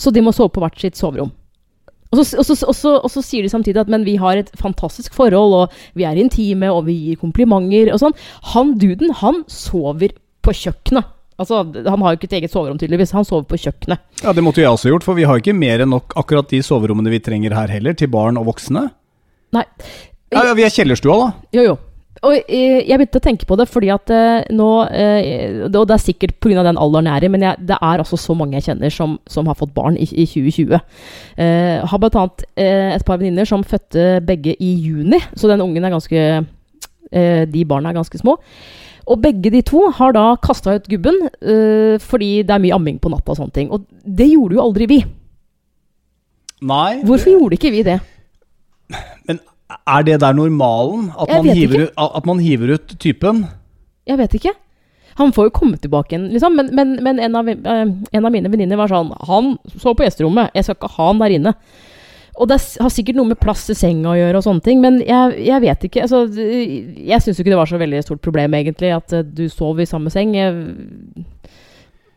så 0.00 0.10
de 0.10 0.22
må 0.24 0.32
sove 0.34 0.50
på 0.50 0.62
hvert 0.64 0.80
sitt 0.80 0.98
soverom. 0.98 1.30
Og 2.14 2.20
så, 2.20 2.38
og, 2.38 2.46
så, 2.46 2.56
og, 2.66 2.76
så, 2.78 2.92
og 3.02 3.10
så 3.10 3.22
sier 3.26 3.44
de 3.44 3.50
samtidig 3.50 3.80
at 3.82 3.90
men 3.90 4.04
vi 4.06 4.14
har 4.22 4.38
et 4.38 4.50
fantastisk 4.58 5.14
forhold, 5.16 5.54
og 5.54 5.98
vi 5.98 6.06
er 6.06 6.18
intime, 6.18 6.70
og 6.72 6.86
vi 6.88 6.96
gir 7.08 7.20
komplimenter 7.20 7.92
og 7.92 8.00
sånn. 8.02 8.16
Han 8.54 8.76
duden, 8.80 9.14
han 9.20 9.42
sover 9.50 10.14
på 10.44 10.54
kjøkkenet. 10.64 11.13
Altså, 11.38 11.64
Han 11.74 12.02
har 12.02 12.14
jo 12.14 12.20
ikke 12.20 12.28
et 12.30 12.36
eget 12.40 12.52
soverom, 12.52 12.78
tydeligvis. 12.78 13.14
Han 13.16 13.24
sover 13.26 13.46
på 13.48 13.58
kjøkkenet. 13.58 13.98
Ja, 14.22 14.32
Det 14.32 14.44
måtte 14.44 14.62
jeg 14.62 14.70
også 14.70 14.92
gjort, 14.92 15.06
for 15.06 15.18
vi 15.18 15.26
har 15.26 15.40
ikke 15.40 15.56
mer 15.56 15.82
enn 15.82 15.90
nok 15.90 16.14
akkurat 16.16 16.48
de 16.50 16.62
soverommene 16.62 17.10
vi 17.10 17.18
trenger 17.24 17.54
her 17.56 17.68
heller, 17.68 17.96
til 17.98 18.08
barn 18.12 18.38
og 18.38 18.46
voksne. 18.52 18.90
Nei. 19.54 19.64
Ja, 20.34 20.54
Vi 20.54 20.62
er 20.66 20.70
kjellerstua, 20.70 21.18
da. 21.18 21.32
Jo, 21.54 21.66
jo. 21.72 21.76
Og 22.24 22.36
eh, 22.48 22.80
jeg 22.86 22.96
begynte 22.96 23.20
å 23.20 23.24
tenke 23.24 23.46
på 23.48 23.56
det 23.58 23.66
fordi 23.68 23.90
at 23.92 24.10
eh, 24.14 24.46
nå 24.54 24.68
eh, 24.86 25.64
Og 25.66 25.74
det 25.74 25.96
er 25.96 26.00
sikkert 26.02 26.36
pga. 26.40 26.62
den 26.64 26.78
alderen 26.80 27.08
jeg 27.10 27.18
er 27.20 27.26
i, 27.26 27.30
men 27.34 27.44
jeg, 27.44 27.66
det 27.68 27.76
er 27.76 28.00
altså 28.04 28.16
så 28.20 28.36
mange 28.38 28.56
jeg 28.56 28.68
kjenner 28.68 28.94
som, 28.94 29.18
som 29.28 29.50
har 29.50 29.58
fått 29.58 29.74
barn 29.74 29.98
i, 29.98 30.06
i 30.06 30.24
2020. 30.30 30.78
Eh, 31.36 31.82
har 31.84 32.00
blant 32.00 32.20
annet 32.20 32.46
et 32.56 33.04
par 33.04 33.18
venninner 33.20 33.48
som 33.48 33.66
fødte 33.66 34.22
begge 34.24 34.54
i 34.62 34.70
juni, 34.86 35.18
så 35.34 35.50
den 35.50 35.64
ungen 35.64 35.84
er 35.84 35.92
ganske 35.92 36.22
De 37.14 37.60
barna 37.68 37.90
er 37.92 37.98
ganske 37.98 38.18
små. 38.18 38.38
Og 39.10 39.20
begge 39.20 39.52
de 39.52 39.60
to 39.66 39.88
har 39.98 40.14
da 40.16 40.24
kasta 40.42 40.78
ut 40.78 40.88
gubben 40.88 41.18
uh, 41.28 42.00
fordi 42.00 42.42
det 42.46 42.54
er 42.54 42.62
mye 42.62 42.76
amming 42.76 43.00
på 43.02 43.12
natta 43.12 43.34
og 43.34 43.40
sånne 43.40 43.56
ting. 43.56 43.70
Og 43.74 43.84
det 44.04 44.30
gjorde 44.30 44.58
jo 44.58 44.64
aldri 44.64 44.88
vi. 44.90 45.00
Nei. 46.64 47.02
Hvorfor 47.04 47.34
gjorde 47.34 47.58
ikke 47.58 47.72
vi 47.74 47.82
det? 47.84 47.98
Men 49.28 49.40
er 49.68 50.04
det 50.06 50.20
der 50.22 50.36
normalen? 50.36 51.10
At, 51.20 51.28
man 51.28 51.56
hiver, 51.56 51.88
at 51.96 52.26
man 52.28 52.40
hiver 52.40 52.76
ut 52.78 52.96
typen? 53.00 53.44
Jeg 54.08 54.20
vet 54.20 54.36
ikke. 54.38 54.54
Han 55.20 55.32
får 55.32 55.48
jo 55.48 55.54
komme 55.54 55.78
tilbake 55.78 56.14
igjen, 56.14 56.30
liksom. 56.32 56.56
Men, 56.58 56.70
men, 56.74 56.96
men 57.04 57.20
en, 57.22 57.36
av, 57.38 57.48
eh, 57.48 57.82
en 57.86 58.26
av 58.26 58.32
mine 58.34 58.50
venninner 58.50 58.78
var 58.80 58.90
sånn 58.90 59.12
Han 59.28 59.54
sov 59.78 59.94
på 59.98 60.06
gjesterommet. 60.06 60.50
Jeg 60.56 60.66
skal 60.66 60.78
ikke 60.78 60.90
ha 60.96 61.10
han 61.12 61.22
der 61.22 61.36
inne. 61.36 61.52
Og 62.34 62.48
det 62.50 62.58
har 62.82 62.90
sikkert 62.90 63.18
noe 63.18 63.30
med 63.30 63.38
plass 63.38 63.62
i 63.70 63.76
senga 63.78 64.10
å 64.10 64.16
gjøre, 64.18 64.40
og 64.40 64.46
sånne 64.46 64.64
ting, 64.64 64.80
men 64.82 64.98
jeg, 65.04 65.36
jeg 65.46 65.62
vet 65.62 65.86
ikke. 65.86 66.06
Altså, 66.06 66.24
jeg 66.34 67.22
syns 67.22 67.38
jo 67.38 67.44
ikke 67.44 67.52
det 67.52 67.60
var 67.60 67.70
så 67.70 67.78
veldig 67.78 68.02
stort 68.02 68.24
problem, 68.24 68.56
egentlig, 68.58 68.90
at 68.96 69.14
eh, 69.14 69.22
du 69.22 69.46
sov 69.52 69.78
i 69.78 69.86
samme 69.86 70.10
seng. 70.10 70.34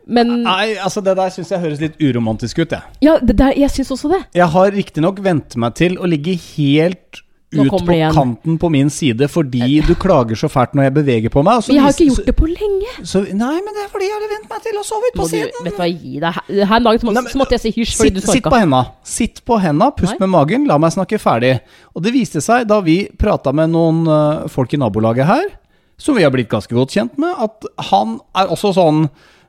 Men 0.08 0.34
Nei, 0.46 0.78
altså 0.80 1.04
Det 1.04 1.18
der 1.20 1.32
syns 1.36 1.52
jeg 1.52 1.62
høres 1.62 1.82
litt 1.84 2.02
uromantisk 2.02 2.64
ut, 2.64 2.74
jeg. 2.74 2.98
Ja, 3.04 3.18
det 3.22 3.38
der, 3.38 3.54
jeg 3.60 3.70
syns 3.76 3.94
også 3.94 4.12
det. 4.16 4.24
Jeg 4.40 4.50
har 4.56 4.74
riktignok 4.74 5.22
vent 5.26 5.58
meg 5.60 5.78
til 5.78 6.00
å 6.00 6.10
ligge 6.10 6.38
helt 6.56 7.22
ut 7.56 7.70
på 7.72 7.96
kanten 8.12 8.58
på 8.60 8.70
min 8.74 8.90
side 8.92 9.30
fordi 9.32 9.80
du 9.88 9.94
klager 9.96 10.36
så 10.36 10.50
fælt 10.52 10.74
når 10.76 10.90
jeg 10.90 10.94
beveger 10.98 11.32
på 11.32 11.44
meg. 11.48 11.62
Vi 11.68 11.78
har 11.80 11.94
ikke 11.94 12.10
gjort 12.10 12.28
det 12.28 12.36
på 12.36 12.50
lenge. 12.50 12.90
Så, 13.08 13.22
nei, 13.24 13.54
men 13.64 13.72
det 13.78 13.86
er 13.86 13.92
fordi 13.94 14.10
jeg 14.10 14.18
har 14.18 14.26
vent 14.34 14.50
meg 14.52 14.66
til 14.66 14.80
å 14.82 14.84
sove 14.88 15.12
ut 15.12 15.16
på 15.16 15.28
du, 15.28 15.32
siden. 15.32 15.62
vet 15.64 15.78
du 15.78 15.80
hva, 15.80 15.88
gi 15.88 16.20
deg. 16.26 16.42
Her 16.58 16.76
en 16.82 16.90
dag 16.90 17.00
så, 17.00 17.14
så 17.32 17.40
måtte 17.40 17.56
jeg 17.56 17.64
si 17.64 17.72
hysj 17.78 17.94
fordi 18.02 18.12
Sitt, 18.12 18.18
du 18.18 18.22
sitt 18.26 18.44
på 18.44 18.52
snorka. 18.52 18.60
henda. 18.66 18.82
Sitt 19.14 19.42
på 19.48 19.60
henda, 19.64 19.90
pust 19.96 20.18
Nei. 20.18 20.20
med 20.26 20.34
magen, 20.36 20.68
la 20.68 20.80
meg 20.82 20.92
snakke 20.98 21.22
ferdig. 21.24 21.54
Og 21.96 22.04
det 22.04 22.14
viste 22.18 22.44
seg 22.44 22.68
da 22.68 22.82
vi 22.84 22.98
prata 23.16 23.56
med 23.56 23.72
noen 23.72 24.04
øh, 24.12 24.46
folk 24.52 24.76
i 24.76 24.82
nabolaget 24.84 25.32
her, 25.32 25.48
som 25.98 26.20
vi 26.20 26.28
har 26.28 26.36
blitt 26.36 26.52
ganske 26.52 26.76
godt 26.76 26.94
kjent 26.94 27.16
med, 27.18 27.32
at 27.48 27.64
han 27.94 28.20
er 28.38 28.52
også 28.54 28.76
sånn 28.76 29.06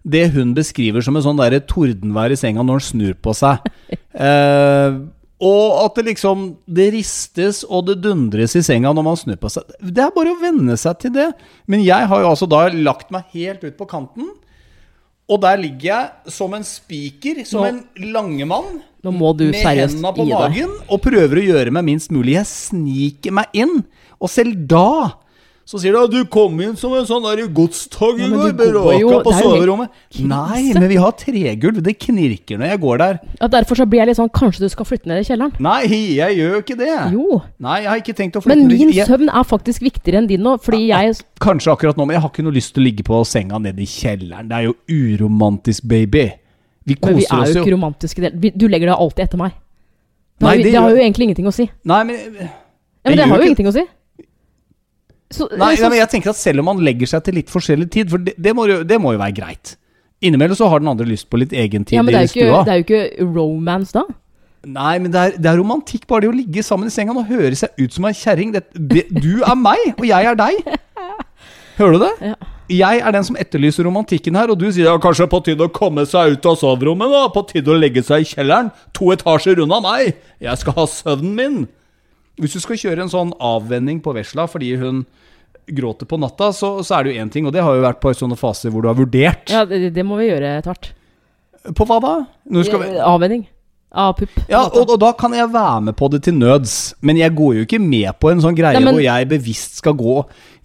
det 0.08 0.28
hun 0.32 0.54
beskriver 0.56 1.02
som 1.04 1.18
en 1.18 1.24
sånn 1.26 1.36
derre 1.36 1.58
tordenvær 1.68 2.32
i 2.32 2.38
senga 2.38 2.62
når 2.64 2.78
han 2.78 2.90
snur 2.94 3.18
på 3.26 3.34
seg. 3.36 3.66
Eh, 4.18 4.94
og 5.40 5.84
at 5.84 5.94
det 5.94 6.04
liksom 6.08 6.56
Det 6.66 6.88
ristes 6.92 7.60
og 7.68 7.86
det 7.86 8.00
dundres 8.02 8.56
i 8.58 8.62
senga 8.66 8.90
når 8.92 9.04
man 9.06 9.16
snur 9.20 9.36
på 9.38 9.50
seg. 9.54 9.62
Det 9.80 10.02
er 10.02 10.10
bare 10.14 10.32
å 10.34 10.40
venne 10.40 10.74
seg 10.76 10.98
til 10.98 11.12
det. 11.14 11.28
Men 11.70 11.84
jeg 11.86 12.08
har 12.10 12.20
jo 12.24 12.30
altså 12.32 12.48
da 12.50 12.64
lagt 12.74 13.10
meg 13.14 13.24
helt 13.36 13.62
ut 13.62 13.76
på 13.78 13.86
kanten. 13.86 14.28
Og 15.28 15.40
der 15.44 15.58
ligger 15.60 15.84
jeg 15.92 16.32
som 16.32 16.54
en 16.56 16.64
spiker, 16.64 17.44
som 17.46 17.60
Nå- 17.60 17.68
en 17.68 18.12
langemann. 18.14 18.80
Nå 19.04 19.12
må 19.14 19.30
du 19.36 19.44
Med 19.52 19.60
seriøst 19.62 19.94
hendene 19.94 20.14
på 20.16 20.24
deg. 20.26 20.38
magen 20.40 20.70
og 20.88 21.02
prøver 21.04 21.36
å 21.38 21.46
gjøre 21.52 21.70
meg 21.76 21.84
minst 21.84 22.10
mulig. 22.10 22.34
Jeg 22.34 22.46
sniker 22.46 23.30
meg 23.32 23.46
inn. 23.52 23.84
Og 24.20 24.28
selv 24.32 24.56
da 24.66 25.12
så 25.68 25.76
sier 25.82 25.92
du 25.92 25.98
at 26.00 26.10
du 26.14 26.22
kom 26.32 26.54
inn 26.64 26.76
som 26.80 26.94
en 26.96 27.04
sånn 27.04 27.20
der 27.26 27.42
godstog 27.52 28.16
i 28.16 28.24
Ja, 28.24 28.28
går. 28.32 28.46
jo- 28.48 29.08
Bråka 29.10 29.18
på 29.26 29.32
er 29.34 29.42
jo 29.42 29.50
soverommet. 29.52 29.90
Nei, 30.24 30.72
men 30.72 30.86
vi 30.88 30.96
har 30.96 31.12
tregulv. 31.12 31.82
Det 31.84 31.94
knirker 32.00 32.56
når 32.56 32.70
jeg 32.72 32.80
går 32.80 32.98
der. 33.02 33.18
Ja, 33.42 33.48
derfor 33.52 33.76
så 33.76 33.84
blir 33.84 34.00
jeg 34.00 34.08
litt 34.08 34.16
sånn 34.16 34.30
Kanskje 34.32 34.60
du 34.64 34.68
skal 34.72 34.86
flytte 34.88 35.06
ned 35.06 35.20
i 35.20 35.26
kjelleren? 35.28 35.52
Nei, 35.60 35.82
jeg 36.16 36.38
gjør 36.38 36.54
jo 36.56 36.60
ikke 36.62 36.78
det. 36.78 37.12
Jo. 37.12 37.42
Nei, 37.60 37.76
jeg 37.82 37.88
har 37.92 37.98
ikke 38.00 38.16
tenkt 38.16 38.36
å 38.40 38.42
flytte 38.42 38.56
Men 38.56 38.66
min 38.68 38.92
Jeg- 38.96 39.06
søvn 39.06 39.28
er 39.28 39.44
faktisk 39.44 39.80
viktigere 39.84 40.22
enn 40.22 40.26
din 40.26 40.40
nå, 40.40 40.56
fordi 40.58 40.86
jeg 40.88 41.16
Kanskje 41.38 41.76
akkurat 41.76 41.96
nå, 41.96 42.06
men 42.06 42.14
jeg 42.16 42.22
har 42.22 42.30
ikke 42.30 42.44
noe 42.48 42.52
lyst 42.56 42.72
til 42.74 42.82
å 42.82 42.86
ligge 42.88 43.04
på 43.04 43.20
senga 43.26 43.58
nede 43.60 43.78
i 43.78 43.84
kjelleren. 43.86 44.48
Det 44.48 44.56
er 44.56 44.64
jo 44.72 44.74
uromantisk, 44.88 45.86
baby. 45.86 46.32
Vi 46.86 46.96
Men 47.04 47.16
vi 47.16 47.26
er 47.30 47.44
jo 47.44 47.52
jo. 47.52 47.64
ikke 47.64 47.74
romantiske. 47.76 48.56
Du 48.56 48.66
legger 48.68 48.88
deg 48.88 48.96
alltid 48.96 49.24
etter 49.28 49.36
meg. 49.36 49.52
Det 50.40 50.46
Nei, 50.46 50.48
har, 50.48 50.56
jo- 50.56 50.62
det 50.64 50.72
det 50.72 50.80
har 50.80 50.90
jo 50.90 50.96
egentlig 50.96 51.24
ingenting 51.28 51.46
å 51.46 51.52
si. 51.52 51.70
Nei, 51.84 52.02
men, 52.04 52.16
Ja, 52.16 53.10
men 53.10 53.16
det 53.18 53.26
har 53.28 53.38
jo 53.38 53.44
ingenting 53.44 53.66
å 53.68 53.72
si. 53.74 53.84
Så, 55.28 55.44
nei, 55.52 55.74
nei, 55.76 55.90
men 55.90 55.98
jeg 56.00 56.10
tenker 56.14 56.32
at 56.32 56.40
selv 56.40 56.62
om 56.62 56.70
man 56.70 56.78
legger 56.80 57.10
seg 57.10 57.26
til 57.26 57.36
litt 57.36 57.50
forskjellig 57.52 57.90
tid, 57.92 58.08
for 58.12 58.22
det, 58.24 58.32
det, 58.40 58.54
må, 58.56 58.64
jo, 58.70 58.80
det 58.88 58.96
må 59.02 59.12
jo 59.12 59.20
være 59.20 59.36
greit. 59.36 59.74
Innimellom 60.24 60.56
så 60.58 60.70
har 60.72 60.80
den 60.82 60.90
andre 60.90 61.06
lyst 61.06 61.28
på 61.30 61.38
litt 61.38 61.52
egen 61.52 61.84
tid 61.86 62.00
ja, 62.00 62.02
men 62.02 62.14
det 62.14 62.22
i 62.22 62.24
er, 62.24 62.32
ikke, 62.32 62.46
stua. 62.48 62.62
det 62.64 62.72
er 62.72 62.80
jo 62.80 62.86
ikke 62.86 63.28
romance 63.36 63.94
da. 63.94 64.06
Nei, 64.66 64.96
men 64.98 65.12
det 65.14 65.20
er, 65.20 65.36
det 65.38 65.50
er 65.52 65.60
romantikk 65.60 66.08
bare 66.10 66.24
det 66.24 66.32
å 66.32 66.34
ligge 66.34 66.64
sammen 66.66 66.90
i 66.90 66.92
senga 66.92 67.14
og 67.14 67.28
høre 67.28 67.54
seg 67.56 67.76
ut 67.78 67.94
som 67.94 68.08
ei 68.08 68.14
kjerring. 68.16 68.56
Du 68.74 69.34
er 69.38 69.58
meg, 69.58 69.84
og 69.94 70.06
jeg 70.08 70.30
er 70.32 70.38
deg. 70.38 70.72
Hører 71.78 71.94
du 71.94 72.02
det? 72.02 72.14
Ja. 72.32 72.38
Jeg 72.68 73.00
er 73.00 73.14
den 73.14 73.24
som 73.24 73.38
etterlyser 73.40 73.86
romantikken 73.86 74.36
her, 74.36 74.50
og 74.52 74.58
du 74.60 74.66
sier 74.66 74.90
ja, 74.90 74.98
kanskje 75.00 75.28
på 75.30 75.40
tide 75.46 75.64
å 75.64 75.72
komme 75.72 76.02
seg 76.08 76.34
ut 76.34 76.48
av 76.50 76.58
soverommet, 76.60 77.14
da. 77.14 77.22
På 77.32 77.44
tide 77.48 77.72
å 77.72 77.78
legge 77.78 78.02
seg 78.04 78.24
i 78.24 78.28
kjelleren. 78.28 78.72
To 78.98 79.12
etasjer 79.14 79.62
unna 79.62 79.78
meg. 79.84 80.18
Jeg 80.42 80.60
skal 80.60 80.76
ha 80.76 80.88
søvnen 80.90 81.38
min. 81.38 81.60
Hvis 82.38 82.54
du 82.56 82.60
skal 82.62 82.78
kjøre 82.80 83.04
en 83.04 83.12
sånn 83.12 83.32
avvenning 83.42 84.00
på 84.04 84.14
vesla 84.16 84.46
fordi 84.50 84.72
hun 84.80 85.04
gråter 85.68 86.08
på 86.08 86.16
natta, 86.20 86.48
så, 86.56 86.78
så 86.86 86.96
er 86.98 87.04
det 87.04 87.12
jo 87.14 87.24
én 87.24 87.30
ting, 87.32 87.46
og 87.48 87.52
det 87.52 87.60
har 87.64 87.76
jo 87.76 87.84
vært 87.84 88.00
på 88.00 88.14
sånne 88.16 88.38
faser 88.40 88.72
hvor 88.72 88.84
du 88.84 88.88
har 88.88 88.96
vurdert. 88.96 89.50
Ja, 89.52 89.66
det, 89.68 89.90
det 89.96 90.04
må 90.06 90.16
vi 90.20 90.30
gjøre 90.30 90.54
etter 90.58 90.72
hvert. 90.72 90.90
På 91.76 91.84
hva 91.88 91.98
da? 92.00 92.12
Vi... 92.48 92.64
Avvenning. 93.04 93.44
Av 93.88 94.12
pupp. 94.18 94.34
Ja, 94.52 94.66
og, 94.68 94.90
og 94.92 94.98
da 95.00 95.14
kan 95.16 95.32
jeg 95.32 95.48
være 95.48 95.80
med 95.86 95.96
på 95.96 96.10
det 96.12 96.20
til 96.26 96.36
nøds, 96.36 96.74
men 97.00 97.16
jeg 97.16 97.32
går 97.36 97.54
jo 97.56 97.62
ikke 97.64 97.80
med 97.80 98.18
på 98.20 98.28
en 98.28 98.42
sånn 98.44 98.56
greie 98.56 98.76
Nei, 98.76 98.84
men- 98.84 98.98
hvor 98.98 99.04
jeg 99.06 99.28
bevisst 99.30 99.78
skal 99.80 99.96
gå 99.96 100.16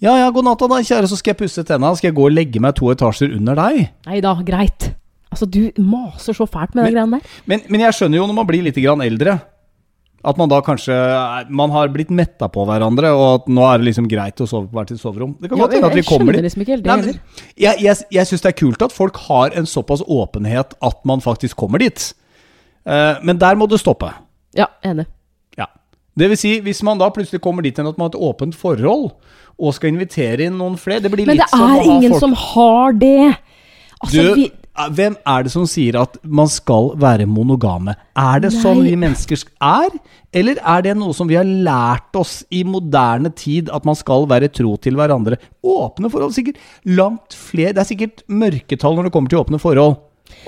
Ja 0.03 0.17
ja, 0.19 0.25
god 0.35 0.43
natta 0.49 0.67
da, 0.67 0.81
kjære, 0.83 1.07
så 1.07 1.15
skal 1.15 1.31
jeg 1.31 1.39
pusse 1.45 1.63
tenna. 1.63 1.93
Skal 1.95 2.09
jeg 2.11 2.17
gå 2.17 2.25
og 2.27 2.35
legge 2.35 2.59
meg 2.59 2.75
to 2.75 2.89
etasjer 2.91 3.31
under 3.37 3.55
deg? 3.55 3.85
Nei 4.09 4.19
da, 4.23 4.33
greit. 4.43 4.89
Altså, 5.31 5.47
du 5.47 5.71
maser 5.79 6.35
så 6.35 6.45
fælt 6.45 6.75
med 6.75 6.83
den 6.83 6.97
greia 6.97 7.07
der. 7.15 7.37
Men, 7.49 7.63
men 7.71 7.85
jeg 7.87 7.95
skjønner 7.95 8.19
jo 8.19 8.27
når 8.27 8.37
man 8.41 8.49
blir 8.49 8.65
litt 8.67 8.75
grann 8.83 9.01
eldre, 9.05 9.37
At 10.23 10.37
man 10.39 10.47
da 10.47 10.61
kanskje 10.63 10.93
er- 10.95 11.49
Man 11.51 11.69
har 11.71 11.89
blitt 11.91 12.09
metta 12.09 12.47
på 12.47 12.65
hverandre, 12.65 13.11
og 13.11 13.41
at 13.41 13.47
nå 13.51 13.65
er 13.67 13.77
det 13.81 13.87
liksom 13.89 14.07
greit 14.07 14.39
å 14.39 14.47
sove 14.47 14.69
på 14.69 14.77
hvert 14.79 14.89
sitt 14.93 15.01
soverom. 15.01 15.35
Det 15.41 15.49
kan 15.49 15.59
godt 15.59 15.73
hende 15.73 15.89
at 15.89 15.95
vi 15.95 16.03
kommer 16.07 16.33
dit. 16.33 16.43
liksom 16.43 16.65
helt 16.65 16.83
det 16.83 16.87
Nei, 16.87 16.97
men 17.01 17.19
jeg 17.57 17.81
jeg, 17.83 17.97
jeg 18.11 18.25
syns 18.27 18.41
det 18.41 18.51
er 18.53 18.59
kult 18.59 18.81
at 18.81 18.91
folk 18.95 19.17
har 19.27 19.51
en 19.53 19.65
såpass 19.65 20.01
åpenhet 20.07 20.73
at 20.81 21.05
man 21.05 21.19
faktisk 21.19 21.57
kommer 21.59 21.79
dit. 21.79 22.13
Uh, 22.87 23.19
men 23.23 23.37
der 23.37 23.55
må 23.55 23.67
det 23.67 23.79
stoppe. 23.79 24.13
Ja, 24.55 24.67
enig. 24.83 25.05
Ja. 25.57 25.65
Det 26.17 26.29
vil 26.29 26.37
si, 26.37 26.59
hvis 26.61 26.83
man 26.83 26.99
da 26.99 27.09
plutselig 27.09 27.41
kommer 27.41 27.63
dit 27.63 27.77
hen 27.77 27.87
at 27.87 27.97
man 27.97 28.09
har 28.09 28.15
et 28.15 28.21
åpent 28.21 28.55
forhold, 28.55 29.11
og 29.59 29.73
skal 29.75 29.91
invitere 29.93 30.47
inn 30.47 30.57
noen 30.57 30.77
flere 30.81 31.03
Det 31.03 31.11
blir 31.13 31.27
Men 31.27 31.37
litt 31.37 31.45
det 31.45 31.49
som 31.53 31.61
å 31.61 31.67
er 31.67 31.83
ha 31.83 31.97
ingen 31.97 32.11
folk 32.15 32.23
som 32.23 32.33
har 32.33 32.95
det! 32.97 33.37
Altså, 34.03 34.23
du, 34.23 34.33
vi, 34.35 34.45
eh, 34.47 34.62
hvem 34.73 35.13
er 35.29 35.43
det 35.45 35.51
som 35.53 35.67
sier 35.69 35.95
at 36.01 36.15
man 36.25 36.47
skal 36.49 36.91
være 36.97 37.27
monogame? 37.29 37.93
Er 38.17 38.39
det 38.41 38.49
sånn 38.55 38.81
vi 38.81 38.95
mennesker 38.97 39.43
er? 39.61 39.93
Eller 40.33 40.57
er 40.57 40.81
det 40.81 40.95
noe 40.97 41.13
som 41.13 41.29
vi 41.29 41.37
har 41.37 41.45
lært 41.45 42.17
oss 42.17 42.39
i 42.49 42.63
moderne 42.65 43.29
tid, 43.37 43.69
at 43.69 43.85
man 43.85 43.93
skal 43.99 44.25
være 44.31 44.49
tro 44.49 44.73
til 44.81 44.97
hverandre? 44.97 45.37
Åpne 45.61 46.09
forhold, 46.09 46.33
sikkert 46.33 46.57
langt 46.89 47.37
flere 47.37 47.75
Det 47.75 47.83
er 47.83 47.89
sikkert 47.91 48.23
mørketall 48.27 48.97
når 48.97 49.07
det 49.09 49.13
kommer 49.13 49.29
til 49.29 49.43
åpne 49.43 49.61
forhold. 49.61 49.99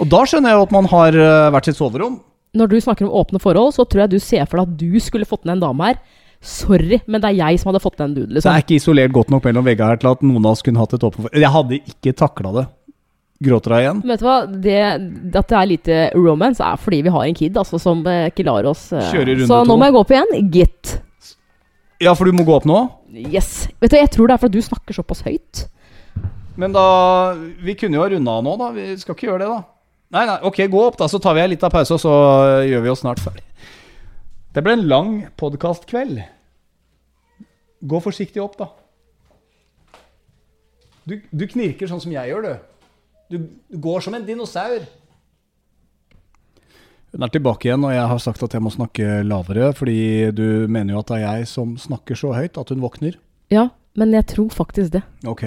Og 0.01 0.09
da 0.09 0.23
skjønner 0.25 0.49
jeg 0.55 0.57
jo 0.57 0.65
at 0.65 0.73
man 0.73 0.89
har 0.89 1.19
eh, 1.21 1.49
hvert 1.53 1.69
sitt 1.69 1.77
soverom. 1.77 2.17
når 2.55 2.67
du 2.71 2.77
snakker 2.81 3.05
om 3.05 3.11
åpne 3.21 3.39
forhold, 3.43 3.73
så 3.75 3.83
tror 3.85 4.05
jeg 4.05 4.15
du 4.15 4.19
ser 4.23 4.45
for 4.49 4.57
deg 4.57 4.71
at 4.71 4.77
du 4.79 4.99
skulle 5.03 5.27
fått 5.27 5.45
ned 5.45 5.59
en 5.59 5.65
dame 5.67 5.89
her. 5.91 5.99
Sorry, 6.41 6.99
men 7.05 7.21
det 7.21 7.29
er 7.33 7.37
jeg 7.43 7.59
som 7.61 7.69
hadde 7.71 7.81
fått 7.83 7.99
ned 7.99 8.09
en 8.09 8.15
dude, 8.15 8.27
Så 8.29 8.33
liksom. 8.33 8.49
det 8.49 8.57
er 8.57 8.65
ikke 8.65 8.79
isolert 8.79 9.13
godt 9.13 9.29
nok 9.33 9.45
mellom 9.45 9.65
veggene 9.65 9.93
her 9.93 10.01
til 10.01 10.09
at 10.13 10.25
noen 10.25 10.45
av 10.45 10.55
oss 10.55 10.65
kunne 10.65 10.81
hatt 10.81 10.93
et 10.97 11.03
åpent 11.05 11.25
forhold. 11.27 11.41
Jeg 11.41 11.53
hadde 11.55 11.79
ikke 11.93 12.13
takla 12.17 12.51
det. 12.57 12.65
Gråter 13.45 13.75
hun 13.75 13.83
igjen? 13.83 14.01
Vet 14.09 14.21
du 14.21 14.25
hva, 14.25 14.37
det, 14.49 14.77
At 15.35 15.51
det 15.51 15.57
er 15.59 15.69
lite 15.69 15.99
romance, 16.17 16.63
er 16.63 16.81
fordi 16.81 17.03
vi 17.05 17.13
har 17.13 17.27
en 17.27 17.37
kid 17.37 17.57
altså, 17.61 17.79
som 17.81 18.01
eh, 18.09 18.27
ikke 18.31 18.47
lar 18.47 18.67
oss 18.69 18.87
eh, 18.95 19.13
runde 19.15 19.47
Så 19.49 19.61
nå 19.67 19.77
må 19.77 19.87
jeg 19.87 19.95
gå 19.95 20.01
opp 20.01 20.13
igjen. 20.15 20.35
Gitt. 20.55 20.95
Ja, 22.03 22.15
for 22.17 22.27
du 22.27 22.35
må 22.35 22.43
gå 22.47 22.55
opp 22.57 22.67
nå? 22.67 22.81
Yes. 23.15 23.67
Vet 23.79 23.93
du, 23.93 23.97
Jeg 24.01 24.11
tror 24.15 24.27
det 24.27 24.35
er 24.35 24.43
fordi 24.43 24.59
du 24.59 24.67
snakker 24.67 24.97
såpass 24.97 25.23
høyt. 25.27 25.65
Men 26.59 26.75
da 26.75 26.87
Vi 27.35 27.75
kunne 27.79 27.99
jo 27.99 28.03
ha 28.03 28.11
runda 28.11 28.37
av 28.39 28.45
nå, 28.45 28.55
da. 28.59 28.69
Vi 28.75 28.87
skal 28.99 29.17
ikke 29.17 29.29
gjøre 29.29 29.43
det, 29.45 29.51
da. 29.53 29.61
Nei, 30.15 30.23
nei, 30.29 30.37
ok, 30.47 30.61
gå 30.71 30.85
opp, 30.85 30.99
da. 31.01 31.09
Så 31.11 31.19
tar 31.23 31.35
vi 31.35 31.43
en 31.43 31.51
liten 31.51 31.73
pause, 31.73 31.97
og 31.97 32.01
så 32.01 32.13
gjør 32.69 32.85
vi 32.85 32.91
oss 32.93 33.03
snart 33.03 33.21
ferdig. 33.23 33.43
Det 34.55 34.63
ble 34.63 34.77
en 34.77 34.87
lang 34.87 35.11
podkastkveld. 35.35 36.21
Gå 37.85 37.99
forsiktig 38.03 38.43
opp, 38.43 38.55
da. 38.61 38.69
Du, 41.05 41.19
du 41.29 41.43
knirker 41.49 41.89
sånn 41.89 42.01
som 42.01 42.13
jeg 42.13 42.31
gjør, 42.31 42.47
du. 42.47 42.74
Du, 43.31 43.39
du 43.71 43.77
går 43.81 44.05
som 44.05 44.15
en 44.17 44.25
dinosaur. 44.25 44.85
Hun 47.15 47.23
er 47.23 47.31
tilbake 47.31 47.69
igjen, 47.69 47.83
og 47.87 47.93
jeg 47.95 48.07
har 48.11 48.19
sagt 48.19 48.43
at 48.43 48.53
jeg 48.57 48.63
må 48.63 48.71
snakke 48.73 49.21
lavere, 49.23 49.71
fordi 49.77 50.31
du 50.35 50.67
mener 50.67 50.97
jo 50.97 51.01
at 51.01 51.11
det 51.13 51.17
er 51.21 51.25
jeg 51.39 51.47
som 51.47 51.77
snakker 51.79 52.19
så 52.19 52.33
høyt 52.35 52.59
at 52.59 52.73
hun 52.73 52.83
våkner. 52.83 53.15
Ja, 53.53 53.69
men 53.95 54.11
jeg 54.17 54.27
tror 54.33 54.49
faktisk 54.51 54.97
det. 54.97 55.05
Ok. 55.23 55.45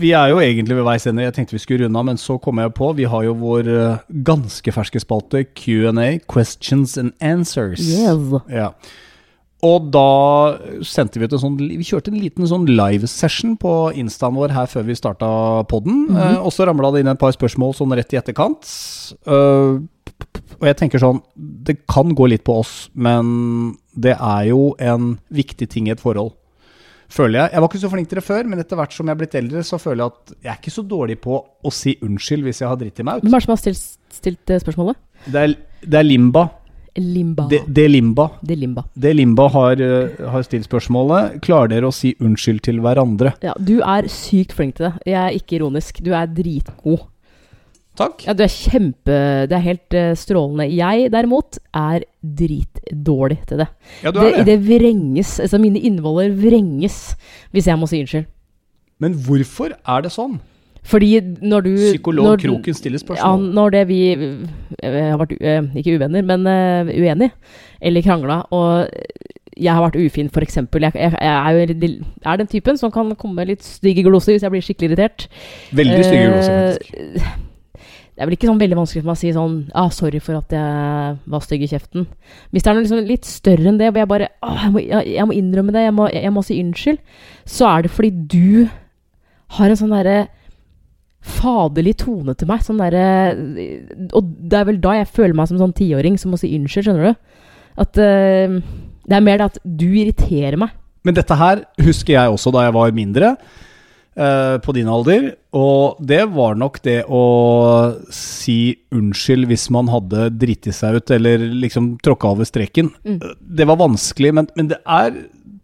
Vi 0.00 0.12
er 0.14 0.30
jo 0.30 0.38
egentlig 0.40 0.78
ved 0.78 0.86
veis 0.86 1.04
ende. 1.10 1.26
Jeg 1.26 1.34
tenkte 1.36 1.56
vi 1.56 1.62
skulle 1.62 1.84
runde 1.84 1.98
av, 1.98 2.06
men 2.06 2.20
så 2.20 2.38
kom 2.40 2.60
jeg 2.62 2.72
på 2.76 2.92
Vi 2.96 3.06
har 3.10 3.24
jo 3.26 3.34
vår 3.36 3.68
eh, 3.68 4.02
ganske 4.26 4.72
ferske 4.72 5.02
spalte 5.02 5.42
Q&A, 5.58 6.20
Questions 6.30 6.96
and 7.00 7.12
Answers. 7.20 7.82
Yes. 7.82 8.30
Ja. 8.48 8.70
Og 9.66 9.90
da 9.92 10.56
sendte 10.86 11.20
vi 11.20 11.28
ut 11.28 11.34
en 11.36 11.42
sånn 11.42 11.56
Vi 11.60 11.84
kjørte 11.84 12.12
en 12.12 12.20
liten 12.20 12.48
sånn 12.48 12.64
live-session 12.70 13.58
på 13.60 13.74
instaen 14.00 14.36
vår 14.38 14.54
her 14.56 14.68
før 14.72 14.86
vi 14.88 14.96
starta 14.96 15.28
podden. 15.68 16.06
eh, 16.16 16.38
og 16.40 16.52
så 16.54 16.66
ramla 16.68 16.92
det 16.94 17.04
inn 17.04 17.12
et 17.12 17.20
par 17.20 17.34
spørsmål 17.36 17.76
sånn 17.76 17.92
rett 17.96 18.14
i 18.14 18.20
etterkant. 18.20 18.64
Uh, 19.28 19.84
og 20.60 20.66
jeg 20.68 20.76
tenker 20.76 21.00
sånn 21.00 21.22
Det 21.36 21.80
kan 21.88 22.14
gå 22.16 22.28
litt 22.32 22.44
på 22.44 22.60
oss, 22.60 22.90
men 22.94 23.76
det 23.92 24.16
er 24.16 24.50
jo 24.50 24.74
en 24.78 25.18
viktig 25.28 25.68
ting 25.68 25.88
i 25.88 25.94
et 25.94 26.00
forhold. 26.00 26.32
Føler 27.10 27.40
jeg. 27.40 27.50
Jeg 27.52 27.60
var 27.60 27.68
ikke 27.68 27.82
så 27.82 27.90
flink 27.90 28.08
til 28.08 28.20
det 28.20 28.22
før, 28.24 28.46
men 28.46 28.62
etter 28.62 28.78
hvert 28.78 28.92
som 28.94 29.08
jeg 29.08 29.16
er 29.16 29.18
blitt 29.18 29.34
eldre, 29.34 29.64
så 29.66 29.80
føler 29.82 30.04
jeg 30.04 30.12
at 30.12 30.34
jeg 30.44 30.52
er 30.52 30.60
ikke 30.60 30.74
så 30.76 30.84
dårlig 30.86 31.16
på 31.24 31.40
å 31.42 31.72
si 31.74 31.96
unnskyld 32.06 32.46
hvis 32.46 32.62
jeg 32.62 32.70
har 32.70 32.78
dritt 32.78 33.02
i 33.02 33.06
meg 33.06 33.18
ut. 33.18 33.26
Hvem 33.26 33.34
er 33.34 33.42
det 33.42 33.48
som 33.48 33.54
har 33.56 33.62
stilt, 33.64 33.88
stilt 34.14 34.52
spørsmålet? 34.62 35.00
Det 35.26 35.42
er, 35.42 35.56
det 35.82 35.98
er 35.98 36.06
Limba. 36.06 36.46
Limba. 36.98 37.46
Det, 37.50 37.62
det 37.68 37.84
er 37.84 37.92
Limba. 37.92 38.28
Det 38.42 38.56
er 38.56 38.60
limba. 38.60 38.84
de 38.98 39.12
Limba 39.14 39.48
har, 39.48 39.80
eh, 39.80 40.26
har 40.32 40.42
stilt 40.42 40.66
spørsmålet. 40.66 41.40
Klarer 41.44 41.68
dere 41.68 41.88
å 41.90 41.94
si 41.94 42.14
unnskyld 42.20 42.62
til 42.66 42.80
hverandre? 42.80 43.34
Ja, 43.42 43.54
du 43.58 43.80
er 43.80 44.08
sykt 44.10 44.52
flink 44.52 44.76
til 44.76 44.88
det. 44.90 44.92
Jeg 45.06 45.20
er 45.20 45.38
ikke 45.38 45.60
ironisk. 45.60 46.02
Du 46.02 46.12
er 46.12 46.26
dritgod. 46.26 47.06
Takk. 48.00 48.22
Ja, 48.24 48.32
du 48.32 48.42
er 48.44 48.48
kjempe 48.48 49.16
Det 49.50 49.52
er 49.52 49.64
helt 49.64 49.94
eh, 49.94 50.12
strålende. 50.16 50.68
Jeg 50.72 51.10
derimot 51.12 51.58
er 51.76 52.04
dritdårlig 52.24 53.40
til 53.46 53.58
det. 53.62 53.68
Ja, 54.02 54.10
du 54.10 54.20
Det, 54.20 54.32
er 54.32 54.44
det. 54.44 54.46
det 54.46 54.58
vrenges. 54.68 55.38
Altså, 55.40 55.58
mine 55.60 55.78
innvoller 55.80 56.30
vrenges 56.34 57.14
hvis 57.52 57.66
jeg 57.66 57.78
må 57.78 57.88
si 57.90 58.00
unnskyld. 58.02 58.26
Men 59.00 59.14
hvorfor 59.14 59.72
er 59.86 60.02
det 60.02 60.12
sånn? 60.12 60.38
Fordi 60.82 61.10
når 61.42 61.66
du 61.66 61.72
Psykolog 61.76 62.24
når, 62.24 62.36
Kroken 62.44 62.74
stiller 62.74 63.02
Ja, 63.18 63.34
når 63.36 63.74
det 63.74 63.82
vi 63.90 64.00
eh, 64.12 65.10
har 65.10 65.18
vært 65.20 65.34
eh, 65.40 65.66
ikke 65.76 65.98
uvenner, 65.98 66.24
men 66.24 66.46
eh, 66.48 66.94
uenige, 67.02 67.34
eller 67.80 68.02
krangla, 68.02 68.40
og 68.50 68.88
jeg 69.60 69.76
har 69.76 69.84
vært 69.84 69.98
ufin, 70.00 70.30
f.eks. 70.32 70.56
Jeg, 70.56 70.92
jeg, 70.94 71.12
jeg 71.20 71.36
er 71.36 71.50
jo 71.52 71.90
er 72.24 72.40
den 72.40 72.48
typen 72.48 72.80
som 72.80 72.92
kan 72.94 73.12
komme 73.20 73.44
litt 73.44 73.64
stygge 73.66 74.06
gloser 74.06 74.32
hvis 74.32 74.46
jeg 74.46 74.54
blir 74.54 74.64
skikkelig 74.64 74.90
irritert. 74.90 75.28
Veldig 75.76 76.02
stygge 76.06 76.26
gloser, 76.32 76.58
faktisk. 76.72 77.46
Det 78.10 78.24
er 78.24 78.28
vel 78.28 78.36
ikke 78.36 78.48
sånn 78.50 78.58
veldig 78.60 78.76
vanskelig 78.76 79.00
for 79.00 79.08
meg 79.08 79.16
å 79.16 79.20
si 79.20 79.30
sånn 79.32 79.52
ah, 79.80 79.86
'Sorry 79.88 80.18
for 80.20 80.36
at 80.36 80.50
jeg 80.52 81.12
var 81.32 81.40
stygg 81.40 81.62
i 81.64 81.68
kjeften'. 81.70 82.02
Hvis 82.52 82.66
det 82.66 82.68
er 82.68 82.76
noe 82.76 82.84
liksom 82.84 83.06
litt 83.08 83.24
større 83.24 83.70
enn 83.70 83.78
det, 83.80 83.86
hvor 83.88 84.02
jeg 84.02 84.10
bare 84.10 84.28
ah, 84.44 84.66
jeg, 84.66 84.72
må, 84.74 84.82
jeg 84.84 85.24
må 85.24 85.36
innrømme 85.38 85.72
det, 85.72 85.86
jeg 85.86 85.94
må, 85.96 86.08
jeg 86.12 86.32
må 86.36 86.42
si 86.44 86.58
unnskyld, 86.60 86.98
så 87.48 87.70
er 87.70 87.86
det 87.86 87.92
fordi 87.94 88.10
du 88.12 88.68
har 89.56 89.72
en 89.72 89.80
sånn 89.80 89.94
derre 89.94 90.18
faderlig 91.20 91.96
tone 92.00 92.34
til 92.38 92.48
meg. 92.50 92.64
Sånn 92.64 92.80
derre 92.80 93.06
Og 94.16 94.28
det 94.40 94.60
er 94.60 94.68
vel 94.68 94.80
da 94.82 94.96
jeg 95.00 95.10
føler 95.12 95.36
meg 95.36 95.50
som 95.50 95.60
sånn 95.60 95.76
tiåring 95.76 96.18
som 96.20 96.32
må 96.32 96.40
si 96.40 96.52
unnskyld, 96.56 96.88
skjønner 96.88 97.10
du? 97.10 97.40
At 97.80 98.00
uh, 98.00 98.60
Det 99.06 99.16
er 99.16 99.26
mer 99.26 99.40
det 99.40 99.50
at 99.52 99.58
du 99.64 99.88
irriterer 99.90 100.58
meg. 100.60 100.76
Men 101.06 101.16
dette 101.16 101.36
her 101.36 101.64
husker 101.80 102.16
jeg 102.16 102.32
også 102.32 102.52
da 102.52 102.66
jeg 102.66 102.76
var 102.76 102.92
mindre, 102.92 103.34
uh, 104.20 104.56
på 104.60 104.74
din 104.76 104.88
alder. 104.92 105.30
Og 105.56 106.00
det 106.04 106.22
var 106.34 106.58
nok 106.60 106.76
det 106.84 106.98
å 107.08 107.22
si 108.14 108.76
unnskyld 108.94 109.48
hvis 109.50 109.68
man 109.72 109.88
hadde 109.90 110.28
driti 110.36 110.74
seg 110.76 111.00
ut, 111.00 111.14
eller 111.16 111.46
liksom 111.64 111.94
tråkka 112.04 112.34
over 112.36 112.48
streken. 112.48 112.92
Mm. 113.06 113.20
Det 113.40 113.68
var 113.70 113.80
vanskelig, 113.80 114.34
men, 114.36 114.50
men 114.60 114.70
det 114.74 114.80
er, 114.84 115.16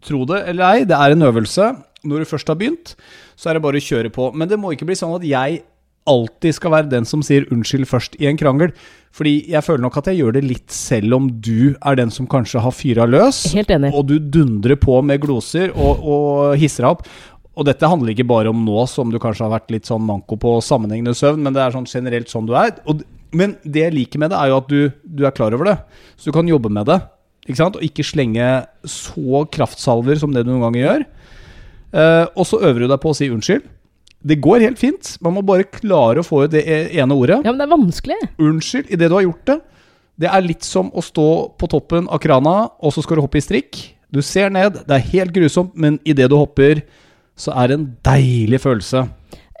tro 0.05 0.25
det 0.29 0.41
eller 0.49 0.71
ei, 0.71 0.89
det 0.89 0.97
er 0.97 1.13
en 1.13 1.29
øvelse. 1.29 1.69
Når 2.05 2.21
du 2.23 2.29
først 2.29 2.51
har 2.51 2.59
begynt, 2.59 2.93
så 3.39 3.49
er 3.49 3.57
det 3.57 3.63
bare 3.65 3.79
å 3.79 3.87
kjøre 3.87 4.11
på. 4.13 4.29
Men 4.37 4.51
det 4.51 4.59
må 4.61 4.73
ikke 4.73 4.85
bli 4.89 4.97
sånn 4.97 5.15
at 5.17 5.25
jeg 5.25 5.63
alltid 6.07 6.55
skal 6.55 6.71
være 6.71 6.91
den 6.91 7.07
som 7.07 7.23
sier 7.25 7.47
unnskyld 7.51 7.87
først 7.89 8.15
i 8.21 8.29
en 8.29 8.39
krangel. 8.39 8.73
Fordi 9.17 9.33
jeg 9.49 9.65
føler 9.65 9.83
nok 9.83 9.97
at 9.99 10.11
jeg 10.11 10.21
gjør 10.21 10.37
det 10.37 10.43
litt 10.45 10.73
selv 10.73 11.17
om 11.17 11.29
du 11.43 11.73
er 11.75 11.97
den 11.99 12.13
som 12.13 12.29
kanskje 12.29 12.61
har 12.63 12.75
fyra 12.75 13.07
løs. 13.09 13.41
Helt 13.57 13.73
enig. 13.73 13.91
Og 13.97 14.05
du 14.07 14.17
dundrer 14.19 14.79
på 14.79 14.99
med 15.05 15.23
gloser 15.23 15.73
og, 15.73 16.05
og 16.05 16.55
hisser 16.61 16.85
deg 16.85 16.93
opp. 16.93 17.03
Og 17.57 17.65
dette 17.65 17.89
handler 17.89 18.13
ikke 18.13 18.27
bare 18.29 18.51
om 18.53 18.59
nå 18.61 18.85
som 18.89 19.09
du 19.09 19.17
kanskje 19.21 19.47
har 19.47 19.55
vært 19.55 19.73
litt 19.73 19.89
sånn 19.89 20.05
manko 20.05 20.37
på 20.39 20.59
sammenhengende 20.61 21.15
søvn, 21.17 21.41
men 21.41 21.55
det 21.55 21.63
er 21.63 21.73
sånn 21.73 21.89
generelt 21.89 22.29
sånn 22.29 22.45
du 22.45 22.53
er. 22.53 22.75
Og, 22.85 23.01
men 23.33 23.55
det 23.65 23.87
jeg 23.87 23.95
liker 23.95 24.21
med 24.21 24.31
det, 24.31 24.37
er 24.37 24.51
jo 24.51 24.59
at 24.61 24.69
du, 24.69 24.81
du 25.01 25.25
er 25.25 25.33
klar 25.33 25.55
over 25.57 25.71
det. 25.71 25.77
Så 26.15 26.29
du 26.29 26.37
kan 26.37 26.49
jobbe 26.49 26.69
med 26.69 26.85
det. 26.91 26.99
Ikke 27.47 27.57
sant? 27.63 27.79
Og 27.79 27.87
ikke 27.87 28.05
slenge 28.05 28.45
så 28.85 29.41
kraftsalver 29.49 30.21
som 30.21 30.35
det 30.35 30.45
du 30.45 30.51
noen 30.51 30.67
ganger 30.67 30.83
gjør. 30.83 31.07
Eh, 31.93 32.25
og 32.35 32.47
så 32.47 32.59
øver 32.61 32.83
du 32.83 32.91
deg 32.91 32.99
på 33.03 33.13
å 33.13 33.17
si 33.17 33.29
unnskyld. 33.31 33.65
Det 34.27 34.39
går 34.43 34.63
helt 34.65 34.79
fint. 34.81 35.13
Man 35.23 35.35
må 35.37 35.43
bare 35.45 35.67
klare 35.69 36.23
å 36.23 36.25
få 36.25 36.45
ut 36.45 36.53
det 36.55 36.63
e- 36.65 36.99
ene 36.99 37.15
ordet. 37.15 37.43
Ja, 37.45 37.53
men 37.53 37.61
det 37.61 37.67
er 37.67 37.75
vanskelig. 37.75 38.17
Unnskyld 38.41 38.89
idet 38.91 39.11
du 39.11 39.15
har 39.15 39.27
gjort 39.27 39.45
det. 39.49 39.59
Det 40.17 40.29
er 40.33 40.41
litt 40.41 40.65
som 40.65 40.89
å 40.97 41.03
stå 41.05 41.27
på 41.61 41.69
toppen 41.69 42.07
av 42.09 42.19
krana, 42.23 42.55
og 42.81 42.93
så 42.95 43.03
skal 43.05 43.19
du 43.19 43.23
hoppe 43.23 43.37
i 43.37 43.45
strikk. 43.45 43.77
Du 44.11 44.23
ser 44.25 44.49
ned, 44.49 44.81
det 44.87 44.95
er 44.95 45.09
helt 45.13 45.35
grusomt, 45.35 45.75
men 45.77 45.99
idet 46.07 46.29
du 46.31 46.35
hopper, 46.39 46.81
så 47.37 47.53
er 47.53 47.69
det 47.69 47.77
en 47.77 47.87
deilig 48.07 48.59
følelse. 48.63 49.03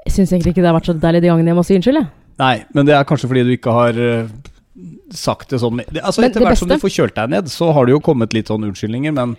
Jeg 0.07 0.15
syns 0.15 0.33
egentlig 0.33 0.55
ikke 0.55 0.63
det 0.63 0.71
har 0.71 0.77
vært 0.79 0.89
så 0.89 0.97
deilig 0.97 1.21
de 1.21 1.29
gangene 1.29 1.51
jeg 1.53 1.59
må 1.59 1.65
si 1.67 1.77
unnskyld. 1.77 2.01
Jeg. 2.01 2.09
Nei, 2.41 2.55
men 2.73 2.87
det 2.87 2.95
er 2.97 3.05
kanskje 3.09 3.29
fordi 3.29 3.43
du 3.45 3.53
ikke 3.53 3.73
har 3.75 3.97
eh, 4.01 4.29
sagt 5.13 5.53
det 5.53 5.59
sånn 5.61 5.81
Altså 5.99 6.25
Etter 6.25 6.43
hvert 6.45 6.59
som 6.59 6.69
du 6.69 6.77
får 6.81 6.93
kjølt 6.93 7.15
deg 7.17 7.31
ned, 7.33 7.49
så 7.53 7.69
har 7.75 7.87
det 7.87 7.95
jo 7.95 8.01
kommet 8.03 8.33
litt 8.35 8.49
sånn 8.49 8.65
unnskyldninger, 8.67 9.13
men 9.17 9.35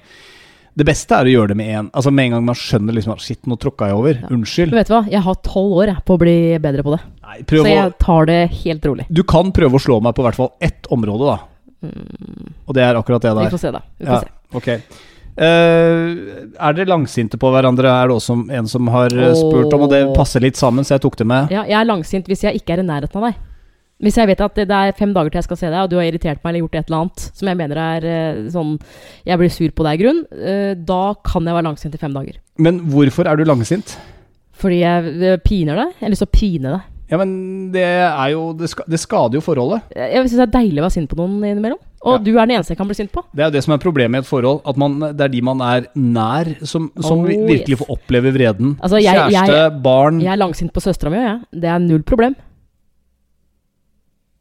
det 0.78 0.86
beste 0.86 1.16
er 1.16 1.26
å 1.26 1.32
gjøre 1.32 1.50
det 1.52 1.58
med 1.58 1.70
en 1.74 1.86
Altså 1.96 2.12
med 2.14 2.28
en 2.28 2.36
gang 2.36 2.44
man 2.46 2.58
skjønner 2.58 2.94
liksom 2.94 3.14
at 3.16 3.22
shit, 3.24 3.40
nå 3.50 3.56
tråkka 3.58 3.88
jeg 3.90 3.98
over. 3.98 4.20
Unnskyld. 4.30 4.70
Men 4.70 4.78
vet 4.80 4.90
du 4.90 4.94
hva, 4.94 5.02
jeg 5.10 5.22
har 5.26 5.38
tolv 5.46 5.76
år 5.82 5.92
jeg, 5.92 6.04
på 6.06 6.14
å 6.16 6.22
bli 6.22 6.36
bedre 6.62 6.84
på 6.86 6.94
det. 6.94 7.00
Nei, 7.26 7.38
prøv 7.50 7.66
Så 7.66 7.74
jeg 7.74 7.94
tar 8.04 8.28
det 8.30 8.40
helt 8.62 8.88
rolig. 8.90 9.06
Du 9.10 9.22
kan 9.28 9.50
prøve 9.56 9.80
å 9.80 9.82
slå 9.82 9.98
meg 10.04 10.14
på 10.16 10.26
hvert 10.26 10.38
fall 10.38 10.52
ett 10.64 10.88
område, 10.94 11.34
da. 11.34 11.38
Og 12.66 12.74
det 12.74 12.82
er 12.84 12.98
akkurat 12.98 13.22
det 13.22 13.34
der. 13.34 13.44
Vi 13.48 13.54
får 13.56 13.64
se, 13.64 13.72
da. 13.74 13.82
Vi 13.98 14.06
får 14.06 14.14
Ja, 14.14 14.20
se. 14.26 14.58
ok. 14.58 14.68
Uh, 15.38 16.48
er 16.58 16.74
dere 16.74 16.90
langsinte 16.90 17.38
på 17.38 17.50
hverandre? 17.54 17.90
Er 17.92 18.10
det 18.10 18.16
også 18.16 18.34
en 18.50 18.66
som 18.66 18.88
har 18.90 19.12
eh, 19.14 19.36
spurt 19.38 19.74
om, 19.76 19.84
og 19.86 19.92
det 19.92 20.00
passer 20.16 20.42
litt 20.42 20.58
sammen, 20.58 20.82
så 20.86 20.96
jeg 20.96 21.04
tok 21.04 21.18
det 21.20 21.28
med. 21.30 21.52
Ja, 21.54 21.62
jeg 21.68 21.78
er 21.78 21.86
langsint 21.86 22.26
hvis 22.26 22.42
jeg 22.42 22.58
ikke 22.58 22.74
er 22.74 22.82
i 22.82 22.88
nærheten 22.88 23.20
av 23.20 23.28
deg. 23.28 23.38
Hvis 24.00 24.14
jeg 24.20 24.28
vet 24.30 24.40
at 24.40 24.54
det 24.54 24.68
det 24.70 24.76
er 24.78 24.92
fem 24.94 25.12
dager 25.12 25.30
til 25.32 25.38
jeg 25.40 25.44
skal 25.48 25.56
se 25.58 25.66
deg, 25.72 25.80
og 25.82 25.90
du 25.90 25.96
har 25.98 26.04
irritert 26.06 26.38
meg 26.44 26.52
eller 26.52 26.62
gjort 26.66 26.76
et 26.78 26.86
eller 26.90 27.00
annet 27.02 27.24
som 27.34 27.48
jeg 27.50 27.56
mener 27.58 27.80
er 27.82 28.04
eh, 28.06 28.36
sånn 28.54 28.76
Jeg 29.26 29.38
blir 29.40 29.50
sur 29.50 29.70
på 29.74 29.82
deg 29.88 29.98
i 29.98 30.02
grunn, 30.04 30.20
eh, 30.38 30.74
da 30.78 31.14
kan 31.26 31.42
jeg 31.44 31.54
være 31.58 31.66
langsint 31.66 31.94
i 31.94 31.98
fem 31.98 32.14
dager. 32.14 32.38
Men 32.58 32.78
hvorfor 32.92 33.26
er 33.26 33.36
du 33.36 33.44
langsint? 33.44 33.96
Fordi 34.58 34.80
jeg 34.84 35.18
eh, 35.22 35.36
piner 35.42 35.74
deg. 35.82 35.92
Jeg 35.98 36.06
har 36.06 36.14
lyst 36.14 36.22
til 36.24 36.30
å 36.30 36.38
pine 36.38 36.76
deg. 36.76 36.94
Ja, 37.08 37.16
men 37.16 37.70
det 37.72 37.82
er 37.88 38.30
jo 38.34 38.52
Det, 38.52 38.68
ska, 38.68 38.84
det 38.84 38.98
skader 39.00 39.38
jo 39.38 39.40
forholdet. 39.40 39.80
Jeg, 39.96 40.26
syns 40.28 40.34
det 40.42 40.46
er 40.46 40.56
deilig 40.58 40.82
å 40.82 40.84
være 40.84 40.92
sint 40.98 41.08
på 41.08 41.16
noen 41.16 41.38
innimellom. 41.48 41.78
Og 42.04 42.12
Ja. 42.12 42.18
du 42.22 42.30
er 42.38 42.46
den 42.46 42.54
eneste 42.58 42.74
jeg 42.74 42.78
kan 42.78 42.86
bli 42.86 42.94
sint 42.98 43.10
på. 43.10 43.22
Det 43.34 43.42
er 43.42 43.48
jo 43.48 43.54
det 43.56 43.62
som 43.64 43.72
er 43.74 43.78
problemet 43.82 44.20
i 44.20 44.22
et 44.22 44.28
forhold. 44.28 44.60
At 44.68 44.76
man, 44.78 44.98
det 45.00 45.24
er 45.24 45.32
de 45.32 45.40
man 45.42 45.62
er 45.64 45.86
nær, 45.96 46.50
som, 46.68 46.90
som 47.00 47.24
Oh, 47.24 47.26
virkelig 47.26 47.74
yes. 47.74 47.80
får 47.80 47.90
oppleve 47.96 48.30
vreden. 48.36 48.76
Altså, 48.78 49.00
jeg- 49.02 49.16
Kjæreste, 49.16 49.56
jeg- 49.56 49.82
barn 49.82 50.20
Jeg 50.20 50.32
er 50.32 50.36
langsint 50.36 50.70
på 50.72 50.80
søstera 50.84 51.10
mi, 51.10 51.16
òg, 51.16 51.24
jeg. 51.24 51.60
Det 51.62 51.70
er 51.72 51.78
null 51.80 52.02
problem. 52.04 52.36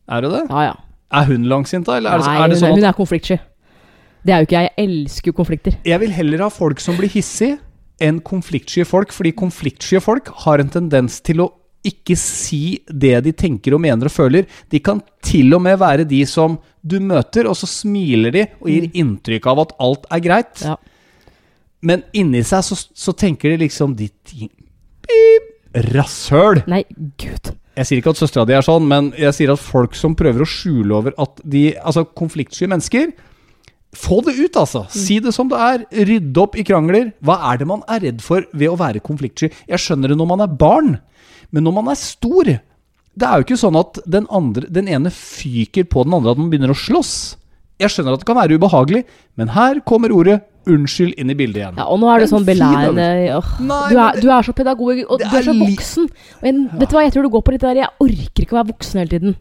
Er 0.08 0.24
du 0.24 0.32
det? 0.32 0.43
Ja, 0.49 0.64
ja. 0.70 0.76
Er 1.18 1.30
hun 1.30 1.45
langsint, 1.47 1.88
da? 1.88 1.97
Eller 1.99 2.16
er 2.16 2.22
det, 2.22 2.28
Nei, 2.28 2.39
er 2.43 2.51
det 2.51 2.58
sånn 2.60 2.74
at 2.74 2.80
hun 2.80 2.89
er 2.89 2.97
konfliktsky. 2.97 3.38
Det 4.28 4.34
er 4.34 4.41
jo 4.41 4.47
ikke 4.49 4.60
jeg. 4.60 4.72
Jeg 4.74 4.89
elsker 4.89 5.32
jo 5.32 5.38
konflikter. 5.38 5.78
Jeg 5.88 6.01
vil 6.03 6.12
heller 6.16 6.43
ha 6.43 6.49
folk 6.51 6.82
som 6.84 6.97
blir 6.99 7.12
hissige, 7.12 7.60
enn 8.03 8.20
konfliktsky 8.26 8.84
folk. 8.88 9.14
Fordi 9.16 9.32
konfliktsky 9.38 10.01
folk 10.03 10.34
har 10.43 10.64
en 10.64 10.72
tendens 10.74 11.22
til 11.24 11.45
å 11.45 11.51
ikke 11.88 12.18
si 12.20 12.80
det 12.89 13.14
de 13.24 13.32
tenker 13.38 13.76
og 13.78 13.82
mener 13.84 14.10
og 14.10 14.14
føler. 14.14 14.47
De 14.72 14.82
kan 14.84 14.99
til 15.24 15.55
og 15.55 15.64
med 15.64 15.80
være 15.80 16.08
de 16.10 16.24
som 16.28 16.58
du 16.84 16.97
møter, 17.03 17.47
og 17.47 17.55
så 17.60 17.70
smiler 17.70 18.36
de 18.36 18.45
og 18.60 18.70
gir 18.72 18.89
inntrykk 18.91 19.47
av 19.51 19.64
at 19.64 19.74
alt 19.84 20.08
er 20.12 20.24
greit. 20.24 20.64
Mm. 20.64 20.74
Ja. 20.74 20.78
Men 21.88 22.03
inni 22.18 22.41
seg 22.47 22.66
så, 22.66 22.76
så 22.76 23.14
tenker 23.16 23.53
de 23.53 23.62
liksom 23.68 23.95
Ditt 23.95 24.34
rasshøl! 25.93 26.64
Nei, 26.68 26.84
gud. 27.22 27.53
Jeg 27.78 27.86
sier 27.86 27.99
ikke 28.01 28.15
at 28.15 28.19
søstera 28.19 28.45
di 28.49 28.55
er 28.57 28.65
sånn, 28.65 28.88
men 28.89 29.11
jeg 29.19 29.36
sier 29.38 29.51
at 29.53 29.61
folk 29.61 29.93
som 29.97 30.15
prøver 30.17 30.41
å 30.41 30.49
skjule 30.49 30.95
over 30.97 31.13
at 31.21 31.41
de 31.45 31.69
Altså, 31.78 32.07
konfliktsky 32.17 32.69
mennesker 32.69 33.11
Få 33.97 34.19
det 34.25 34.34
ut, 34.36 34.57
altså! 34.59 34.84
Si 34.91 35.15
det 35.23 35.32
som 35.34 35.47
det 35.49 35.57
er. 35.63 35.84
Rydde 36.09 36.41
opp 36.41 36.57
i 36.59 36.65
krangler. 36.67 37.13
Hva 37.23 37.38
er 37.49 37.61
det 37.61 37.67
man 37.69 37.86
er 37.89 38.03
redd 38.03 38.19
for 38.21 38.43
ved 38.51 38.69
å 38.69 38.75
være 38.78 39.01
konfliktsky? 39.01 39.47
Jeg 39.69 39.82
skjønner 39.82 40.11
det 40.11 40.17
når 40.19 40.30
man 40.34 40.43
er 40.43 40.57
barn, 40.59 40.97
men 41.55 41.65
når 41.65 41.75
man 41.80 41.89
er 41.93 41.99
stor 42.01 42.49
Det 42.51 43.25
er 43.25 43.39
jo 43.39 43.47
ikke 43.47 43.57
sånn 43.57 43.80
at 43.80 43.97
den, 44.05 44.28
andre, 44.30 44.67
den 44.69 44.91
ene 44.91 45.09
fyker 45.09 45.88
på 45.89 46.03
den 46.05 46.13
andre, 46.13 46.36
at 46.36 46.41
man 46.41 46.51
begynner 46.51 46.75
å 46.75 46.78
slåss. 46.78 47.15
Jeg 47.82 47.93
skjønner 47.93 48.13
at 48.13 48.21
det 48.21 48.28
kan 48.30 48.38
være 48.38 48.59
ubehagelig, 48.59 49.05
men 49.39 49.55
her 49.55 49.80
kommer 49.88 50.13
ordet 50.13 50.41
'unnskyld' 50.68 51.15
inn 51.18 51.34
i 51.34 51.38
bildet 51.39 51.61
igjen. 51.61 51.80
Ja, 51.80 51.88
og 51.88 51.99
nå 52.01 52.11
er 52.11 52.24
du 52.24 52.30
sånn 52.32 52.45
belærende 52.47 53.07
oh. 53.38 53.49
Nei, 53.63 53.82
du, 53.91 53.97
er, 54.03 54.22
du 54.22 54.30
er 54.30 54.47
så 54.47 54.53
pedagog, 54.53 55.03
og 55.07 55.20
du 55.20 55.26
er 55.26 55.32
så 55.32 55.41
er 55.41 55.47
så 55.49 55.57
voksen. 55.57 56.09
Og 56.41 56.47
en, 56.51 56.63
Vet 56.78 56.89
du 56.89 56.97
hva, 56.97 57.03
jeg 57.07 57.15
tror 57.15 57.28
du 57.28 57.34
går 57.34 57.45
på 57.47 57.55
litt 57.55 57.65
der 57.65 57.84
Jeg 57.84 57.93
orker 58.03 58.45
ikke 58.45 58.57
å 58.57 58.59
være 58.61 58.72
voksen 58.74 59.01
hele 59.01 59.13
tiden. 59.15 59.38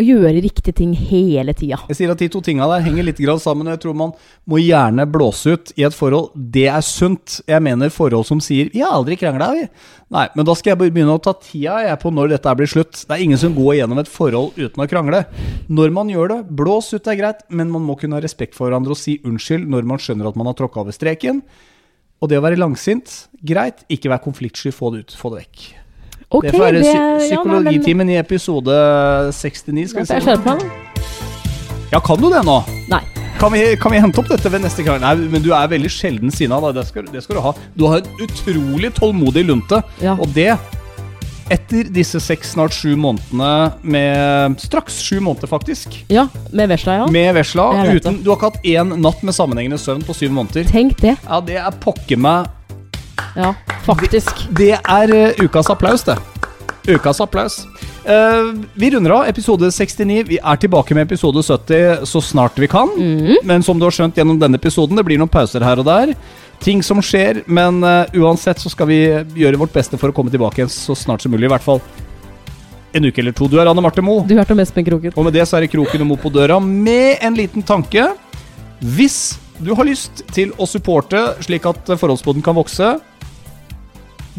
Og 0.00 0.06
gjøre 0.08 0.40
riktige 0.40 0.72
ting 0.72 0.94
hele 0.96 1.52
tida. 1.52 1.76
Jeg 1.90 1.98
sier 1.98 2.12
at 2.14 2.20
de 2.22 2.28
to 2.32 2.40
tinga 2.44 2.64
der 2.70 2.84
henger 2.86 3.04
litt 3.04 3.18
sammen, 3.42 3.68
og 3.68 3.74
jeg 3.74 3.80
tror 3.82 3.96
man 4.00 4.12
må 4.48 4.56
gjerne 4.62 5.04
blåse 5.04 5.52
ut 5.52 5.72
i 5.76 5.84
et 5.84 5.92
forhold. 5.92 6.30
Det 6.34 6.68
er 6.72 6.80
sunt. 6.80 7.42
Jeg 7.46 7.60
mener 7.60 7.90
forhold 7.92 8.24
som 8.24 8.40
sier 8.40 8.70
'vi 8.72 8.80
har 8.80 8.92
aldri 8.96 9.16
krangla', 9.16 9.52
vi. 9.52 9.68
Nei, 10.10 10.28
men 10.34 10.46
da 10.46 10.54
skal 10.54 10.70
jeg 10.70 10.90
begynne 10.90 11.12
å 11.12 11.22
ta 11.22 11.34
tida 11.34 11.84
jeg 11.84 12.00
på 12.00 12.10
når 12.10 12.30
dette 12.30 12.56
blir 12.56 12.66
slutt. 12.66 13.04
Det 13.06 13.10
er 13.10 13.22
ingen 13.22 13.38
som 13.38 13.54
går 13.54 13.76
gjennom 13.76 13.98
et 13.98 14.08
forhold 14.08 14.56
uten 14.56 14.82
å 14.82 14.88
krangle. 14.88 15.26
Når 15.68 15.92
man 15.92 16.08
gjør 16.08 16.28
det, 16.28 16.56
blås 16.56 16.94
ut 16.94 17.06
er 17.06 17.16
greit, 17.16 17.42
men 17.50 17.70
man 17.70 17.82
må 17.82 17.98
kunne 17.98 18.14
ha 18.14 18.20
respekt 18.20 18.54
for 18.54 18.70
hverandre 18.70 18.90
og 18.90 18.96
si 18.96 19.20
unnskyld 19.22 19.68
når 19.68 19.84
man 19.84 19.98
skjønner 19.98 20.26
at 20.26 20.36
man 20.36 20.46
har 20.46 20.54
tråkka 20.54 20.80
over 20.80 20.92
streken. 20.92 21.42
Og 22.22 22.28
det 22.28 22.38
å 22.38 22.42
være 22.42 22.56
langsint, 22.56 23.28
greit. 23.42 23.84
Ikke 23.88 24.08
vær 24.08 24.24
konfliktsky, 24.24 24.72
få 24.72 24.92
det 24.94 25.04
ut. 25.04 25.12
Få 25.12 25.30
det 25.30 25.44
vekk. 25.44 25.79
Ok, 26.30 26.44
det 26.46 26.52
får 26.54 26.62
være 26.62 26.82
det- 26.82 27.28
psykologitimen 27.28 28.08
ja, 28.08 28.14
i 28.14 28.20
episode 28.22 28.74
69. 29.32 29.88
Skal 29.90 30.04
vi 30.04 30.06
se. 30.06 30.58
Ja, 31.90 31.98
kan 31.98 32.20
du 32.20 32.28
det 32.30 32.44
nå? 32.46 32.60
Nei. 32.88 33.00
Kan 33.40 33.52
vi, 33.52 33.76
kan 33.80 33.90
vi 33.92 33.98
hente 33.98 34.20
opp 34.20 34.28
dette 34.28 34.50
ved 34.52 34.60
neste 34.62 34.84
gang? 34.84 35.00
Nei, 35.00 35.14
men 35.32 35.42
du 35.42 35.48
er 35.56 35.66
veldig 35.72 35.90
sjelden 35.90 36.30
sinna. 36.30 36.60
Det 36.76 36.84
skal, 36.86 37.08
det 37.10 37.22
skal 37.24 37.38
du 37.38 37.40
ha. 37.40 37.54
Du 37.74 37.86
har 37.88 38.02
en 38.02 38.20
utrolig 38.20 38.92
tålmodig 38.94 39.46
lunte. 39.48 39.80
Ja. 40.04 40.12
Og 40.20 40.28
det 40.36 40.52
etter 41.50 41.88
disse 41.90 42.20
seks, 42.22 42.52
snart 42.54 42.76
sju 42.76 42.92
månedene 43.00 43.72
med 43.82 44.60
Straks 44.62 45.00
sju 45.02 45.18
måneder, 45.24 45.50
faktisk. 45.50 45.96
Ja, 46.12 46.28
med 46.52 46.70
vesla, 46.70 47.00
ja. 47.00 47.06
Med 47.10 47.32
vesla. 47.34 47.66
Uten, 47.90 48.20
du 48.22 48.30
har 48.30 48.38
ikke 48.38 48.52
hatt 48.52 48.70
én 48.70 48.94
natt 49.02 49.24
med 49.26 49.34
sammenhengende 49.34 49.80
søvn 49.82 50.04
på 50.06 50.14
syv 50.14 50.30
måneder. 50.36 50.68
Tenk 50.70 51.00
det. 51.02 51.16
Ja, 51.26 51.40
det 51.42 51.58
er 51.58 51.74
pokker 51.82 52.20
meg 52.20 52.52
Ja, 53.36 53.54
faktisk. 53.86 54.44
Det 54.56 54.74
er 54.78 55.14
uh, 55.14 55.44
ukas 55.44 55.70
applaus, 55.72 56.04
det. 56.06 56.16
Ukas 56.88 57.20
applaus. 57.20 57.62
Uh, 58.06 58.56
vi 58.74 58.90
runder 58.90 59.14
av 59.18 59.30
episode 59.30 59.70
69. 59.70 60.20
Vi 60.28 60.38
er 60.40 60.60
tilbake 60.60 60.96
med 60.96 61.08
episode 61.08 61.42
70 61.44 62.06
så 62.08 62.22
snart 62.24 62.58
vi 62.58 62.68
kan. 62.70 62.92
Men 63.44 63.64
som 63.66 63.78
du 63.78 63.86
har 63.86 63.94
skjønt 63.94 64.16
gjennom 64.16 64.40
denne 64.40 64.60
episoden, 64.60 64.98
det 64.98 65.06
blir 65.06 65.20
noen 65.20 65.30
pauser 65.30 65.64
her 65.64 65.82
og 65.82 65.88
der. 65.88 66.14
Ting 66.60 66.82
som 66.84 67.00
skjer, 67.04 67.44
men 67.48 67.80
uh, 67.84 68.04
uansett 68.20 68.60
så 68.60 68.72
skal 68.72 68.90
vi 68.90 69.00
gjøre 69.40 69.60
vårt 69.60 69.74
beste 69.76 70.00
for 70.00 70.12
å 70.12 70.16
komme 70.16 70.32
tilbake 70.32 70.60
igjen 70.60 70.72
så 70.72 70.96
snart 70.98 71.24
som 71.24 71.32
mulig. 71.32 71.48
I 71.48 71.54
hvert 71.54 71.66
fall 71.66 71.84
en 72.92 73.06
uke 73.06 73.22
eller 73.22 73.34
to. 73.36 73.46
Du 73.50 73.58
er 73.60 73.70
Anne 73.70 73.82
Marte 73.84 74.02
Moe. 74.04 74.24
Du 74.26 74.34
er 74.38 74.48
Tom 74.48 74.60
Espen 74.62 74.86
Kroken. 74.86 75.14
Og 75.14 75.26
med 75.26 75.36
det 75.36 75.46
så 75.48 75.58
er 75.58 75.66
det 75.66 75.70
kroken 75.74 76.02
og 76.04 76.10
Mo 76.10 76.18
på 76.20 76.32
døra 76.34 76.58
med 76.62 77.22
en 77.22 77.38
liten 77.38 77.64
tanke. 77.66 78.08
Hvis 78.80 79.38
du 79.60 79.74
har 79.76 79.84
lyst 79.88 80.24
til 80.34 80.52
å 80.60 80.66
supporte 80.68 81.20
slik 81.44 81.66
at 81.68 81.92
forholdsboden 82.00 82.42
kan 82.44 82.56
vokse, 82.58 82.98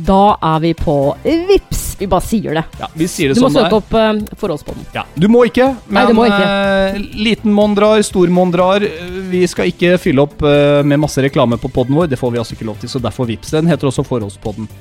Da 0.02 0.38
er 0.42 0.60
vi 0.64 0.72
på 0.74 0.94
Vips. 1.24 1.82
Vi 2.00 2.08
bare 2.10 2.24
sier 2.26 2.56
det. 2.58 2.64
ja, 2.80 2.88
vi 2.98 3.06
sier 3.12 3.30
det 3.30 3.36
Du 3.38 3.42
må 3.44 3.50
det 3.52 3.60
er. 3.60 3.68
søke 3.68 3.78
opp 3.78 3.92
uh, 3.94 4.38
forholdsboden. 4.40 4.86
Ja, 4.96 5.04
du 5.14 5.28
må 5.30 5.44
ikke, 5.46 5.68
men 5.88 6.08
Nei, 6.08 6.14
må 6.18 6.26
ikke. 6.26 6.48
Uh, 6.48 7.20
liten 7.28 7.54
monn 7.54 7.76
drar, 7.78 8.02
stor 8.08 8.32
monn 8.34 8.54
drar. 8.56 8.82
Vi 9.30 9.44
skal 9.52 9.70
ikke 9.70 10.00
fylle 10.02 10.24
opp 10.26 10.42
uh, 10.42 10.82
med 10.82 11.04
masse 11.04 11.22
reklame 11.22 11.60
på 11.62 11.70
podden 11.70 12.00
vår, 12.00 12.10
det 12.10 12.18
får 12.18 12.34
vi 12.34 12.42
altså 12.42 12.58
ikke 12.58 12.66
lov 12.72 12.80
til, 12.82 12.90
så 12.90 13.04
derfor 13.04 13.30
vips. 13.30 13.54
Den 13.54 13.70
heter 13.70 13.92
også 13.92 14.08
Forholdspodden. 14.08 14.72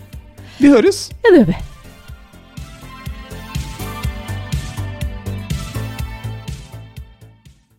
Vi 0.62 0.72
høres! 0.72 1.10
Ja, 1.20 1.34
det 1.34 1.42
gjør 1.42 1.52
vi. 1.52 1.58